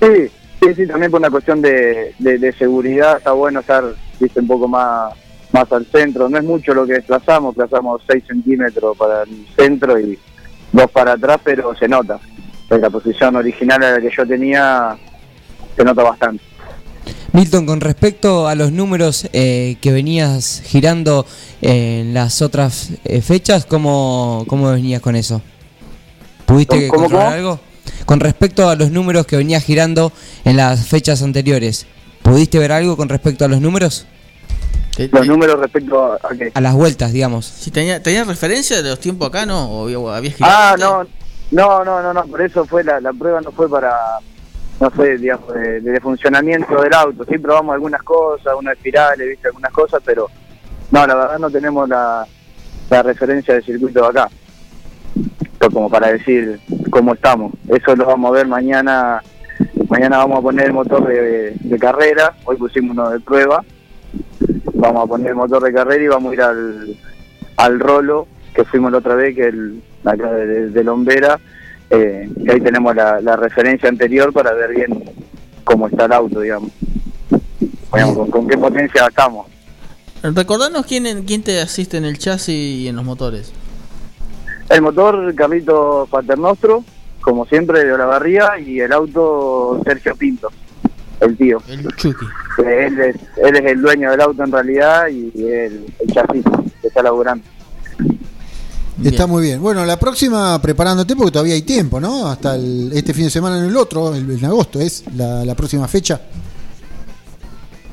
Sí, 0.00 0.30
sí, 0.62 0.74
sí, 0.76 0.86
también 0.86 1.10
por 1.10 1.20
una 1.20 1.30
cuestión 1.30 1.60
de, 1.62 2.14
de, 2.18 2.38
de 2.38 2.52
seguridad 2.52 3.16
está 3.18 3.32
bueno 3.32 3.60
estar 3.60 3.84
viste, 4.20 4.40
un 4.40 4.46
poco 4.46 4.68
más 4.68 5.12
más 5.52 5.70
al 5.72 5.86
centro. 5.86 6.28
No 6.28 6.38
es 6.38 6.44
mucho 6.44 6.74
lo 6.74 6.86
que 6.86 6.94
desplazamos, 6.94 7.56
desplazamos 7.56 8.02
6 8.08 8.24
centímetros 8.26 8.96
para 8.96 9.22
el 9.22 9.46
centro 9.56 9.98
y 9.98 10.18
dos 10.72 10.90
para 10.90 11.12
atrás, 11.12 11.40
pero 11.42 11.74
se 11.74 11.88
nota. 11.88 12.18
La 12.70 12.90
posición 12.90 13.36
original 13.36 13.82
a 13.84 13.92
la 13.92 14.00
que 14.00 14.10
yo 14.14 14.26
tenía 14.26 14.96
se 15.76 15.84
nota 15.84 16.02
bastante. 16.02 16.42
Milton, 17.32 17.66
con 17.66 17.80
respecto 17.80 18.48
a 18.48 18.54
los 18.54 18.72
números 18.72 19.28
eh, 19.32 19.76
que 19.80 19.92
venías 19.92 20.62
girando 20.64 21.26
en 21.60 22.14
las 22.14 22.42
otras 22.42 22.90
eh, 23.04 23.20
fechas, 23.20 23.66
¿cómo, 23.66 24.44
¿cómo 24.46 24.70
venías 24.70 25.00
con 25.00 25.16
eso? 25.16 25.42
¿Pudiste 26.46 26.88
¿Cómo, 26.88 26.90
cómo, 26.90 27.02
controlar 27.02 27.26
cómo? 27.26 27.36
algo? 27.36 27.60
Con 28.06 28.20
respecto 28.20 28.68
a 28.68 28.76
los 28.76 28.90
números 28.90 29.26
que 29.26 29.36
venías 29.36 29.64
girando 29.64 30.12
en 30.44 30.56
las 30.56 30.86
fechas 30.86 31.22
anteriores, 31.22 31.86
¿pudiste 32.22 32.58
ver 32.58 32.72
algo 32.72 32.96
con 32.96 33.08
respecto 33.08 33.44
a 33.44 33.48
los 33.48 33.60
números? 33.60 34.06
Los 35.10 35.26
números 35.26 35.58
respecto 35.60 36.04
a, 36.12 36.16
a 36.16 36.28
qué? 36.38 36.52
A 36.54 36.60
las 36.60 36.74
vueltas, 36.74 37.12
digamos. 37.12 37.46
Si 37.46 37.70
tenía, 37.70 38.02
¿Tenías 38.02 38.26
referencia 38.26 38.80
de 38.82 38.90
los 38.90 39.00
tiempos 39.00 39.28
acá, 39.28 39.44
no? 39.46 39.68
¿O 39.70 39.84
había- 39.86 40.16
habías 40.16 40.34
Ah, 40.40 40.76
no, 40.78 41.04
no, 41.50 41.84
no, 41.84 42.02
no, 42.02 42.12
no, 42.14 42.24
por 42.26 42.40
eso 42.42 42.64
fue 42.64 42.84
la, 42.84 43.00
la 43.00 43.12
prueba, 43.12 43.40
no 43.40 43.50
fue 43.52 43.68
para, 43.68 43.92
no 44.80 44.90
fue, 44.90 45.16
digamos, 45.18 45.52
de, 45.54 45.80
de 45.80 46.00
funcionamiento 46.00 46.80
del 46.80 46.94
auto. 46.94 47.24
Sí 47.28 47.38
probamos 47.38 47.74
algunas 47.74 48.02
cosas, 48.02 48.54
unas 48.58 48.74
espirales, 48.76 49.28
viste, 49.28 49.48
algunas 49.48 49.72
cosas, 49.72 50.00
pero 50.04 50.28
no, 50.90 51.06
la 51.06 51.14
verdad 51.14 51.38
no 51.38 51.50
tenemos 51.50 51.88
la, 51.88 52.24
la 52.90 53.02
referencia 53.02 53.54
del 53.54 53.64
circuito 53.64 54.00
de 54.02 54.08
acá. 54.08 54.28
Esto 55.42 55.70
como 55.70 55.88
para 55.90 56.08
decir 56.12 56.60
cómo 56.90 57.14
estamos. 57.14 57.52
Eso 57.68 57.94
lo 57.96 58.06
vamos 58.06 58.30
a 58.30 58.34
ver 58.34 58.46
mañana. 58.46 59.22
Mañana 59.88 60.18
vamos 60.18 60.38
a 60.38 60.42
poner 60.42 60.66
el 60.66 60.72
motor 60.72 61.06
de, 61.06 61.52
de 61.58 61.78
carrera. 61.78 62.34
Hoy 62.44 62.56
pusimos 62.56 62.92
uno 62.96 63.10
de 63.10 63.20
prueba. 63.20 63.64
Vamos 64.74 65.04
a 65.04 65.06
poner 65.06 65.28
el 65.28 65.34
motor 65.36 65.62
de 65.62 65.72
carrera 65.72 66.02
y 66.04 66.08
vamos 66.08 66.30
a 66.32 66.34
ir 66.34 66.42
al, 66.42 66.96
al 67.56 67.80
rolo 67.80 68.26
que 68.54 68.64
fuimos 68.64 68.92
la 68.92 68.98
otra 68.98 69.14
vez, 69.14 69.34
que 69.34 69.46
el 69.48 69.82
acá 70.04 70.30
de, 70.32 70.46
de- 70.46 70.70
de 70.70 70.84
Lombera. 70.84 71.38
Eh, 71.90 72.28
que 72.44 72.52
ahí 72.52 72.60
tenemos 72.60 72.94
la, 72.96 73.20
la 73.20 73.36
referencia 73.36 73.88
anterior 73.88 74.32
para 74.32 74.52
ver 74.54 74.70
bien 74.74 75.04
cómo 75.64 75.86
está 75.86 76.06
el 76.06 76.12
auto, 76.12 76.40
digamos. 76.40 76.70
Digamos, 77.92 78.16
con, 78.16 78.30
con 78.30 78.48
qué 78.48 78.56
potencia 78.56 79.06
estamos. 79.06 79.46
Recordanos 80.22 80.86
quién, 80.86 81.06
en- 81.06 81.24
quién 81.24 81.42
te 81.42 81.60
asiste 81.60 81.96
en 81.98 82.04
el 82.04 82.18
chasis 82.18 82.48
y 82.48 82.88
en 82.88 82.96
los 82.96 83.04
motores. 83.04 83.52
El 84.70 84.80
motor, 84.82 85.34
Carlito 85.34 86.08
Paternostro, 86.10 86.82
como 87.20 87.44
siempre, 87.46 87.84
de 87.84 87.92
Olavarría, 87.92 88.58
y 88.58 88.80
el 88.80 88.92
auto, 88.92 89.80
Sergio 89.84 90.16
Pinto, 90.16 90.50
el 91.20 91.36
tío. 91.36 91.62
El 91.68 91.86
Chucky. 91.96 92.24
Él 92.58 93.00
es, 93.00 93.16
él 93.36 93.56
es 93.56 93.72
el 93.72 93.80
dueño 93.82 94.10
del 94.10 94.20
auto 94.20 94.44
en 94.44 94.52
realidad 94.52 95.08
y 95.08 95.30
el, 95.42 95.86
el 96.00 96.12
chasis 96.14 96.44
que 96.80 96.88
está 96.88 97.02
laburando. 97.02 97.44
Está 99.02 99.26
muy 99.26 99.42
bien. 99.42 99.60
Bueno, 99.60 99.84
la 99.84 99.98
próxima 99.98 100.60
preparándote 100.62 101.16
porque 101.16 101.32
todavía 101.32 101.54
hay 101.54 101.62
tiempo, 101.62 102.00
¿no? 102.00 102.28
Hasta 102.28 102.54
el- 102.54 102.92
este 102.94 103.12
fin 103.12 103.24
de 103.24 103.30
semana 103.30 103.58
en 103.58 103.64
el 103.64 103.76
otro, 103.76 104.14
el, 104.14 104.30
en 104.30 104.44
agosto 104.44 104.80
es 104.80 105.02
la, 105.16 105.44
la 105.44 105.54
próxima 105.56 105.88
fecha. 105.88 106.20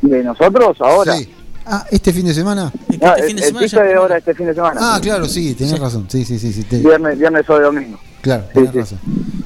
¿De 0.01 0.23
nosotros 0.23 0.77
ahora? 0.79 1.15
Sí. 1.15 1.29
Ah, 1.65 1.85
este 1.91 2.11
fin 2.11 2.25
de 2.25 2.33
semana. 2.33 2.71
No, 3.01 3.15
el, 3.15 3.41
el 3.43 3.53
pista 3.55 3.83
de 3.83 3.93
ahora 3.95 4.17
este 4.17 4.33
fin 4.33 4.47
de 4.47 4.53
semana. 4.53 4.79
Ah, 4.81 4.99
claro, 5.01 5.25
sí, 5.27 5.53
tenés 5.55 5.79
razón. 5.79 6.05
Sí, 6.09 6.25
sí, 6.25 6.39
sí, 6.39 6.51
sí. 6.53 6.63
te- 6.63 6.79
Viernes, 6.79 7.17
viernes 7.19 7.47
o 7.49 7.59
domingo. 7.59 7.99
claro, 8.21 8.45
tenés 8.53 8.73
razón. 8.73 8.99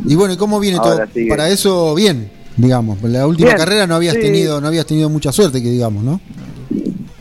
Y 0.06 0.16
bueno, 0.16 0.34
¿y 0.34 0.38
cómo 0.38 0.60
viene 0.60 0.78
Ahora 0.78 1.06
todo? 1.06 1.14
sigue. 1.14 1.30
Para 1.30 1.50
eso 1.50 1.94
bien, 1.96 2.32
digamos. 2.58 3.02
La 3.04 3.28
última 3.28 3.50
Bien, 3.50 3.58
carrera 3.58 3.88
no 3.88 3.96
habías 3.96 4.16
sí. 4.16 4.22
tenido 4.22 4.62
no 4.62 4.68
habías 4.68 4.86
tenido 4.86 5.10
mucha 5.10 5.32
suerte, 5.32 5.62
que 5.62 5.70
digamos, 5.70 6.04
¿no? 6.04 6.20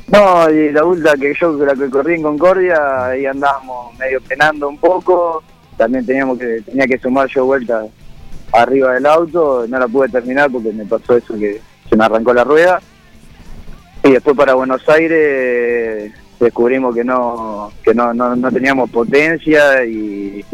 No, 0.08 0.48
y 0.50 0.70
la 0.70 0.84
última 0.84 1.14
que 1.14 1.34
yo, 1.40 1.52
la 1.64 1.74
que 1.74 1.90
corrí 1.90 2.14
en 2.14 2.22
Concordia, 2.22 3.06
ahí 3.06 3.26
andábamos 3.26 3.98
medio 3.98 4.20
penando 4.20 4.68
un 4.68 4.78
poco. 4.78 5.42
También 5.76 6.06
teníamos 6.06 6.38
que 6.38 6.62
tenía 6.64 6.86
que 6.86 6.98
sumar 6.98 7.28
yo 7.28 7.46
vueltas 7.46 7.86
arriba 8.52 8.94
del 8.94 9.06
auto. 9.06 9.66
No 9.68 9.78
la 9.78 9.88
pude 9.88 10.08
terminar 10.08 10.50
porque 10.50 10.72
me 10.72 10.84
pasó 10.84 11.16
eso 11.16 11.34
que 11.34 11.60
se 11.88 11.96
me 11.96 12.04
arrancó 12.04 12.32
la 12.32 12.44
rueda. 12.44 12.80
Y 14.04 14.12
después 14.12 14.36
para 14.36 14.54
Buenos 14.54 14.88
Aires 14.88 16.12
descubrimos 16.38 16.94
que 16.94 17.02
no 17.02 17.72
que 17.82 17.94
no, 17.94 18.12
no, 18.12 18.36
no 18.36 18.52
teníamos 18.52 18.90
potencia 18.90 19.84
y 19.84 20.44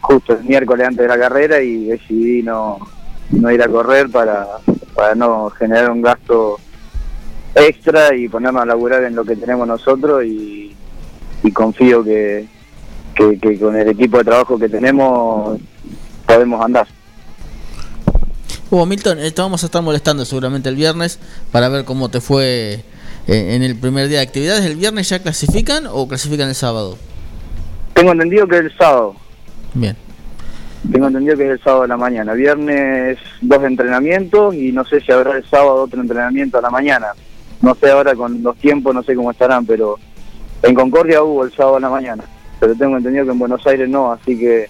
justo 0.00 0.32
el 0.32 0.44
miércoles 0.44 0.86
antes 0.86 1.02
de 1.02 1.08
la 1.08 1.18
carrera 1.18 1.62
y 1.62 1.84
decidí 1.86 2.42
no, 2.42 2.78
no 3.30 3.50
ir 3.50 3.62
a 3.62 3.68
correr 3.68 4.10
para, 4.10 4.46
para 4.94 5.14
no 5.14 5.50
generar 5.50 5.90
un 5.90 6.02
gasto 6.02 6.58
extra 7.54 8.14
y 8.14 8.28
ponernos 8.28 8.62
a 8.62 8.66
laburar 8.66 9.04
en 9.04 9.14
lo 9.14 9.24
que 9.24 9.36
tenemos 9.36 9.66
nosotros 9.66 10.24
y, 10.24 10.74
y 11.42 11.52
confío 11.52 12.04
que, 12.04 12.46
que, 13.14 13.38
que 13.38 13.58
con 13.58 13.76
el 13.76 13.88
equipo 13.88 14.18
de 14.18 14.24
trabajo 14.24 14.58
que 14.58 14.68
tenemos 14.68 15.58
podemos 16.26 16.64
andar. 16.64 16.86
Hugo 18.70 18.84
Milton, 18.84 19.20
eh, 19.20 19.30
te 19.30 19.40
vamos 19.40 19.62
a 19.62 19.66
estar 19.66 19.80
molestando 19.80 20.24
seguramente 20.24 20.68
el 20.68 20.74
viernes 20.74 21.20
para 21.52 21.68
ver 21.68 21.84
cómo 21.84 22.08
te 22.08 22.20
fue 22.20 22.84
eh, 23.28 23.54
en 23.54 23.62
el 23.62 23.76
primer 23.76 24.08
día 24.08 24.18
de 24.18 24.24
actividades. 24.24 24.64
¿El 24.64 24.76
viernes 24.76 25.08
ya 25.08 25.20
clasifican 25.20 25.86
o 25.86 26.08
clasifican 26.08 26.48
el 26.48 26.54
sábado? 26.54 26.98
Tengo 27.94 28.12
entendido 28.12 28.46
que 28.46 28.58
el 28.58 28.76
sábado. 28.76 29.14
Bien. 29.72 29.96
Tengo 30.90 31.08
entendido 31.08 31.36
que 31.36 31.44
es 31.44 31.50
el 31.50 31.60
sábado 31.60 31.82
de 31.82 31.88
la 31.88 31.96
mañana. 31.96 32.34
Viernes 32.34 33.18
dos 33.40 33.62
entrenamientos 33.64 34.54
y 34.54 34.72
no 34.72 34.84
sé 34.84 35.00
si 35.00 35.12
habrá 35.12 35.36
el 35.36 35.44
sábado 35.44 35.82
otro 35.82 36.00
entrenamiento 36.00 36.58
a 36.58 36.62
la 36.62 36.70
mañana. 36.70 37.08
No 37.62 37.74
sé 37.74 37.90
ahora 37.90 38.14
con 38.14 38.42
los 38.42 38.56
tiempos, 38.58 38.94
no 38.94 39.02
sé 39.02 39.14
cómo 39.14 39.30
estarán, 39.30 39.66
pero 39.66 39.98
en 40.62 40.74
Concordia 40.74 41.22
hubo 41.22 41.44
el 41.44 41.52
sábado 41.52 41.76
a 41.76 41.80
la 41.80 41.90
mañana. 41.90 42.24
Pero 42.60 42.74
tengo 42.74 42.96
entendido 42.96 43.24
que 43.24 43.32
en 43.32 43.38
Buenos 43.38 43.66
Aires 43.66 43.88
no, 43.88 44.12
así 44.12 44.38
que 44.38 44.68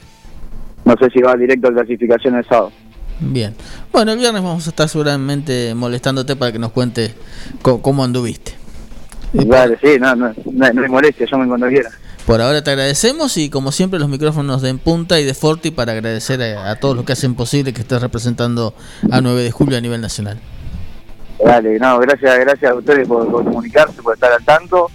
no 0.84 0.94
sé 0.96 1.10
si 1.10 1.20
va 1.20 1.36
directo 1.36 1.68
a 1.68 1.72
clasificación 1.72 2.36
el 2.36 2.44
sábado. 2.44 2.72
Bien. 3.20 3.54
Bueno, 3.92 4.12
el 4.12 4.18
viernes 4.18 4.42
vamos 4.42 4.66
a 4.66 4.70
estar 4.70 4.88
seguramente 4.88 5.74
molestándote 5.74 6.36
para 6.36 6.52
que 6.52 6.58
nos 6.58 6.72
cuentes 6.72 7.14
cómo 7.62 8.04
anduviste. 8.04 8.52
Dale, 9.32 9.78
sí, 9.82 9.98
no, 9.98 10.14
no, 10.14 10.28
no, 10.28 10.72
no 10.72 10.82
hay 10.82 10.88
molestia, 10.88 11.26
llamen 11.30 11.48
cuando 11.48 11.68
quieran. 11.68 11.92
Por 12.26 12.42
ahora 12.42 12.64
te 12.64 12.72
agradecemos 12.72 13.36
y 13.36 13.50
como 13.50 13.70
siempre 13.70 14.00
los 14.00 14.08
micrófonos 14.08 14.60
de 14.60 14.70
En 14.70 14.78
Punta 14.80 15.20
y 15.20 15.24
de 15.24 15.32
Forti 15.32 15.70
para 15.70 15.92
agradecer 15.92 16.42
a, 16.42 16.74
todos 16.74 16.96
los 16.96 17.04
que 17.04 17.12
hacen 17.12 17.36
posible 17.36 17.72
que 17.72 17.82
estés 17.82 18.02
representando 18.02 18.74
a 19.12 19.20
9 19.20 19.44
de 19.44 19.52
julio 19.52 19.78
a 19.78 19.80
nivel 19.80 20.00
nacional. 20.00 20.40
Dale, 21.44 21.78
no, 21.78 22.00
gracias, 22.00 22.36
gracias 22.40 22.72
a 22.72 22.74
ustedes 22.74 23.06
por, 23.06 23.30
comunicarse, 23.30 24.02
por 24.02 24.14
estar 24.14 24.32
al 24.32 24.44
tanto. 24.44 24.90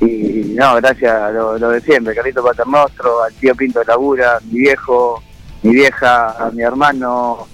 Y 0.00 0.54
no, 0.56 0.74
gracias 0.76 1.10
a 1.10 1.30
lo, 1.30 1.56
lo 1.56 1.70
de 1.70 1.80
siempre, 1.80 2.14
Carlito 2.14 2.44
Paternostro, 2.44 3.22
al 3.22 3.32
tío 3.32 3.54
Pinto 3.54 3.78
de 3.78 3.86
Labura, 3.86 4.38
mi 4.50 4.58
viejo, 4.58 5.22
mi 5.62 5.72
vieja, 5.72 6.32
a 6.32 6.50
mi 6.50 6.62
hermano, 6.62 7.46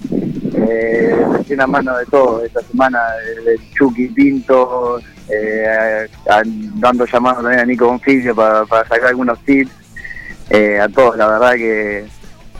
eh, 0.53 1.25
recién 1.31 1.61
a 1.61 1.67
mano 1.67 1.95
de 1.95 2.05
todo, 2.07 2.43
esta 2.43 2.61
semana 2.63 2.99
de 3.45 3.57
Chucky 3.73 4.07
Pinto, 4.09 4.99
eh, 5.31 6.07
a- 6.29 6.41
dando 6.45 7.05
llamados 7.05 7.41
también 7.43 7.61
a 7.61 7.65
Nico 7.65 7.85
Bonfilio 7.87 8.35
para, 8.35 8.65
para 8.65 8.87
sacar 8.87 9.07
algunos 9.09 9.39
tips, 9.45 9.71
eh, 10.49 10.79
a 10.79 10.89
todos, 10.89 11.15
la 11.17 11.27
verdad 11.27 11.53
que 11.53 12.05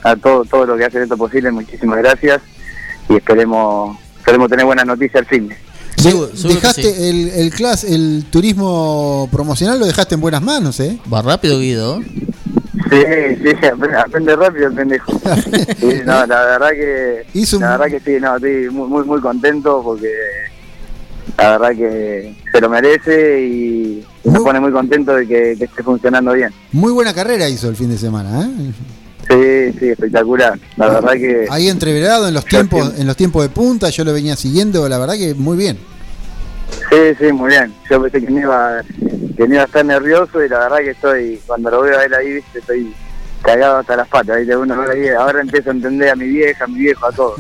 a 0.04 0.16
todo, 0.16 0.46
todo 0.46 0.66
lo 0.66 0.78
que 0.78 0.86
hacen 0.86 1.04
esto 1.04 1.18
posible, 1.18 1.52
muchísimas 1.52 1.98
gracias 2.00 2.42
y 3.10 3.16
esperemos, 3.16 3.98
esperemos 4.18 4.50
tener 4.50 4.66
buenas 4.66 4.86
noticias 4.86 5.22
al 5.22 5.26
fin. 5.28 5.50
De- 6.02 6.54
dejaste 6.54 7.10
el, 7.10 7.30
el 7.30 7.52
class, 7.52 7.84
el 7.84 8.26
turismo 8.32 9.28
promocional 9.32 9.78
lo 9.80 9.86
dejaste 9.86 10.16
en 10.16 10.22
buenas 10.22 10.42
manos, 10.42 10.80
¿eh? 10.80 10.98
Va 11.14 11.22
rápido, 11.22 11.60
Guido. 11.60 12.00
Sí, 12.90 13.04
sí, 13.44 13.66
aprende, 13.66 13.98
aprende 13.98 14.36
rápido 14.36 14.68
el 14.68 14.74
pendejo. 14.74 15.12
Sí, 15.80 16.02
no, 16.06 16.26
la 16.26 16.46
verdad 16.46 16.70
que 16.72 17.26
la 17.60 17.78
verdad 17.78 17.86
que 17.86 18.00
sí, 18.00 18.20
no, 18.20 18.36
estoy 18.36 18.70
muy 18.70 18.88
muy, 18.90 19.06
muy 19.06 19.22
contento 19.22 19.82
porque 19.84 20.12
la 21.42 21.58
verdad 21.58 21.76
que 21.76 22.36
se 22.52 22.62
lo 22.62 22.70
merece 22.70 23.42
y, 23.42 24.06
y 24.24 24.30
me 24.30 24.39
pone 24.39 24.60
muy 24.60 24.72
contento 24.72 25.16
de 25.16 25.28
que, 25.28 25.56
que 25.58 25.66
esté 25.66 25.84
funcionando 25.84 26.34
bien. 26.34 26.54
Muy 26.72 26.92
buena 26.92 27.14
carrera 27.14 27.50
hizo 27.50 27.70
el 27.70 27.76
fin 27.76 27.89
de 27.89 27.98
semana, 27.98 28.44
¿eh? 28.44 28.72
Sí, 29.30 29.80
sí, 29.80 29.89
espectacular. 29.89 30.60
La 30.78 30.89
verdad 30.89 31.14
que 31.14 31.48
Ahí 31.50 31.70
entreverado 31.70 32.28
en 32.28 32.34
los 32.34 32.46
tiempos, 32.46 32.94
en 32.98 33.08
los 33.08 33.16
tiempos 33.16 33.44
de 33.44 33.50
punta, 33.50 33.89
yo 33.89 34.04
lo 34.04 34.14
venía 34.14 34.36
siguiendo, 34.36 34.88
la 34.89 34.98
verdad 34.98 35.16
que 35.16 35.34
muy 35.34 35.58
bien. 35.58 35.78
sí, 36.89 36.98
sí, 37.20 37.32
muy 37.32 37.50
bien. 37.50 37.74
Yo 37.89 38.02
pensé 38.02 38.20
que 38.26 38.32
me 38.32 38.42
iba, 38.42 38.82
que 39.38 39.48
me 39.48 39.56
iba 39.56 39.64
a 39.64 39.66
estar 39.66 39.86
nervioso 39.86 40.44
y 40.44 40.50
la 40.50 40.60
verdad 40.60 40.78
que 40.80 40.89
estoy, 40.92 41.39
cuando 41.48 41.70
lo 41.72 41.82
veo 41.82 41.98
a 41.98 42.04
él 42.06 42.14
ahí, 42.14 42.34
viste, 42.34 42.60
estoy 42.60 42.94
cagado 43.42 43.78
hasta 43.78 43.96
las 43.96 44.08
patas. 44.08 44.38
¿viste? 44.38 44.56
Uno 44.56 44.76
ahí, 44.92 45.08
ahora 45.10 45.42
empiezo 45.42 45.70
a 45.70 45.74
entender 45.74 46.10
a 46.10 46.16
mi 46.16 46.26
vieja, 46.28 46.66
a 46.66 46.68
mi 46.68 46.80
viejo, 46.80 47.06
a 47.06 47.12
todos. 47.12 47.39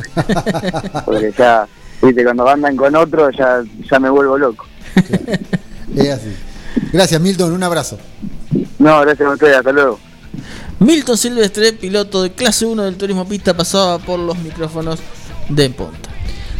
Porque 1.05 1.33
ya, 1.37 1.67
viste, 2.01 2.23
cuando 2.23 2.47
andan 2.47 2.75
con 2.75 2.95
otro 2.95 3.29
ya, 3.31 3.63
ya 3.89 3.99
me 3.99 4.09
vuelvo 4.09 4.37
loco. 4.37 4.65
Es 5.95 6.09
así. 6.09 6.33
Gracias, 6.93 7.19
Milton, 7.19 7.51
un 7.51 7.63
abrazo. 7.63 7.97
No, 8.79 9.01
gracias 9.01 9.27
a 9.27 9.31
ustedes, 9.31 9.57
hasta 9.57 9.71
luego. 9.71 9.99
Milton 10.79 11.17
Silvestre, 11.17 11.73
piloto 11.73 12.23
de 12.23 12.31
clase 12.31 12.65
1 12.65 12.83
del 12.83 12.95
turismo 12.95 13.27
pista, 13.27 13.55
pasaba 13.55 13.99
por 13.99 14.19
los 14.19 14.37
micrófonos 14.39 14.99
de 15.49 15.69
Ponta. 15.69 16.09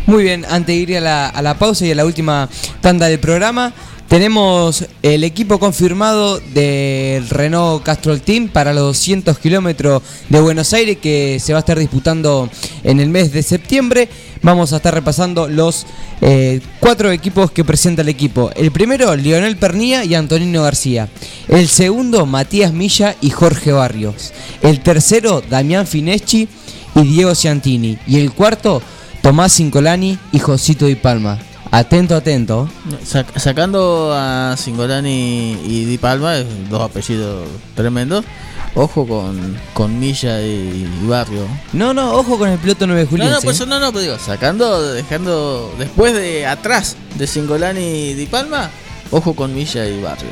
Muy 0.05 0.23
bien, 0.23 0.45
antes 0.49 0.67
de 0.67 0.73
ir 0.73 0.97
a 0.97 1.01
la, 1.01 1.29
a 1.29 1.41
la 1.41 1.57
pausa 1.57 1.85
y 1.85 1.91
a 1.91 1.95
la 1.95 2.05
última 2.05 2.49
tanda 2.81 3.07
del 3.07 3.19
programa, 3.19 3.73
tenemos 4.11 4.85
el 5.03 5.23
equipo 5.23 5.57
confirmado 5.57 6.41
del 6.53 7.29
Renault 7.29 7.81
Castrol 7.81 8.19
Team 8.19 8.49
para 8.49 8.73
los 8.73 8.83
200 8.83 9.39
kilómetros 9.39 10.03
de 10.27 10.41
Buenos 10.41 10.73
Aires 10.73 10.97
que 10.97 11.39
se 11.39 11.53
va 11.53 11.59
a 11.59 11.61
estar 11.61 11.79
disputando 11.79 12.49
en 12.83 12.99
el 12.99 13.07
mes 13.07 13.31
de 13.31 13.41
septiembre. 13.41 14.09
Vamos 14.43 14.73
a 14.73 14.77
estar 14.77 14.93
repasando 14.93 15.47
los 15.47 15.85
eh, 16.21 16.61
cuatro 16.79 17.11
equipos 17.11 17.51
que 17.51 17.63
presenta 17.63 18.01
el 18.01 18.09
equipo. 18.09 18.49
El 18.55 18.71
primero, 18.71 19.15
Lionel 19.15 19.55
Pernía 19.57 20.03
y 20.03 20.15
Antonino 20.15 20.63
García. 20.63 21.09
El 21.47 21.67
segundo, 21.67 22.25
Matías 22.25 22.73
Milla 22.73 23.15
y 23.21 23.29
Jorge 23.29 23.71
Barrios. 23.71 24.33
El 24.63 24.79
tercero, 24.81 25.41
Damián 25.47 25.85
Fineschi 25.85 26.47
y 26.95 27.01
Diego 27.03 27.35
Ciantini. 27.35 27.99
Y 28.07 28.19
el 28.19 28.31
cuarto, 28.33 28.81
Tomás 29.21 29.53
Cincolani 29.55 30.17
y 30.31 30.39
Josito 30.39 30.85
Di 30.87 30.95
Palma. 30.95 31.37
Atento, 31.69 32.15
atento. 32.15 32.67
Sac- 33.05 33.37
sacando 33.39 34.11
a 34.13 34.55
Singolani 34.57 35.57
y 35.65 35.85
Di 35.85 35.97
Palma, 35.97 36.35
dos 36.69 36.81
apellidos 36.81 37.47
tremendos. 37.75 38.25
Ojo 38.73 39.05
con, 39.05 39.57
con 39.73 39.99
Milla 39.99 40.41
y, 40.41 40.87
y 41.03 41.07
Barrio. 41.07 41.45
No, 41.73 41.93
no, 41.93 42.13
ojo 42.13 42.37
con 42.37 42.49
el 42.49 42.57
piloto 42.57 42.87
9 42.87 43.03
No, 43.03 43.09
Julián. 43.09 43.31
no, 43.31 43.41
pues 43.41 43.59
no, 43.67 43.79
no, 43.79 43.91
pero 43.91 44.01
digo, 44.01 44.17
sacando, 44.19 44.93
dejando, 44.93 45.73
después 45.77 46.13
de 46.13 46.45
atrás 46.47 46.95
de 47.15 47.27
Singolani 47.27 47.81
y 47.81 48.13
Di 48.13 48.27
Palma, 48.27 48.69
ojo 49.11 49.33
con 49.35 49.53
Milla 49.53 49.85
y 49.87 50.01
Barrio. 50.01 50.29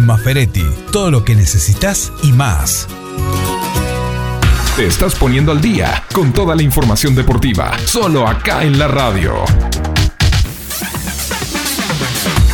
Maferetti, 0.00 0.66
todo 0.92 1.10
lo 1.10 1.24
que 1.24 1.34
necesitas 1.34 2.12
y 2.22 2.32
más. 2.32 2.86
Te 4.80 4.86
estás 4.86 5.14
poniendo 5.14 5.52
al 5.52 5.60
día 5.60 6.02
con 6.10 6.32
toda 6.32 6.56
la 6.56 6.62
información 6.62 7.14
deportiva, 7.14 7.76
solo 7.84 8.26
acá 8.26 8.64
en 8.64 8.78
la 8.78 8.88
radio. 8.88 9.44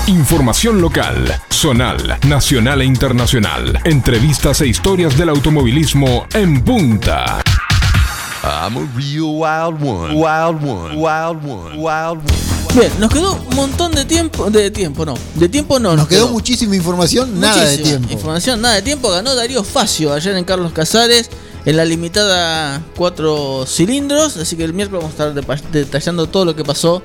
Información 0.09 0.81
local, 0.81 1.41
zonal, 1.53 2.19
nacional 2.27 2.83
e 2.83 2.85
internacional. 2.85 3.81
Entrevistas 3.85 4.61
e 4.61 4.67
historias 4.67 5.17
del 5.17 5.29
automovilismo 5.29 6.27
en 6.35 6.65
punta. 6.65 7.45
I'm 8.43 8.77
a 8.77 8.89
real 8.97 9.31
wild 9.31 9.81
one. 9.81 10.15
Wild 10.17 10.69
one. 10.69 10.97
Wild 10.97 11.49
one. 11.49 11.77
Wild 11.77 12.19
one. 12.29 12.75
Bien, 12.75 12.93
nos 12.99 13.13
quedó 13.13 13.35
un 13.35 13.55
montón 13.55 13.93
de 13.93 14.05
tiempo. 14.05 14.51
De 14.51 14.73
tiempo, 14.73 15.07
no. 15.07 15.15
De 15.37 15.49
tiempo 15.49 15.79
no. 15.79 15.95
Nos 15.95 16.09
quedó 16.09 16.27
muchísima 16.31 16.75
información, 16.75 17.39
nada 17.39 17.65
de 17.65 17.79
tiempo. 17.79 18.13
Información, 18.13 18.61
nada 18.61 18.75
de 18.75 18.83
tiempo. 18.83 19.11
Ganó 19.11 19.37
Darío 19.37 19.63
Facio 19.63 20.13
ayer 20.13 20.35
en 20.35 20.43
Carlos 20.43 20.73
Casares 20.73 21.31
en 21.67 21.77
la 21.77 21.85
limitada 21.85 22.83
cuatro 22.97 23.67
cilindros. 23.67 24.39
Así 24.39 24.57
que 24.57 24.65
el 24.65 24.73
miércoles 24.73 25.03
vamos 25.03 25.21
a 25.21 25.29
estar 25.29 25.71
detallando 25.71 26.29
todo 26.29 26.47
lo 26.47 26.57
que 26.57 26.65
pasó 26.65 27.03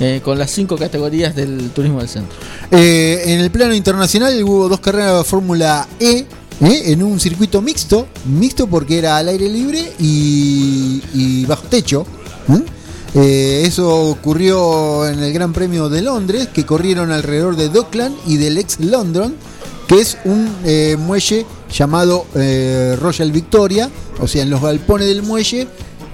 eh, 0.00 0.20
con 0.24 0.38
las 0.38 0.50
cinco 0.52 0.78
categorías 0.78 1.34
del 1.34 1.70
turismo 1.70 1.98
del 1.98 2.08
centro. 2.08 2.38
Eh, 2.70 3.22
en 3.26 3.40
el 3.40 3.50
plano 3.50 3.74
internacional 3.74 4.42
hubo 4.44 4.68
dos 4.68 4.80
carreras 4.80 5.18
de 5.18 5.24
Fórmula 5.24 5.86
E. 5.98 6.26
¿eh? 6.60 6.82
En 6.86 7.02
un 7.02 7.18
circuito 7.20 7.60
mixto, 7.60 8.06
mixto 8.24 8.68
porque 8.68 8.98
era 8.98 9.18
al 9.18 9.28
aire 9.28 9.48
libre 9.48 9.92
y, 9.98 11.02
y 11.12 11.44
bajo 11.46 11.66
techo. 11.66 12.06
eso 13.14 14.10
ocurrió 14.10 15.08
en 15.08 15.20
el 15.24 15.32
Gran 15.32 15.52
Premio 15.52 15.88
de 15.88 16.02
Londres, 16.02 16.48
que 16.54 16.64
corrieron 16.64 17.10
alrededor 17.10 17.56
de 17.56 17.68
Dockland 17.68 18.16
y 18.26 18.36
del 18.36 18.58
ex 18.58 18.78
London, 18.78 19.34
que 19.88 20.00
es 20.00 20.18
un 20.24 20.48
muelle 21.04 21.46
llamado 21.76 22.26
eh, 22.34 22.96
Royal 23.00 23.32
Victoria, 23.32 23.90
o 24.20 24.28
sea, 24.28 24.42
en 24.42 24.50
los 24.50 24.62
galpones 24.62 25.08
del 25.08 25.22
muelle 25.22 25.66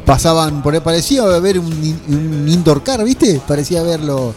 pasaban 0.07 0.63
por 0.63 0.75
ahí, 0.75 0.81
parecía 0.81 1.23
haber 1.23 1.59
un, 1.59 1.73
un 2.09 2.49
indoor 2.49 2.83
car, 2.83 3.05
¿viste? 3.05 3.41
Parecía 3.47 3.81
haber 3.81 4.01
los, 4.01 4.35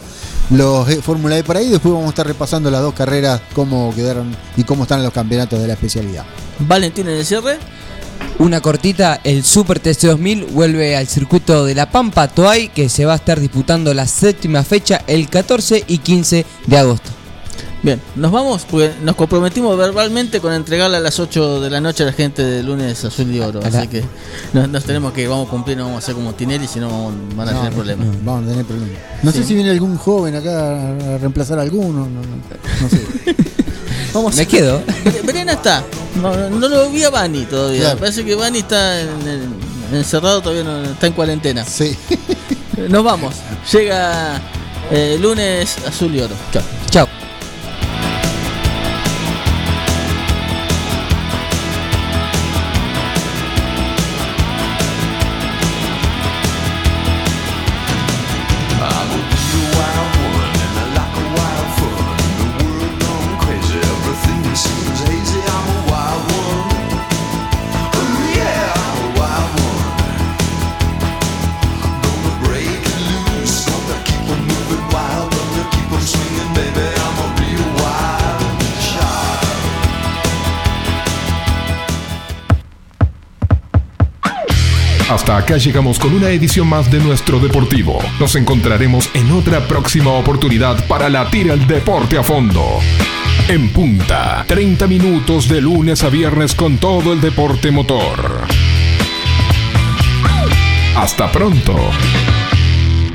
los 0.50 0.88
eh, 0.88 1.00
Fórmula 1.02 1.38
E 1.38 1.42
por 1.42 1.56
ahí, 1.56 1.68
después 1.68 1.92
vamos 1.92 2.08
a 2.08 2.10
estar 2.10 2.26
repasando 2.26 2.70
las 2.70 2.82
dos 2.82 2.94
carreras, 2.94 3.40
cómo 3.54 3.92
quedaron 3.94 4.36
y 4.56 4.64
cómo 4.64 4.84
están 4.84 5.02
los 5.02 5.12
campeonatos 5.12 5.60
de 5.60 5.66
la 5.66 5.72
especialidad. 5.72 6.24
Valentín 6.60 7.08
en 7.08 7.16
el 7.16 7.26
cierre. 7.26 7.58
Una 8.38 8.60
cortita, 8.60 9.20
el 9.22 9.44
Super 9.44 9.80
TC2000 9.80 10.50
vuelve 10.50 10.96
al 10.96 11.06
circuito 11.06 11.64
de 11.64 11.74
La 11.74 11.90
Pampa, 11.90 12.28
Toay, 12.28 12.68
que 12.68 12.88
se 12.88 13.04
va 13.04 13.12
a 13.12 13.16
estar 13.16 13.38
disputando 13.38 13.94
la 13.94 14.06
séptima 14.06 14.64
fecha 14.64 15.02
el 15.06 15.28
14 15.28 15.84
y 15.86 15.98
15 15.98 16.44
de 16.66 16.78
agosto. 16.78 17.10
Bien, 17.84 18.00
nos 18.16 18.32
vamos 18.32 18.66
porque 18.68 18.92
nos 19.02 19.14
comprometimos 19.14 19.76
verbalmente 19.76 20.40
con 20.40 20.54
entregarle 20.54 20.96
a 20.96 21.00
las 21.00 21.20
8 21.20 21.60
de 21.60 21.68
la 21.68 21.82
noche 21.82 22.02
a 22.02 22.06
la 22.06 22.12
gente 22.14 22.42
de 22.42 22.62
lunes 22.62 23.04
azul 23.04 23.30
y 23.30 23.38
oro. 23.40 23.60
Así 23.62 23.86
que 23.88 24.02
nos, 24.54 24.70
nos 24.70 24.84
tenemos 24.84 25.12
que, 25.12 25.28
vamos 25.28 25.48
a 25.48 25.50
cumplir, 25.50 25.76
no 25.76 25.84
vamos 25.84 25.96
a 25.96 25.98
hacer 25.98 26.14
como 26.14 26.32
Tinelli, 26.32 26.66
si 26.66 26.80
no 26.80 27.12
van 27.36 27.48
a 27.48 27.52
No, 27.52 27.58
tener 27.58 27.74
problemas. 27.74 28.06
no, 28.06 28.12
vamos 28.24 28.44
a 28.46 28.50
tener 28.52 28.64
problemas. 28.64 28.98
No 29.22 29.30
sé 29.32 29.44
si 29.44 29.54
viene 29.54 29.68
algún 29.70 29.98
joven 29.98 30.34
acá 30.34 30.92
a 30.94 31.18
reemplazar 31.18 31.58
a 31.58 31.62
alguno, 31.62 32.06
no, 32.06 32.22
no, 32.22 32.22
no 32.82 32.88
sé. 32.88 33.02
Vamos 34.14 34.34
Me 34.36 34.46
quedo. 34.46 34.80
Brena 35.24 35.52
está. 35.52 35.82
No, 36.22 36.34
lo 36.68 36.88
vi 36.88 37.02
a 37.02 37.10
Bani 37.10 37.44
todavía. 37.46 37.80
Claro. 37.80 37.98
Parece 37.98 38.24
que 38.24 38.34
Bani 38.34 38.60
está 38.60 39.00
en 39.02 39.08
el- 39.28 39.96
encerrado, 39.98 40.40
todavía 40.40 40.64
no 40.64 40.84
está 40.84 41.08
en 41.08 41.12
cuarentena. 41.12 41.64
Sí. 41.66 41.94
Nos 42.88 43.04
vamos. 43.04 43.34
Llega 43.72 44.40
eh, 44.90 45.18
lunes 45.20 45.76
azul 45.86 46.14
y 46.14 46.20
oro. 46.20 46.34
Chao. 46.52 46.62
Chao. 46.90 47.08
Hasta 85.14 85.36
acá 85.36 85.58
llegamos 85.58 86.00
con 86.00 86.12
una 86.12 86.30
edición 86.30 86.66
más 86.66 86.90
de 86.90 86.98
nuestro 86.98 87.38
Deportivo. 87.38 88.00
Nos 88.18 88.34
encontraremos 88.34 89.08
en 89.14 89.30
otra 89.30 89.60
próxima 89.68 90.10
oportunidad 90.10 90.88
para 90.88 91.08
latir 91.08 91.52
el 91.52 91.68
deporte 91.68 92.18
a 92.18 92.24
fondo. 92.24 92.80
En 93.46 93.68
punta, 93.68 94.44
30 94.48 94.88
minutos 94.88 95.48
de 95.48 95.60
lunes 95.60 96.02
a 96.02 96.08
viernes 96.08 96.56
con 96.56 96.78
todo 96.78 97.12
el 97.12 97.20
deporte 97.20 97.70
motor. 97.70 98.40
Hasta 100.96 101.30
pronto. 101.30 101.76